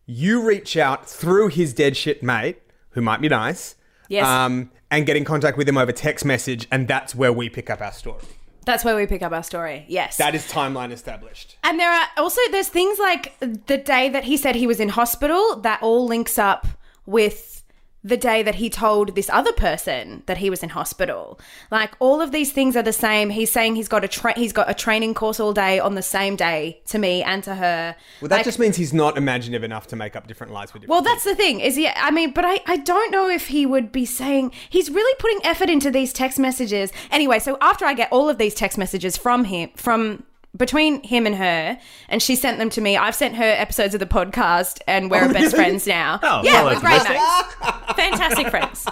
you 0.07 0.43
reach 0.47 0.77
out 0.77 1.09
through 1.09 1.49
his 1.49 1.75
dead 1.75 1.97
shit 1.97 2.23
mate, 2.23 2.59
who 2.91 3.01
might 3.01 3.21
be 3.21 3.29
nice, 3.29 3.75
Yes. 4.09 4.27
um, 4.27 4.71
and 4.91 5.05
get 5.07 5.17
in 5.17 5.25
contact 5.25 5.59
with 5.59 5.69
him 5.69 5.77
over 5.77 5.93
text 5.93 6.25
message, 6.25 6.67
and 6.71 6.87
that's 6.87 7.15
where 7.15 7.33
we 7.33 7.49
pick 7.49 7.71
up 7.71 7.81
our 7.81 7.93
story. 7.93 8.23
That's 8.65 8.85
where 8.85 8.97
we 8.97 9.07
pick 9.07 9.23
up 9.23 9.33
our 9.33 9.45
story. 9.45 9.85
Yes. 9.89 10.17
That 10.17 10.35
is 10.35 10.45
timeline 10.51 10.91
established. 10.91 11.57
And 11.63 11.79
there 11.79 11.91
are 11.91 12.07
also 12.17 12.41
there's 12.51 12.69
things 12.69 12.99
like 12.99 13.39
the 13.39 13.79
day 13.79 14.09
that 14.09 14.25
he 14.25 14.37
said 14.37 14.57
he 14.57 14.67
was 14.67 14.81
in 14.81 14.89
hospital 14.89 15.61
that 15.61 15.81
all 15.83 16.07
links 16.07 16.37
up 16.37 16.67
with 17.07 17.63
the 18.07 18.17
day 18.17 18.41
that 18.43 18.55
he 18.57 18.71
told 18.71 19.15
this 19.17 19.29
other 19.31 19.53
person 19.53 20.23
that 20.27 20.39
he 20.39 20.49
was 20.49 20.63
in 20.63 20.69
hospital. 20.69 21.41
Like 21.73 21.91
all 21.99 22.21
of 22.21 22.31
these 22.31 22.53
things 22.53 22.77
are 22.77 22.83
the 22.83 22.93
same. 22.93 23.31
He's 23.31 23.51
saying 23.51 23.75
he's 23.75 23.89
got 23.89 24.05
a 24.05 24.09
tra- 24.09 24.39
he's 24.39 24.53
got 24.53 24.71
a 24.71 24.75
training 24.75 25.15
course 25.15 25.41
all 25.41 25.53
day 25.53 25.81
on 25.81 25.95
the 25.97 26.03
same 26.03 26.37
day 26.37 26.81
to 26.87 26.99
me 26.99 27.23
and 27.25 27.43
to 27.45 27.57
her. 27.57 27.97
Well, 28.21 28.29
that 28.29 28.37
Like- 28.37 28.45
just 28.45 28.59
means 28.61 28.77
he's 28.77 28.93
not 28.93 29.19
imaginative 29.19 29.65
enough 29.65 29.89
to 29.89 29.97
make 29.97 30.15
up 30.15 30.29
different 30.29 30.53
lies 30.53 30.71
for 30.71 30.79
different 30.79 30.91
well, 30.91 31.03
that's 31.03 31.25
the 31.25 31.35
thing. 31.35 31.59
Is 31.61 31.75
he? 31.75 31.89
I 31.89 32.11
mean, 32.13 32.31
but 32.31 32.45
I, 32.45 32.61
I 32.67 32.77
don't 32.77 33.11
know 33.11 33.29
if 33.29 33.49
he 33.49 33.67
would 33.67 33.91
be 33.91 34.07
saying 34.07 34.53
he's 34.71 34.89
really 34.91 35.15
putting 35.19 35.45
effort 35.45 35.69
into 35.69 35.91
these 35.91 36.13
text 36.13 36.39
messages. 36.39 36.93
Anyway, 37.11 37.41
so 37.41 37.59
after 37.61 37.85
I 37.85 37.95
get 37.95 38.09
all 38.13 38.29
of 38.29 38.39
these 38.39 38.55
text 38.55 38.79
messages 38.79 39.17
from 39.17 39.45
him, 39.45 39.71
from 39.75 40.23
between 40.57 41.03
him 41.03 41.27
and 41.27 41.37
her, 41.37 41.79
and 42.09 42.23
she 42.23 42.37
sent 42.37 42.59
them 42.59 42.71
to 42.71 42.81
me. 42.81 42.97
I've 42.97 43.15
sent 43.15 43.37
her 43.37 43.45
episodes 43.45 43.95
of 43.95 44.01
the 44.01 44.07
podcast, 44.07 44.81
and 44.87 45.11
we're 45.11 45.33
best 45.33 45.55
friends 45.55 45.87
now. 45.87 46.19
Oh, 46.23 46.43
yeah, 46.43 46.65
well, 46.65 46.75
we're 46.75 46.81
great 46.81 47.03
mates, 47.09 47.95
fantastic 47.95 48.49
friends. 48.49 48.87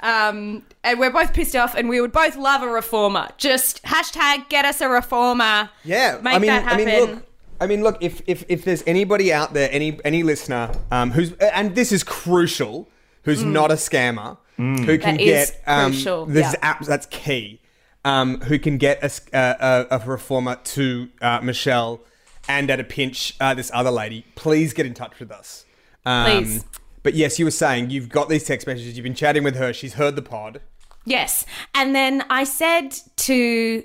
Um, 0.00 0.64
and 0.84 1.00
we're 1.00 1.10
both 1.10 1.32
pissed 1.34 1.56
off, 1.56 1.74
and 1.74 1.88
we 1.88 2.00
would 2.00 2.12
both 2.12 2.36
love 2.36 2.62
a 2.62 2.68
reformer. 2.68 3.28
Just 3.36 3.82
hashtag 3.82 4.48
get 4.48 4.64
us 4.64 4.80
a 4.80 4.88
reformer. 4.88 5.70
Yeah, 5.84 6.20
make 6.22 6.34
I 6.34 6.38
mean, 6.38 6.48
that 6.48 6.72
I 6.72 6.76
mean, 6.76 7.00
look, 7.00 7.26
I 7.60 7.66
mean, 7.66 7.82
look. 7.82 7.98
If 8.00 8.22
if 8.26 8.44
if 8.48 8.64
there's 8.64 8.84
anybody 8.86 9.32
out 9.32 9.54
there, 9.54 9.68
any 9.72 9.98
any 10.04 10.22
listener, 10.22 10.70
um, 10.92 11.10
who's 11.10 11.32
and 11.32 11.74
this 11.74 11.90
is 11.90 12.04
crucial, 12.04 12.88
who's 13.24 13.42
not 13.42 13.70
a 13.72 13.74
scammer, 13.74 14.36
who 14.56 14.98
can 14.98 14.98
Mm. 14.98 15.02
That 15.02 15.20
is 15.20 15.50
get 15.50 15.62
um, 15.66 15.92
crucial, 15.92 16.26
this 16.26 16.52
yeah. 16.52 16.58
app 16.62 16.84
that's 16.84 17.06
key. 17.06 17.60
Um, 18.08 18.40
who 18.42 18.58
can 18.58 18.78
get 18.78 19.02
a, 19.02 19.10
a, 19.32 19.98
a 19.98 19.98
reformer 20.06 20.56
to 20.64 21.08
uh, 21.20 21.40
Michelle 21.42 22.00
and 22.48 22.70
at 22.70 22.80
a 22.80 22.84
pinch, 22.84 23.36
uh, 23.40 23.52
this 23.52 23.70
other 23.74 23.90
lady, 23.90 24.24
please 24.34 24.72
get 24.72 24.86
in 24.86 24.94
touch 24.94 25.18
with 25.20 25.30
us. 25.30 25.66
Um, 26.06 26.24
Please. 26.24 26.64
But 27.02 27.14
yes, 27.14 27.38
you 27.38 27.44
were 27.44 27.50
saying 27.50 27.90
you've 27.90 28.08
got 28.08 28.28
these 28.28 28.44
text 28.44 28.66
messages, 28.66 28.96
you've 28.96 29.04
been 29.04 29.14
chatting 29.14 29.44
with 29.44 29.56
her, 29.56 29.72
she's 29.72 29.94
heard 29.94 30.16
the 30.16 30.22
pod. 30.22 30.62
Yes. 31.04 31.44
And 31.74 31.94
then 31.94 32.24
I 32.30 32.44
said 32.44 32.96
to 33.16 33.84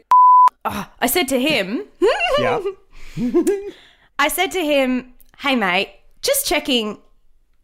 oh, 0.65 0.89
I 0.99 1.07
said 1.07 1.27
to 1.29 1.39
him, 1.39 1.83
Yeah. 2.39 2.61
I 4.19 4.27
said 4.29 4.51
to 4.51 4.59
him, 4.59 5.13
"Hey 5.37 5.55
mate, 5.55 5.93
just 6.21 6.47
checking 6.47 6.99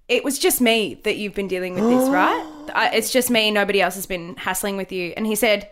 it 0.08 0.24
was 0.24 0.40
just 0.40 0.62
me 0.62 1.00
that 1.04 1.18
you've 1.18 1.36
been 1.36 1.48
dealing 1.48 1.76
with 1.76 1.84
this, 1.84 2.10
right? 2.10 2.70
I, 2.76 2.90
it's 2.94 3.12
just 3.12 3.30
me, 3.30 3.50
nobody 3.52 3.82
else 3.82 3.96
has 3.96 4.06
been 4.06 4.36
hassling 4.36 4.78
with 4.78 4.92
you." 4.92 5.14
And 5.18 5.26
he 5.26 5.36
said, 5.36 5.70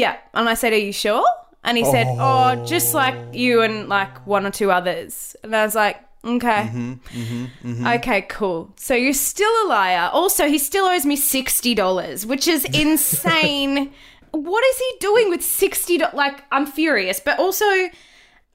"Yeah." 0.00 0.16
And 0.32 0.48
I 0.48 0.54
said, 0.54 0.72
"Are 0.72 0.78
you 0.88 0.92
sure?" 0.92 1.24
And 1.64 1.76
he 1.78 1.84
said, 1.84 2.06
oh, 2.08 2.16
"Oh, 2.58 2.66
just 2.66 2.92
like 2.94 3.14
you 3.32 3.62
and 3.62 3.88
like 3.88 4.26
one 4.26 4.44
or 4.46 4.50
two 4.50 4.70
others." 4.72 5.36
And 5.44 5.54
I 5.54 5.62
was 5.64 5.74
like, 5.74 5.96
"Okay." 6.24 6.62
Mm-hmm, 6.70 6.92
mm-hmm, 7.20 7.44
mm-hmm. 7.68 7.86
Okay, 7.98 8.22
cool. 8.22 8.72
So 8.76 8.94
you're 8.94 9.12
still 9.12 9.52
a 9.64 9.66
liar. 9.68 10.10
Also, 10.12 10.48
he 10.48 10.58
still 10.58 10.86
owes 10.86 11.06
me 11.06 11.16
$60, 11.16 12.26
which 12.26 12.48
is 12.48 12.64
insane. 12.84 13.92
what 14.32 14.64
is 14.70 14.76
he 14.78 14.90
doing 15.00 15.30
with 15.30 15.42
$60? 15.42 16.14
Like, 16.14 16.42
I'm 16.50 16.66
furious. 16.66 17.20
But 17.20 17.38
also, 17.38 17.66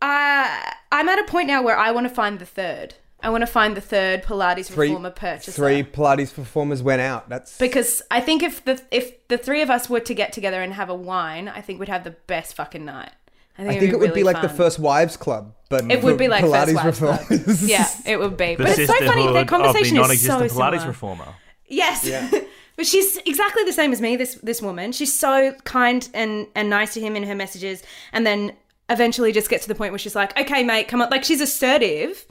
uh, 0.01 0.47
I'm 0.91 1.07
at 1.09 1.19
a 1.19 1.23
point 1.27 1.47
now 1.47 1.61
where 1.61 1.77
I 1.77 1.91
want 1.91 2.07
to 2.09 2.13
find 2.13 2.39
the 2.39 2.45
third. 2.45 2.95
I 3.19 3.29
want 3.29 3.41
to 3.41 3.47
find 3.47 3.75
the 3.75 3.81
third 3.81 4.23
Pilates 4.23 4.69
reformer 4.75 5.09
purchaser. 5.09 5.51
three 5.51 5.83
Pilates 5.83 6.33
performers 6.33 6.83
went 6.83 7.01
out. 7.01 7.29
That's 7.29 7.57
Because 7.57 8.01
I 8.11 8.21
think 8.21 8.43
if 8.43 8.63
the 8.63 8.81
if 8.91 9.27
the 9.27 9.37
three 9.37 9.61
of 9.61 9.69
us 9.69 9.89
were 9.89 9.99
to 10.01 10.13
get 10.13 10.31
together 10.33 10.61
and 10.61 10.73
have 10.73 10.89
a 10.89 10.95
wine, 10.95 11.47
I 11.47 11.61
think 11.61 11.79
we'd 11.79 11.89
have 11.89 12.03
the 12.03 12.15
best 12.27 12.55
fucking 12.55 12.85
night. 12.85 13.11
I 13.57 13.63
think, 13.63 13.77
I 13.77 13.79
think 13.79 13.93
it 13.93 13.99
would 13.99 14.13
be 14.13 14.21
really 14.21 14.33
like 14.33 14.41
the 14.43 14.49
first 14.49 14.77
wives 14.77 15.17
club, 15.17 15.55
but 15.67 15.89
It 15.89 16.03
would 16.03 16.19
be 16.19 16.27
like 16.27 16.43
Pilates 16.45 16.73
First 16.73 16.75
Wives 16.75 16.99
Club. 16.99 17.19
reformers. 17.31 17.67
Yeah, 17.67 17.87
it 18.05 18.19
would 18.19 18.37
be. 18.37 18.53
The 18.53 18.63
but 18.63 18.77
it's 18.77 18.85
so 18.85 18.93
funny. 18.93 18.99
Their 18.99 19.07
sisterhood 19.15 19.35
the 19.35 19.45
conversation 19.45 19.97
is 19.97 20.01
non-existent 20.01 20.51
so 20.51 20.55
Pilates 20.55 20.71
similar. 20.73 20.87
reformer. 20.87 21.35
Yes. 21.67 22.33
but 22.75 22.85
she's 22.85 23.17
exactly 23.25 23.63
the 23.63 23.73
same 23.73 23.91
as 23.91 23.99
me, 23.99 24.15
this 24.15 24.35
this 24.35 24.61
woman. 24.61 24.91
She's 24.91 25.11
so 25.11 25.53
kind 25.63 26.07
and, 26.13 26.45
and 26.53 26.69
nice 26.69 26.93
to 26.93 27.01
him 27.01 27.15
in 27.15 27.23
her 27.23 27.33
messages 27.33 27.81
and 28.13 28.27
then 28.27 28.53
eventually 28.89 29.31
just 29.31 29.49
gets 29.49 29.63
to 29.63 29.69
the 29.69 29.75
point 29.75 29.91
where 29.91 29.99
she's 29.99 30.15
like, 30.15 30.39
Okay, 30.39 30.63
mate, 30.63 30.87
come 30.87 31.01
on 31.01 31.09
like 31.09 31.23
she's 31.23 31.41
assertive, 31.41 32.27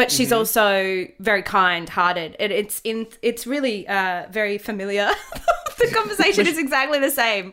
but 0.00 0.10
she's 0.10 0.32
also 0.32 1.06
very 1.18 1.42
kind 1.42 1.86
hearted. 1.86 2.34
It, 2.38 2.50
it's 2.50 2.80
in 2.84 3.06
it's 3.20 3.46
really 3.46 3.86
uh, 3.86 4.28
very 4.30 4.56
familiar. 4.56 5.10
the 5.78 5.90
conversation 5.92 6.46
is 6.46 6.56
exactly 6.56 6.98
the 6.98 7.10
same. 7.10 7.52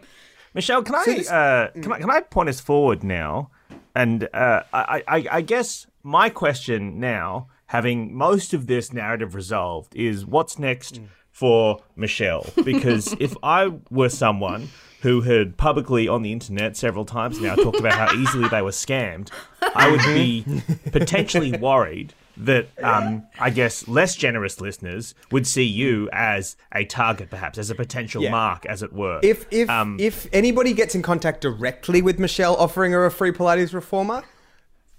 Michelle, 0.53 0.81
can 0.81 0.95
I, 0.95 1.03
this- 1.05 1.29
uh, 1.29 1.71
can 1.73 1.91
I 1.91 1.99
can 1.99 2.09
I 2.09 2.21
point 2.21 2.47
us 2.47 2.61
forward 2.61 3.03
now? 3.03 3.51
And 3.93 4.29
uh, 4.33 4.63
I, 4.71 5.03
I, 5.07 5.27
I 5.29 5.41
guess 5.41 5.87
my 6.03 6.29
question 6.29 7.01
now, 7.01 7.47
having 7.65 8.15
most 8.15 8.53
of 8.53 8.67
this 8.67 8.93
narrative 8.93 9.35
resolved, 9.35 9.93
is 9.93 10.25
what's 10.25 10.57
next 10.57 11.01
for 11.29 11.81
Michelle? 11.97 12.45
Because 12.63 13.13
if 13.19 13.35
I 13.43 13.73
were 13.89 14.09
someone 14.09 14.69
who 15.01 15.21
had 15.21 15.57
publicly 15.57 16.07
on 16.07 16.21
the 16.21 16.31
internet 16.31 16.77
several 16.77 17.03
times 17.03 17.41
now 17.41 17.55
talked 17.55 17.79
about 17.79 17.93
how 17.93 18.15
easily 18.15 18.47
they 18.47 18.61
were 18.61 18.71
scammed, 18.71 19.31
I 19.61 19.91
would 19.91 20.01
be 20.01 20.45
potentially 20.91 21.51
worried 21.57 22.13
that 22.39 22.67
um, 22.83 23.23
I 23.39 23.49
guess 23.49 23.87
less 23.87 24.15
generous 24.15 24.61
listeners 24.61 25.15
would 25.31 25.47
see 25.47 25.63
you 25.63 26.07
as 26.13 26.55
a 26.73 26.85
target, 26.85 27.29
perhaps 27.29 27.57
as 27.57 27.69
a 27.69 27.75
potential 27.75 28.21
Yeah. 28.21 28.31
mark, 28.31 28.65
as 28.67 28.83
it 28.83 28.93
were. 28.93 29.19
If 29.23 29.45
if 29.51 29.69
Um, 29.69 29.97
if 29.99 30.27
anybody 30.31 30.73
gets 30.73 30.93
in 30.95 31.01
contact 31.01 31.41
directly 31.41 32.01
with 32.01 32.19
Michelle 32.19 32.55
offering 32.55 32.91
her 32.91 33.05
a 33.05 33.11
free 33.11 33.31
Pilates 33.31 33.73
reformer, 33.73 34.23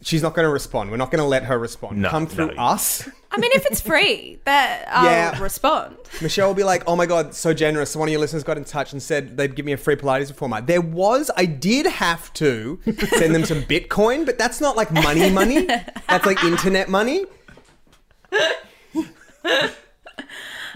she's 0.03 0.23
not 0.23 0.35
going 0.35 0.45
to 0.47 0.51
respond. 0.53 0.91
We're 0.91 0.97
not 0.97 1.11
going 1.11 1.23
to 1.23 1.29
let 1.29 1.45
her 1.45 1.59
respond. 1.59 1.99
No, 2.03 2.09
Come 2.11 2.27
through 2.27 2.55
no. 2.55 2.63
us. 2.63 3.09
I 3.31 3.37
mean 3.39 3.51
if 3.55 3.67
it's 3.67 3.81
free, 3.81 4.39
that 4.45 4.87
I'll 4.91 5.05
Yeah. 5.05 5.43
respond. 5.43 5.97
Michelle 6.23 6.49
will 6.49 6.55
be 6.55 6.65
like, 6.65 6.83
"Oh 6.87 6.97
my 6.97 7.05
god, 7.07 7.35
so 7.35 7.53
generous." 7.53 7.95
One 7.95 8.09
of 8.09 8.13
your 8.13 8.21
listeners 8.21 8.43
got 8.43 8.57
in 8.57 8.65
touch 8.65 8.93
and 8.93 9.03
said 9.03 9.37
they'd 9.37 9.55
give 9.55 9.67
me 9.67 9.73
a 9.73 9.77
free 9.77 9.97
Pilates 9.97 10.29
reformer. 10.29 10.61
There 10.63 10.81
was, 10.81 11.31
I 11.37 11.45
did 11.45 11.87
have 11.87 12.33
to 12.35 12.81
send 13.19 13.35
them 13.35 13.45
some 13.45 13.63
Bitcoin, 13.63 14.25
but 14.25 14.39
that's 14.39 14.61
not 14.61 14.77
like 14.77 14.91
money, 14.93 15.31
money. 15.31 15.67
That's 16.09 16.25
like 16.27 16.43
internet 16.43 16.89
money. 16.89 17.27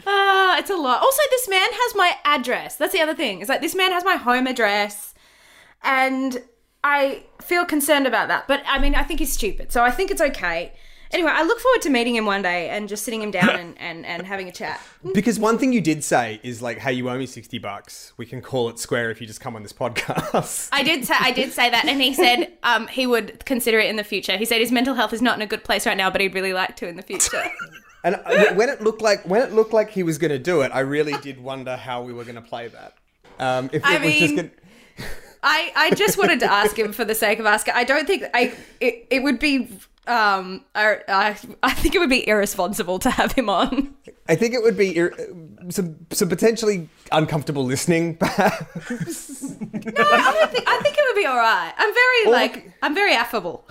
Ah, 0.05 0.59
it's 0.59 0.71
a 0.71 0.75
lot. 0.75 1.01
Also, 1.01 1.23
this 1.31 1.49
man 1.49 1.69
has 1.71 1.95
my 1.95 2.13
address. 2.25 2.75
That's 2.77 2.93
the 2.93 3.01
other 3.01 3.15
thing. 3.15 3.41
It's 3.41 3.49
like 3.49 3.61
this 3.61 3.75
man 3.77 3.93
has 3.93 4.05
my 4.05 4.17
home 4.17 4.49
address, 4.49 5.15
and 5.83 6.43
I 6.85 7.25
feel 7.41 7.65
concerned 7.65 8.07
about 8.07 8.29
that. 8.29 8.49
But 8.49 8.63
I 8.67 8.79
mean, 8.79 8.95
I 8.95 9.03
think 9.03 9.21
he's 9.21 9.33
stupid, 9.33 9.73
so 9.73 9.83
I 9.83 9.91
think 9.91 10.11
it's 10.11 10.21
okay. 10.21 10.73
Anyway, 11.13 11.31
I 11.31 11.43
look 11.43 11.61
forward 11.61 11.83
to 11.83 11.91
meeting 11.91 12.17
him 12.17 12.25
one 12.25 12.41
day 12.41 12.71
and 12.71 12.89
just 12.89 13.05
sitting 13.05 13.21
him 13.21 13.31
down 13.31 13.51
and, 13.51 13.79
and, 13.79 14.07
and 14.07 14.27
having 14.27 14.49
a 14.49 14.53
chat. 14.53 14.81
Because 15.13 15.39
one 15.39 15.59
thing 15.59 15.75
you 15.75 15.83
did 15.83 16.03
say 16.03 16.41
is 16.43 16.63
like, 16.63 16.79
"Hey, 16.79 16.95
you 16.95 17.09
owe 17.11 17.19
me 17.19 17.27
sixty 17.27 17.59
bucks. 17.59 18.15
We 18.17 18.25
can 18.25 18.41
call 18.41 18.71
it 18.71 18.79
square 18.79 19.11
if 19.11 19.21
you 19.21 19.27
just 19.27 19.41
come 19.41 19.55
on 19.55 19.63
this 19.63 19.75
podcast." 19.75 20.71
I 20.73 20.83
did 20.83 21.05
say 21.05 21.15
I 21.19 21.33
did 21.33 21.53
say 21.53 21.69
that, 21.69 21.85
and 21.87 22.01
he 22.01 22.15
said 22.15 22.53
um, 22.63 22.87
he 22.87 23.07
would 23.07 23.45
consider 23.45 23.79
it 23.79 23.91
in 23.91 23.97
the 23.97 24.05
future. 24.05 24.37
He 24.37 24.47
said 24.47 24.61
his 24.61 24.73
mental 24.73 24.95
health 24.95 25.13
is 25.13 25.21
not 25.21 25.37
in 25.37 25.43
a 25.43 25.47
good 25.47 25.65
place 25.65 25.87
right 25.87 25.97
now, 25.97 26.11
but 26.11 26.21
he'd 26.23 26.35
really 26.35 26.55
like 26.55 26.77
to 26.77 26.89
in 26.89 26.97
the 26.97 27.03
future. 27.03 27.45
And 28.05 28.17
uh, 28.17 28.55
when 28.55 28.69
it 28.69 28.81
looked 28.81 29.01
like 29.01 29.23
when 29.29 29.43
it 29.43 29.53
looked 29.53 29.73
like 29.73 29.91
he 29.91 30.03
was 30.03 30.19
going 30.19 30.33
to 30.33 30.39
do 30.39 30.63
it, 30.63 30.73
I 30.75 30.81
really 30.81 31.15
did 31.23 31.41
wonder 31.41 31.77
how 31.77 32.03
we 32.03 32.13
were 32.13 32.25
going 32.25 32.35
to 32.35 32.41
play 32.41 32.69
that. 32.69 32.95
Um, 33.39 33.67
if 33.67 33.77
it 33.77 33.85
I 33.85 34.05
was 34.05 34.15
just 34.15 34.35
gonna, 34.35 34.51
I, 35.43 35.73
I 35.75 35.91
just 35.95 36.17
wanted 36.19 36.41
to 36.41 36.47
ask 36.53 36.79
him 36.79 36.93
for 36.93 37.05
the 37.05 37.15
sake 37.15 37.39
of 37.39 37.47
asking. 37.47 37.75
I 37.75 37.85
don't 37.85 38.07
think 38.07 38.25
I 38.35 38.53
it, 38.81 39.07
it 39.11 39.23
would 39.23 39.39
be 39.39 39.69
um 40.07 40.65
I, 40.75 40.99
I 41.09 41.37
I 41.63 41.73
think 41.75 41.95
it 41.95 41.99
would 41.99 42.11
be 42.11 42.27
irresponsible 42.29 42.99
to 43.01 43.11
have 43.11 43.33
him 43.33 43.49
on. 43.49 43.95
I 44.29 44.35
think 44.37 44.55
it 44.55 44.63
would 44.63 44.77
be 44.77 44.97
ir- 44.97 45.15
some 45.71 45.97
some 46.13 46.29
potentially 46.29 46.89
uncomfortable 47.11 47.65
listening. 47.65 48.17
Perhaps 48.19 49.53
I 49.53 50.33
don't 50.33 50.51
think 50.53 50.69
I 50.69 50.79
think 50.83 50.97
it 50.99 51.05
would 51.09 51.21
be 51.21 51.27
all 51.27 51.37
right. 51.37 51.73
I'm 51.77 51.93
very 51.95 52.27
Or- 52.27 52.31
like 52.33 52.73
I'm 52.83 52.95
very 52.95 53.15
affable. 53.15 53.67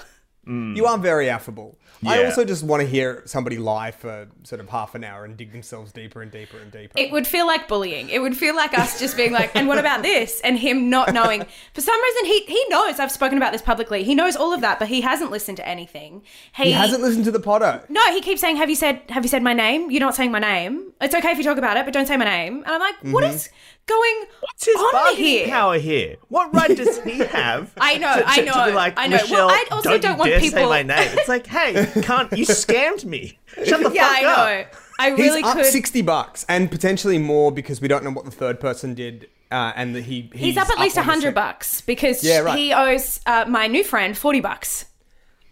you 0.46 0.86
are 0.86 0.98
very 0.98 1.30
affable. 1.30 1.78
I 2.06 2.26
also 2.26 2.44
just 2.44 2.64
want 2.64 2.82
to 2.82 2.88
hear 2.88 3.22
somebody 3.26 3.58
lie 3.58 3.92
for 3.92 4.28
sort 4.44 4.62
of 4.62 4.70
half 4.70 4.96
an 4.96 5.04
hour 5.04 5.26
and 5.26 5.38
dig 5.38 5.52
themselves 5.52 5.92
deeper 5.92 6.22
and 6.22 6.32
deeper 6.32 6.58
and 6.58 6.72
deeper. 6.72 6.94
It 6.98 7.12
would 7.12 7.28
feel 7.28 7.46
like 7.46 7.68
bullying. 7.68 8.10
It 8.10 8.20
would 8.20 8.36
feel 8.36 8.56
like 8.56 8.78
us 8.78 9.00
just 9.00 9.16
being 9.16 9.32
like, 9.32 9.56
and 9.56 9.68
what 9.68 9.78
about 9.78 10.02
this? 10.02 10.42
And 10.44 10.58
him 10.58 10.90
not 10.90 11.14
knowing. 11.14 11.46
For 11.74 11.82
some 11.82 12.02
reason, 12.02 12.26
he 12.26 12.40
he 12.46 12.66
knows 12.70 13.00
I've 13.00 13.12
spoken 13.12 13.38
about 13.38 13.52
this 13.52 13.62
publicly. 13.62 14.04
He 14.04 14.16
knows 14.16 14.36
all 14.36 14.54
of 14.54 14.62
that, 14.62 14.80
but 14.80 14.88
he 14.88 15.02
hasn't 15.02 15.32
listened 15.32 15.58
to 15.58 15.68
anything. 15.68 16.24
He, 16.56 16.66
he 16.66 16.72
hasn't 16.72 17.02
listened 17.02 17.26
to 17.26 17.32
the 17.32 17.40
Potter. 17.40 17.84
No, 17.90 18.02
he 18.14 18.22
keeps 18.22 18.42
saying, 18.42 18.58
"Have 18.58 18.70
you 18.70 18.76
said 18.76 19.02
Have 19.10 19.24
you 19.24 19.30
said 19.30 19.44
my 19.44 19.54
name? 19.54 19.92
You're 19.92 20.00
not 20.00 20.16
saying 20.16 20.32
my 20.32 20.40
name. 20.40 20.94
It's 21.00 21.16
okay 21.16 21.32
if 21.32 21.38
you 21.38 21.44
talk 21.44 21.58
about 21.58 21.78
it, 21.78 21.86
but 21.86 21.94
don't 21.94 22.08
say 22.08 22.18
my 22.18 22.26
name." 22.26 22.64
And 22.64 22.68
I'm 22.68 22.80
like, 22.80 22.96
"What 23.14 23.24
mm-hmm. 23.24 23.36
is 23.36 23.50
going 23.92 24.26
What's 24.40 24.66
his 24.66 24.76
on 24.76 24.92
bargaining 24.92 25.24
here?" 25.26 25.48
power 25.48 25.78
here? 25.78 26.16
What 26.30 26.54
right 26.54 26.76
does 26.76 27.00
he 27.04 27.18
have? 27.26 27.72
I 27.80 27.98
know, 27.98 28.16
to, 28.16 28.22
to, 28.22 28.30
I 28.30 28.36
To 28.38 28.46
know, 28.46 28.66
be 28.68 28.72
like, 28.72 28.94
I 28.98 29.08
know. 29.08 29.20
Well, 29.30 29.50
I 29.50 29.66
also 29.72 29.90
don't, 29.92 30.02
don't 30.02 30.12
you 30.14 30.18
want 30.20 30.30
dare 30.32 30.40
say 30.50 30.66
my 30.66 30.84
name. 30.84 31.18
It's 31.18 31.28
like, 31.30 31.48
hey, 31.48 31.88
can't 32.04 32.32
you 32.38 32.46
scammed 32.46 33.06
me? 33.06 33.40
Shut 33.66 33.82
the 33.84 33.92
Yeah, 33.94 34.08
fuck 34.08 34.18
I 34.24 34.26
up. 34.26 34.38
know. 34.38 34.78
I 35.00 35.08
really 35.10 35.22
He's 35.24 35.30
really 35.32 35.44
up 35.44 35.56
could. 35.58 35.66
sixty 35.66 36.02
bucks 36.02 36.46
and 36.48 36.70
potentially 36.70 37.18
more 37.18 37.52
because 37.52 37.82
we 37.82 37.88
don't 37.88 38.04
know 38.04 38.12
what 38.12 38.26
the 38.26 38.32
third 38.32 38.60
person 38.60 38.94
did, 38.94 39.28
uh, 39.52 39.72
and 39.76 39.96
that 39.96 40.04
he 40.04 40.30
He's 40.34 40.58
up 40.58 40.70
at 40.70 40.80
least 40.80 40.96
a 40.98 41.02
hundred 41.02 41.34
bucks 41.34 41.82
because 41.82 42.24
Yeah, 42.24 42.40
right. 42.40 42.58
he 42.58 42.72
owes 42.74 43.20
uh, 43.26 43.46
my 43.48 43.66
new 43.68 43.84
friend 43.84 44.16
forty 44.18 44.40
bucks. 44.42 44.86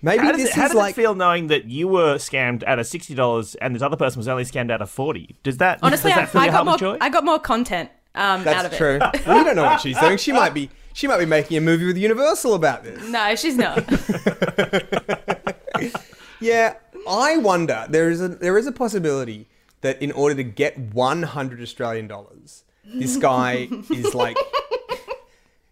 Maybe 0.02 0.24
How 0.24 0.32
does, 0.32 0.42
this 0.44 0.50
it, 0.52 0.56
how 0.56 0.66
is 0.66 0.72
does 0.72 0.78
like 0.78 0.92
it 0.92 0.96
feel 1.02 1.14
knowing 1.14 1.48
that 1.48 1.66
you 1.66 1.90
were 1.90 2.16
scammed 2.16 2.64
out 2.64 2.80
of 2.80 2.88
sixty 2.88 3.16
dollars 3.16 3.56
and 3.56 3.76
this 3.76 3.82
other 3.82 3.98
person 3.98 4.20
was 4.20 4.28
only 4.30 4.46
scammed 4.46 4.72
out 4.72 4.82
of 4.82 4.90
forty? 4.90 5.36
Does 5.44 5.58
that 5.58 5.80
Honestly, 5.82 6.12
does 6.12 6.18
I, 6.20 6.22
that 6.22 6.30
fill 6.30 6.42
I 6.42 6.48
got 6.50 6.66
more. 6.66 6.78
joy? 6.78 6.98
I 7.02 7.10
got 7.10 7.26
more 7.26 7.40
content 7.40 7.90
um, 8.20 8.48
out 8.48 8.66
of 8.66 8.72
that's 8.72 8.74
it. 8.74 8.78
true. 8.78 9.00
we 9.36 9.44
don't 9.44 9.56
know 9.56 9.64
what 9.64 9.82
she's 9.82 9.98
doing. 10.00 10.18
She 10.18 10.32
might 10.32 10.54
be 10.54 10.70
she 10.94 11.08
might 11.08 11.20
be 11.20 11.26
making 11.26 11.58
a 11.58 11.62
movie 11.62 11.86
with 11.86 11.98
Universal 11.98 12.54
about 12.54 12.84
this. 12.84 13.08
No, 13.08 13.36
she's 13.36 13.56
not. 13.56 13.78
Yeah, 16.40 16.76
I 17.08 17.38
wonder 17.38 17.86
there 17.90 18.10
is 18.10 18.22
a 18.22 18.30
there 18.30 18.58
is 18.58 18.68
a 18.68 18.72
possibility 18.72 19.48
that 19.82 20.02
in 20.02 20.12
order 20.12 20.36
to 20.36 20.44
get 20.44 20.78
100 20.78 21.62
Australian 21.62 22.08
dollars, 22.08 22.64
this 22.86 23.18
guy 23.18 23.68
is 23.90 24.16
like 24.16 24.38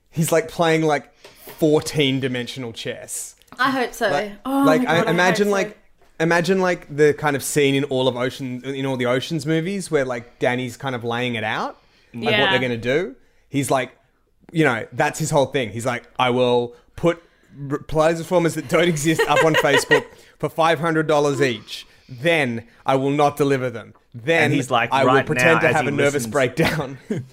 he's 0.10 0.32
like 0.32 0.50
playing 0.50 0.84
like 0.84 1.14
14 1.58 2.20
dimensional 2.20 2.74
chess. 2.74 3.36
I 3.58 3.72
hope 3.72 3.93
so. 3.93 4.10
Like, 4.10 4.34
oh 4.45 4.64
like 4.66 4.82
my 4.82 4.86
God, 4.86 5.08
I 5.08 5.12
imagine 5.12 5.48
hope 5.48 5.52
so. 5.52 5.58
like 5.58 5.78
imagine 6.20 6.60
like 6.60 6.95
the 6.95 7.14
kind 7.14 7.36
of 7.36 7.43
scene 7.43 7.76
in 7.76 7.86
all 7.86 8.08
of 8.08 8.18
Ocean 8.18 8.64
in 8.66 8.86
all 8.86 8.98
the 8.98 9.06
Oceans 9.06 9.45
movies 9.45 9.89
where 9.89 10.06
like 10.06 10.39
Danny's 10.39 10.76
kind 10.76 10.95
of 10.95 11.04
laying 11.04 11.36
it 11.36 11.43
out 11.45 11.82
like 12.14 12.39
what 12.39 12.49
they're 12.51 12.60
going 12.60 12.72
to 12.72 12.78
do. 12.78 13.16
He's 13.49 13.70
like 13.72 13.97
you 14.51 14.64
know, 14.64 14.88
that's 14.93 15.20
his 15.20 15.30
whole 15.30 15.47
thing. 15.47 15.72
He's 15.72 15.86
like 15.86 16.03
I 16.18 16.30
will 16.30 16.76
put 16.95 17.22
Pilates 17.58 18.20
reformers 18.20 18.53
that 18.55 18.70
don't 18.70 18.88
exist 18.95 19.22
up 19.28 19.43
on 19.43 19.55
Facebook 19.55 20.05
for 20.39 20.47
$500 20.49 21.41
each. 21.45 21.86
then 22.08 22.66
I 22.86 22.95
will 22.95 23.10
not 23.12 23.36
deliver 23.36 23.70
them. 23.70 23.93
Then 24.14 24.45
And 24.45 24.53
he's 24.53 24.72
like, 24.72 24.91
I 24.93 25.03
will 25.03 25.24
pretend 25.24 25.62
now, 25.62 25.68
to 25.68 25.74
have 25.74 25.86
a 25.88 25.91
nervous 25.91 26.26
listens- 26.26 26.32
breakdown. 26.32 26.97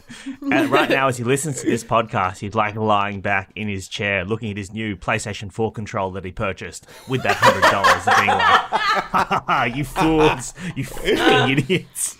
And 0.51 0.70
right 0.70 0.91
now, 0.91 1.09
as 1.09 1.16
he 1.16 1.25
listens 1.25 1.61
to 1.61 1.66
this 1.66 1.85
podcast, 1.85 2.39
he's 2.39 2.55
like 2.55 2.75
lying 2.75 3.20
back 3.20 3.51
in 3.55 3.68
his 3.68 3.87
chair, 3.89 4.25
looking 4.25 4.51
at 4.51 4.57
his 4.57 4.72
new 4.72 4.97
PlayStation 4.97 5.51
4 5.53 5.72
control 5.72 6.11
that 6.12 6.25
he 6.25 6.33
purchased 6.33 6.87
with 7.09 7.22
that 7.22 7.37
hundred 7.37 7.62
dollars, 7.70 8.07
and 8.07 8.16
being 8.16 8.29
like, 8.29 8.41
"Ha 8.41 9.09
ha 9.29 9.45
ha! 9.47 9.64
You 9.64 9.85
fools! 9.85 10.53
You 10.77 10.85
fucking 10.85 11.59
idiots!" 11.59 12.16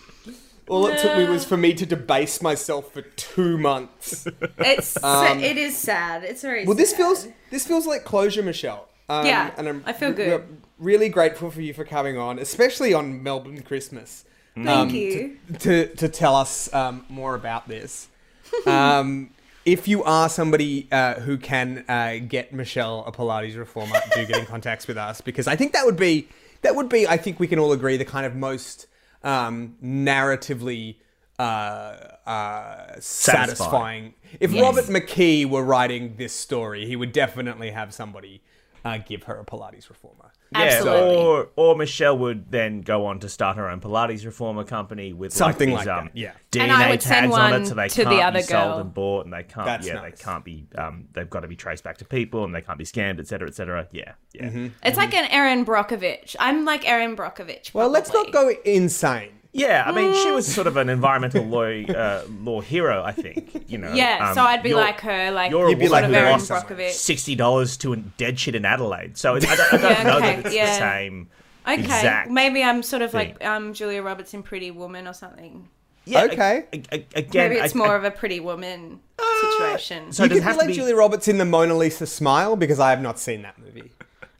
All 0.67 0.87
it 0.87 0.99
took 0.99 1.17
me 1.17 1.25
was 1.25 1.45
for 1.45 1.57
me 1.57 1.73
to 1.73 1.85
debase 1.85 2.41
myself 2.41 2.91
for 2.91 3.01
two 3.01 3.57
months. 3.57 4.27
It's 4.57 4.97
it 5.03 5.57
is 5.57 5.77
sad. 5.77 6.23
It's 6.23 6.41
very. 6.41 6.61
Um, 6.61 6.67
Well, 6.67 6.77
this 6.77 6.91
sad. 6.91 6.97
feels 6.97 7.27
this 7.51 7.67
feels 7.67 7.85
like 7.85 8.03
closure, 8.03 8.43
Michelle. 8.43 8.87
Um, 9.09 9.25
Yeah, 9.25 9.51
I 9.85 9.93
feel 9.93 10.11
good. 10.11 10.43
really 10.79 11.09
grateful 11.09 11.51
for 11.51 11.61
you 11.61 11.73
for 11.73 11.85
coming 11.85 12.17
on, 12.17 12.39
especially 12.39 12.93
on 12.93 13.21
Melbourne 13.21 13.61
Christmas. 13.61 14.25
Thank 14.55 14.67
um, 14.67 14.89
you. 14.95 15.37
to 15.59 15.87
to 15.95 16.09
tell 16.09 16.35
us 16.35 16.73
um, 16.73 17.05
more 17.09 17.35
about 17.35 17.67
this. 17.67 18.07
Um, 18.65 19.31
if 19.65 19.87
you 19.87 20.03
are 20.03 20.29
somebody 20.29 20.87
uh, 20.91 21.15
who 21.15 21.37
can 21.37 21.83
uh, 21.89 22.17
get 22.25 22.53
Michelle 22.53 23.03
a 23.05 23.11
Pilates 23.11 23.57
reformer, 23.57 23.99
do 24.13 24.25
get 24.25 24.37
in 24.37 24.45
contact 24.55 24.87
with 24.87 24.97
us 24.97 25.19
because 25.21 25.47
I 25.47 25.55
think 25.55 25.73
that 25.73 25.85
would 25.85 25.97
be 25.97 26.29
that 26.61 26.75
would 26.75 26.87
be 26.87 27.07
I 27.07 27.17
think 27.17 27.39
we 27.39 27.47
can 27.47 27.59
all 27.59 27.73
agree 27.73 27.97
the 27.97 28.05
kind 28.05 28.25
of 28.25 28.35
most 28.35 28.87
um, 29.25 29.75
narratively 29.83 30.97
uh, 31.37 31.41
uh, 31.41 32.95
satisfying. 32.99 34.13
If 34.39 34.51
Yes. 34.51 34.61
Robert 34.61 34.85
McKee 34.85 35.45
were 35.49 35.63
writing 35.63 36.15
this 36.15 36.33
story, 36.33 36.85
he 36.85 36.95
would 36.95 37.11
definitely 37.11 37.71
have 37.71 37.93
somebody 37.93 38.41
uh, 38.85 38.99
give 38.99 39.23
her 39.23 39.39
a 39.39 39.43
Pilates 39.43 39.89
reformer. 39.89 40.24
Yeah, 40.57 40.65
Absolutely. 40.65 41.15
or 41.15 41.49
or 41.55 41.75
Michelle 41.75 42.17
would 42.17 42.51
then 42.51 42.81
go 42.81 43.05
on 43.05 43.19
to 43.19 43.29
start 43.29 43.57
her 43.57 43.69
own 43.69 43.81
Pilates 43.81 44.25
reformer 44.25 44.63
company 44.63 45.13
with 45.13 45.33
Something 45.33 45.71
like, 45.71 45.79
these, 45.79 45.87
like 45.87 45.97
um, 45.97 46.05
that, 46.05 46.17
yeah. 46.17 46.31
DNA 46.51 46.61
And 46.63 46.71
I 46.71 46.89
would 46.89 47.01
tags 47.01 47.05
send 47.05 47.25
on 47.33 47.51
one 47.51 47.61
it, 47.61 47.67
so 47.67 47.73
they 47.75 47.87
to 47.89 48.03
the 48.03 48.09
can't 48.09 48.21
other 48.23 48.39
be 48.39 48.43
sold 48.43 48.63
girl. 48.63 48.79
and 48.79 48.93
bought, 48.93 49.25
and 49.25 49.33
they 49.33 49.43
can't. 49.43 49.65
That's 49.65 49.87
yeah, 49.87 49.95
nice. 49.95 50.17
they 50.17 50.23
can't 50.23 50.45
be. 50.45 50.67
Um, 50.77 51.07
they've 51.13 51.29
got 51.29 51.41
to 51.41 51.47
be 51.47 51.55
traced 51.55 51.83
back 51.83 51.97
to 51.97 52.05
people, 52.05 52.43
and 52.43 52.55
they 52.55 52.61
can't 52.61 52.77
be 52.77 52.85
scammed, 52.85 53.19
etc., 53.19 53.47
etc. 53.47 53.87
Yeah, 53.91 54.13
yeah. 54.33 54.45
Mm-hmm. 54.45 54.67
It's 54.83 54.97
like 54.97 55.13
an 55.13 55.25
Erin 55.31 55.65
Brockovich. 55.65 56.35
I'm 56.39 56.65
like 56.65 56.87
Erin 56.87 57.15
Brockovich. 57.15 57.73
Well, 57.73 57.89
let's 57.89 58.11
not 58.13 58.31
probably. 58.31 58.55
go 58.55 58.61
insane. 58.63 59.31
Yeah, 59.57 59.83
I 59.87 59.93
mean, 59.93 60.13
she 60.21 60.31
was 60.31 60.45
sort 60.53 60.67
of 60.67 60.75
an 60.75 60.89
environmental 60.89 61.41
law 61.45 61.63
uh, 61.63 62.23
law 62.41 62.59
hero, 62.59 63.01
I 63.03 63.13
think. 63.13 63.69
You 63.69 63.77
know. 63.77 63.93
Yeah, 63.93 64.27
um, 64.29 64.35
so 64.35 64.41
I'd 64.41 64.61
be 64.61 64.73
like 64.73 64.99
her, 64.99 65.31
like 65.31 65.49
you're 65.49 65.67
a 65.67 65.69
You'd 65.69 65.79
be 65.79 65.87
like 65.87 66.03
of 66.03 66.13
Erin 66.13 66.27
Erin. 66.33 66.39
Brockovich. 66.41 66.91
sixty 66.91 67.35
dollars 67.35 67.77
to 67.77 67.93
a 67.93 67.95
dead 67.95 68.37
shit 68.37 68.53
in 68.55 68.65
Adelaide. 68.65 69.17
So 69.17 69.35
I 69.35 69.39
don't, 69.39 69.49
I 69.49 69.55
don't 69.77 69.81
Yeah, 69.91 70.03
know 70.03 70.17
okay, 70.17 70.35
that 70.35 70.45
it's 70.47 70.55
yeah. 70.55 70.65
the 70.65 70.73
same. 70.79 71.29
Okay, 71.67 71.81
exact 71.83 72.29
maybe 72.29 72.61
I'm 72.63 72.83
sort 72.83 73.01
of 73.01 73.11
thing. 73.11 73.29
like 73.39 73.45
um, 73.45 73.73
Julia 73.73 74.01
Roberts 74.03 74.33
in 74.33 74.43
Pretty 74.43 74.71
Woman 74.71 75.07
or 75.07 75.13
something. 75.13 75.69
Yeah, 76.03 76.25
Okay. 76.25 76.65
a- 76.73 76.77
a- 76.77 76.83
a- 76.91 77.05
again, 77.19 77.49
Maybe 77.49 77.55
it's 77.61 77.73
I- 77.73 77.77
more 77.77 77.93
I- 77.93 77.95
of 77.97 78.03
a 78.03 78.11
Pretty 78.11 78.39
Woman 78.41 78.99
situation. 79.41 80.11
so 80.11 80.23
you 80.23 80.29
does 80.29 80.37
it 80.37 80.41
could 80.41 80.43
have 80.43 80.55
be 80.55 80.59
like 80.59 80.67
be? 80.67 80.73
Julia 80.73 80.95
Roberts 80.95 81.27
in 81.29 81.37
the 81.37 81.45
Mona 81.45 81.75
Lisa 81.75 82.05
Smile 82.05 82.55
because 82.57 82.79
I 82.79 82.89
have 82.91 83.01
not 83.01 83.17
seen 83.19 83.41
that 83.43 83.57
movie. 83.57 83.89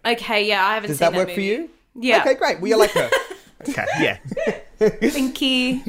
okay, 0.05 0.45
yeah, 0.45 0.63
I 0.65 0.73
haven't 0.75 0.89
seen. 0.89 0.91
Does 0.91 0.99
seen 0.99 1.11
that 1.13 1.17
work 1.17 1.31
for 1.33 1.41
you? 1.41 1.69
Yeah. 1.95 2.19
Okay, 2.19 2.35
great. 2.35 2.59
Well, 2.59 2.67
you 2.69 2.77
like 2.77 2.91
her. 2.91 3.09
Okay, 3.67 3.85
yeah. 3.99 4.17
Thank 4.79 5.41
you. 5.41 5.81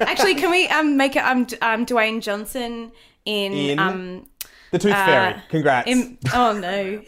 Actually, 0.00 0.34
can 0.36 0.50
we 0.50 0.66
um 0.68 0.96
make 0.96 1.16
it 1.16 1.22
I'm 1.24 1.40
um 1.62 1.86
Dwayne 1.86 2.20
Johnson 2.22 2.92
in, 3.24 3.52
In? 3.52 3.78
um 3.78 4.26
The 4.70 4.78
Tooth 4.78 4.92
Fairy. 4.92 5.42
Congrats. 5.48 5.88
in 5.90 6.18
oh 6.34 6.52
no 6.52 7.02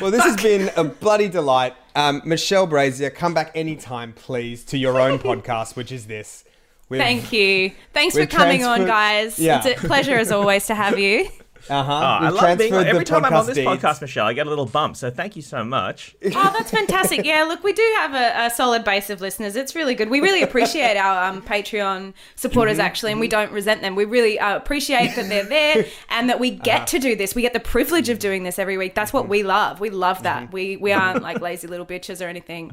well, 0.00 0.10
this 0.10 0.24
has 0.24 0.36
been 0.42 0.70
a 0.76 0.84
bloody 0.84 1.28
delight. 1.28 1.74
Um, 1.94 2.22
Michelle 2.24 2.66
Brazier, 2.66 3.10
come 3.10 3.34
back 3.34 3.50
anytime, 3.54 4.12
please, 4.14 4.64
to 4.66 4.78
your 4.78 4.98
own 5.00 5.18
podcast, 5.28 5.76
which 5.76 5.92
is 5.92 6.06
this. 6.06 6.44
We've- 6.88 7.02
thank 7.04 7.32
you 7.32 7.70
thanks 7.92 8.16
for 8.16 8.26
coming 8.26 8.64
on 8.64 8.84
guys 8.84 9.38
Yeah. 9.38 9.62
it's 9.64 9.80
a 9.80 9.86
pleasure 9.86 10.16
as 10.16 10.32
always 10.32 10.66
to 10.66 10.74
have 10.74 10.98
you 10.98 11.28
Uh-huh. 11.68 11.92
Oh, 11.92 12.26
I 12.26 12.28
love 12.30 12.58
being 12.58 12.72
every 12.72 13.04
time 13.04 13.24
I'm 13.24 13.34
on 13.34 13.46
this 13.46 13.54
deeds. 13.56 13.68
podcast, 13.68 14.00
Michelle. 14.00 14.26
I 14.26 14.32
get 14.32 14.46
a 14.46 14.50
little 14.50 14.66
bump, 14.66 14.96
so 14.96 15.10
thank 15.10 15.36
you 15.36 15.42
so 15.42 15.62
much. 15.64 16.16
oh 16.24 16.30
that's 16.56 16.70
fantastic 16.70 17.24
yeah 17.24 17.42
look 17.44 17.62
we 17.64 17.72
do 17.72 17.82
have 17.98 18.14
a, 18.14 18.46
a 18.46 18.50
solid 18.50 18.84
base 18.84 19.10
of 19.10 19.20
listeners 19.20 19.56
it's 19.56 19.74
really 19.74 19.94
good 19.94 20.08
we 20.10 20.20
really 20.20 20.42
appreciate 20.42 20.96
our 20.96 21.24
um, 21.30 21.42
patreon 21.42 22.12
supporters 22.36 22.78
Mm-hmm. 22.78 22.86
actually 22.86 23.12
and 23.12 23.20
we 23.20 23.28
don't 23.28 23.52
resent 23.52 23.82
them 23.82 23.94
we 23.96 24.04
really 24.04 24.38
uh, 24.38 24.56
appreciate 24.56 25.14
that 25.16 25.28
they're 25.28 25.44
there 25.44 25.84
and 26.08 26.28
that 26.30 26.38
we 26.40 26.50
get 26.50 26.76
Uh-huh. 26.76 26.86
to 26.86 26.98
do 26.98 27.16
this 27.16 27.34
we 27.34 27.42
get 27.42 27.52
the 27.52 27.60
privilege 27.60 28.08
of 28.08 28.18
doing 28.18 28.42
this 28.44 28.58
every 28.58 28.78
week 28.78 28.94
that's 28.94 29.12
what 29.12 29.28
we 29.28 29.42
love 29.42 29.80
we 29.80 29.90
love 29.90 30.22
that 30.22 30.44
Mm-hmm. 30.44 30.52
we 30.52 30.76
we 30.76 30.92
aren't 30.92 31.22
like 31.22 31.40
lazy 31.48 31.66
little 31.66 31.86
bitches 31.86 32.24
or 32.24 32.28
anything 32.28 32.70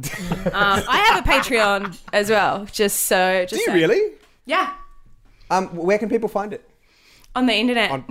um, 0.53 0.81
i 0.87 0.97
have 1.09 1.25
a 1.25 1.27
patreon 1.27 1.97
as 2.13 2.29
well 2.29 2.65
just 2.71 3.05
so 3.05 3.45
just 3.45 3.53
Do 3.53 3.57
you 3.59 3.65
so- 3.65 3.73
really? 3.87 4.13
yeah 4.45 4.73
Um, 5.49 5.67
where 5.75 5.97
can 5.97 6.09
people 6.09 6.29
find 6.29 6.53
it? 6.53 6.61
On 7.35 7.45
the 7.45 7.53
internet 7.53 7.91
On- 7.91 8.05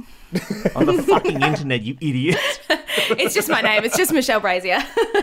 On 0.75 0.87
the 0.87 1.03
fucking 1.03 1.41
internet, 1.43 1.83
you 1.83 1.97
idiot. 2.01 2.39
it's 3.19 3.35
just 3.35 3.49
my 3.49 3.61
name 3.61 3.85
it's 3.85 3.97
just 3.97 4.13
michelle 4.13 4.41
brazier 4.41 4.79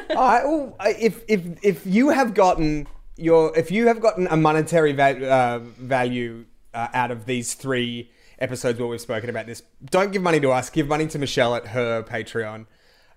All 0.10 0.16
right. 0.16 0.44
Well, 0.46 0.76
if 1.00 1.24
if 1.28 1.42
if 1.64 1.86
you 1.86 2.10
have 2.10 2.34
gotten 2.34 2.88
your 3.18 3.56
if 3.58 3.70
you 3.72 3.88
have 3.88 4.00
gotten 4.02 4.28
a 4.28 4.38
monetary 4.38 4.94
va- 4.94 5.30
uh, 5.30 5.60
value 5.60 6.46
uh, 6.74 6.88
out 6.94 7.12
of 7.12 7.26
these 7.26 7.54
three 7.54 8.10
episodes 8.40 8.80
where 8.80 8.88
we've 8.88 9.00
spoken 9.02 9.30
about 9.30 9.46
this, 9.46 9.62
don't 9.86 10.12
give 10.12 10.22
money 10.22 10.40
to 10.40 10.52
us. 10.52 10.70
Give 10.70 10.88
money 10.88 11.08
to 11.08 11.20
Michelle 11.20 11.56
at 11.56 11.68
her 11.68 12.02
Patreon. 12.04 12.66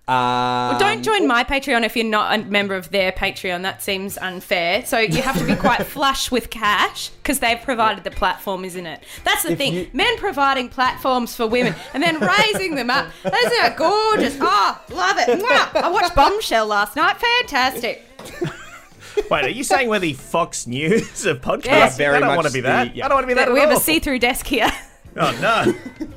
Um, 0.07 0.77
Don't 0.77 1.03
join 1.03 1.27
my 1.27 1.43
Patreon 1.43 1.83
if 1.83 1.95
you're 1.97 2.05
not 2.05 2.33
a 2.39 2.43
member 2.45 2.75
of 2.75 2.91
their 2.91 3.11
Patreon. 3.11 3.63
That 3.63 3.83
seems 3.83 4.17
unfair. 4.17 4.85
So 4.85 4.99
you 4.99 5.21
have 5.21 5.37
to 5.37 5.43
be 5.45 5.55
quite 5.55 5.83
flush 5.85 6.31
with 6.31 6.49
cash 6.49 7.09
because 7.09 7.39
they've 7.39 7.59
provided 7.61 8.05
the 8.05 8.11
platform, 8.11 8.63
isn't 8.63 8.85
it? 8.85 9.03
That's 9.25 9.43
the 9.43 9.51
If 9.51 9.57
thing. 9.57 9.73
you- 9.73 9.89
Men 9.91 10.15
providing 10.17 10.69
platforms 10.69 11.35
for 11.35 11.45
women 11.45 11.75
and 11.93 12.01
then 12.01 12.19
raising 12.21 12.75
them 12.75 12.89
up. 12.89 13.07
Isn't 13.25 13.33
that 13.33 13.75
gorgeous? 13.77 14.37
Oh, 14.39 14.81
love 14.91 15.17
it. 15.19 15.27
Mwah. 15.41 15.81
I 15.81 15.89
watched 15.91 16.15
Bombshell 16.15 16.67
last 16.67 16.95
night. 16.95 17.17
Fantastic. 17.17 18.05
Wait, 19.31 19.43
are 19.45 19.49
you 19.49 19.63
saying 19.63 19.89
we're 19.89 19.99
the 19.99 20.13
Fox 20.13 20.67
News 20.67 21.25
of 21.25 21.41
podcasts? 21.41 21.65
Yes. 21.65 21.97
Very 21.97 22.17
I 22.17 22.19
don't 22.19 22.35
want 22.35 22.47
to 22.47 22.53
be 22.53 22.61
the- 22.61 22.67
that. 22.67 22.95
yeah. 22.95 23.05
I 23.05 23.07
don't 23.09 23.15
want 23.17 23.23
to 23.23 23.27
be 23.27 23.33
that 23.33 23.51
we 23.51 23.59
at 23.59 23.63
have 23.65 23.71
all. 23.71 23.77
a 23.77 23.83
see-through 23.83 24.19
desk 24.19 24.45
here. 24.47 24.71
Oh 25.19 25.31
no. 25.41 25.73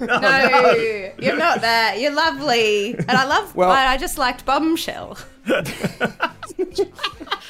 No, 0.06 1.12
you're 1.18 1.36
not 1.36 1.60
that. 1.62 1.96
You're 2.00 2.12
lovely, 2.12 2.94
and 2.94 3.10
I 3.12 3.24
love. 3.24 3.54
Well- 3.56 3.70
I 3.70 3.96
just 3.96 4.18
liked 4.18 4.44
Bombshell. 4.44 5.16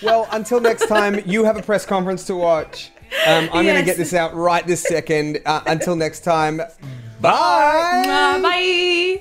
Well, 0.02 0.26
until 0.32 0.60
next 0.60 0.86
time, 0.86 1.20
you 1.26 1.44
have 1.44 1.58
a 1.58 1.62
press 1.62 1.84
conference 1.84 2.24
to 2.26 2.34
watch. 2.34 2.90
Um, 3.26 3.50
I'm 3.52 3.64
going 3.66 3.76
to 3.76 3.84
get 3.84 3.98
this 3.98 4.14
out 4.14 4.34
right 4.34 4.66
this 4.66 4.82
second. 4.82 5.40
Uh, 5.44 5.60
until 5.66 5.94
next 5.94 6.20
time, 6.20 6.56
bye. 7.20 8.04
Uh, 8.06 8.40
bye. 8.40 9.20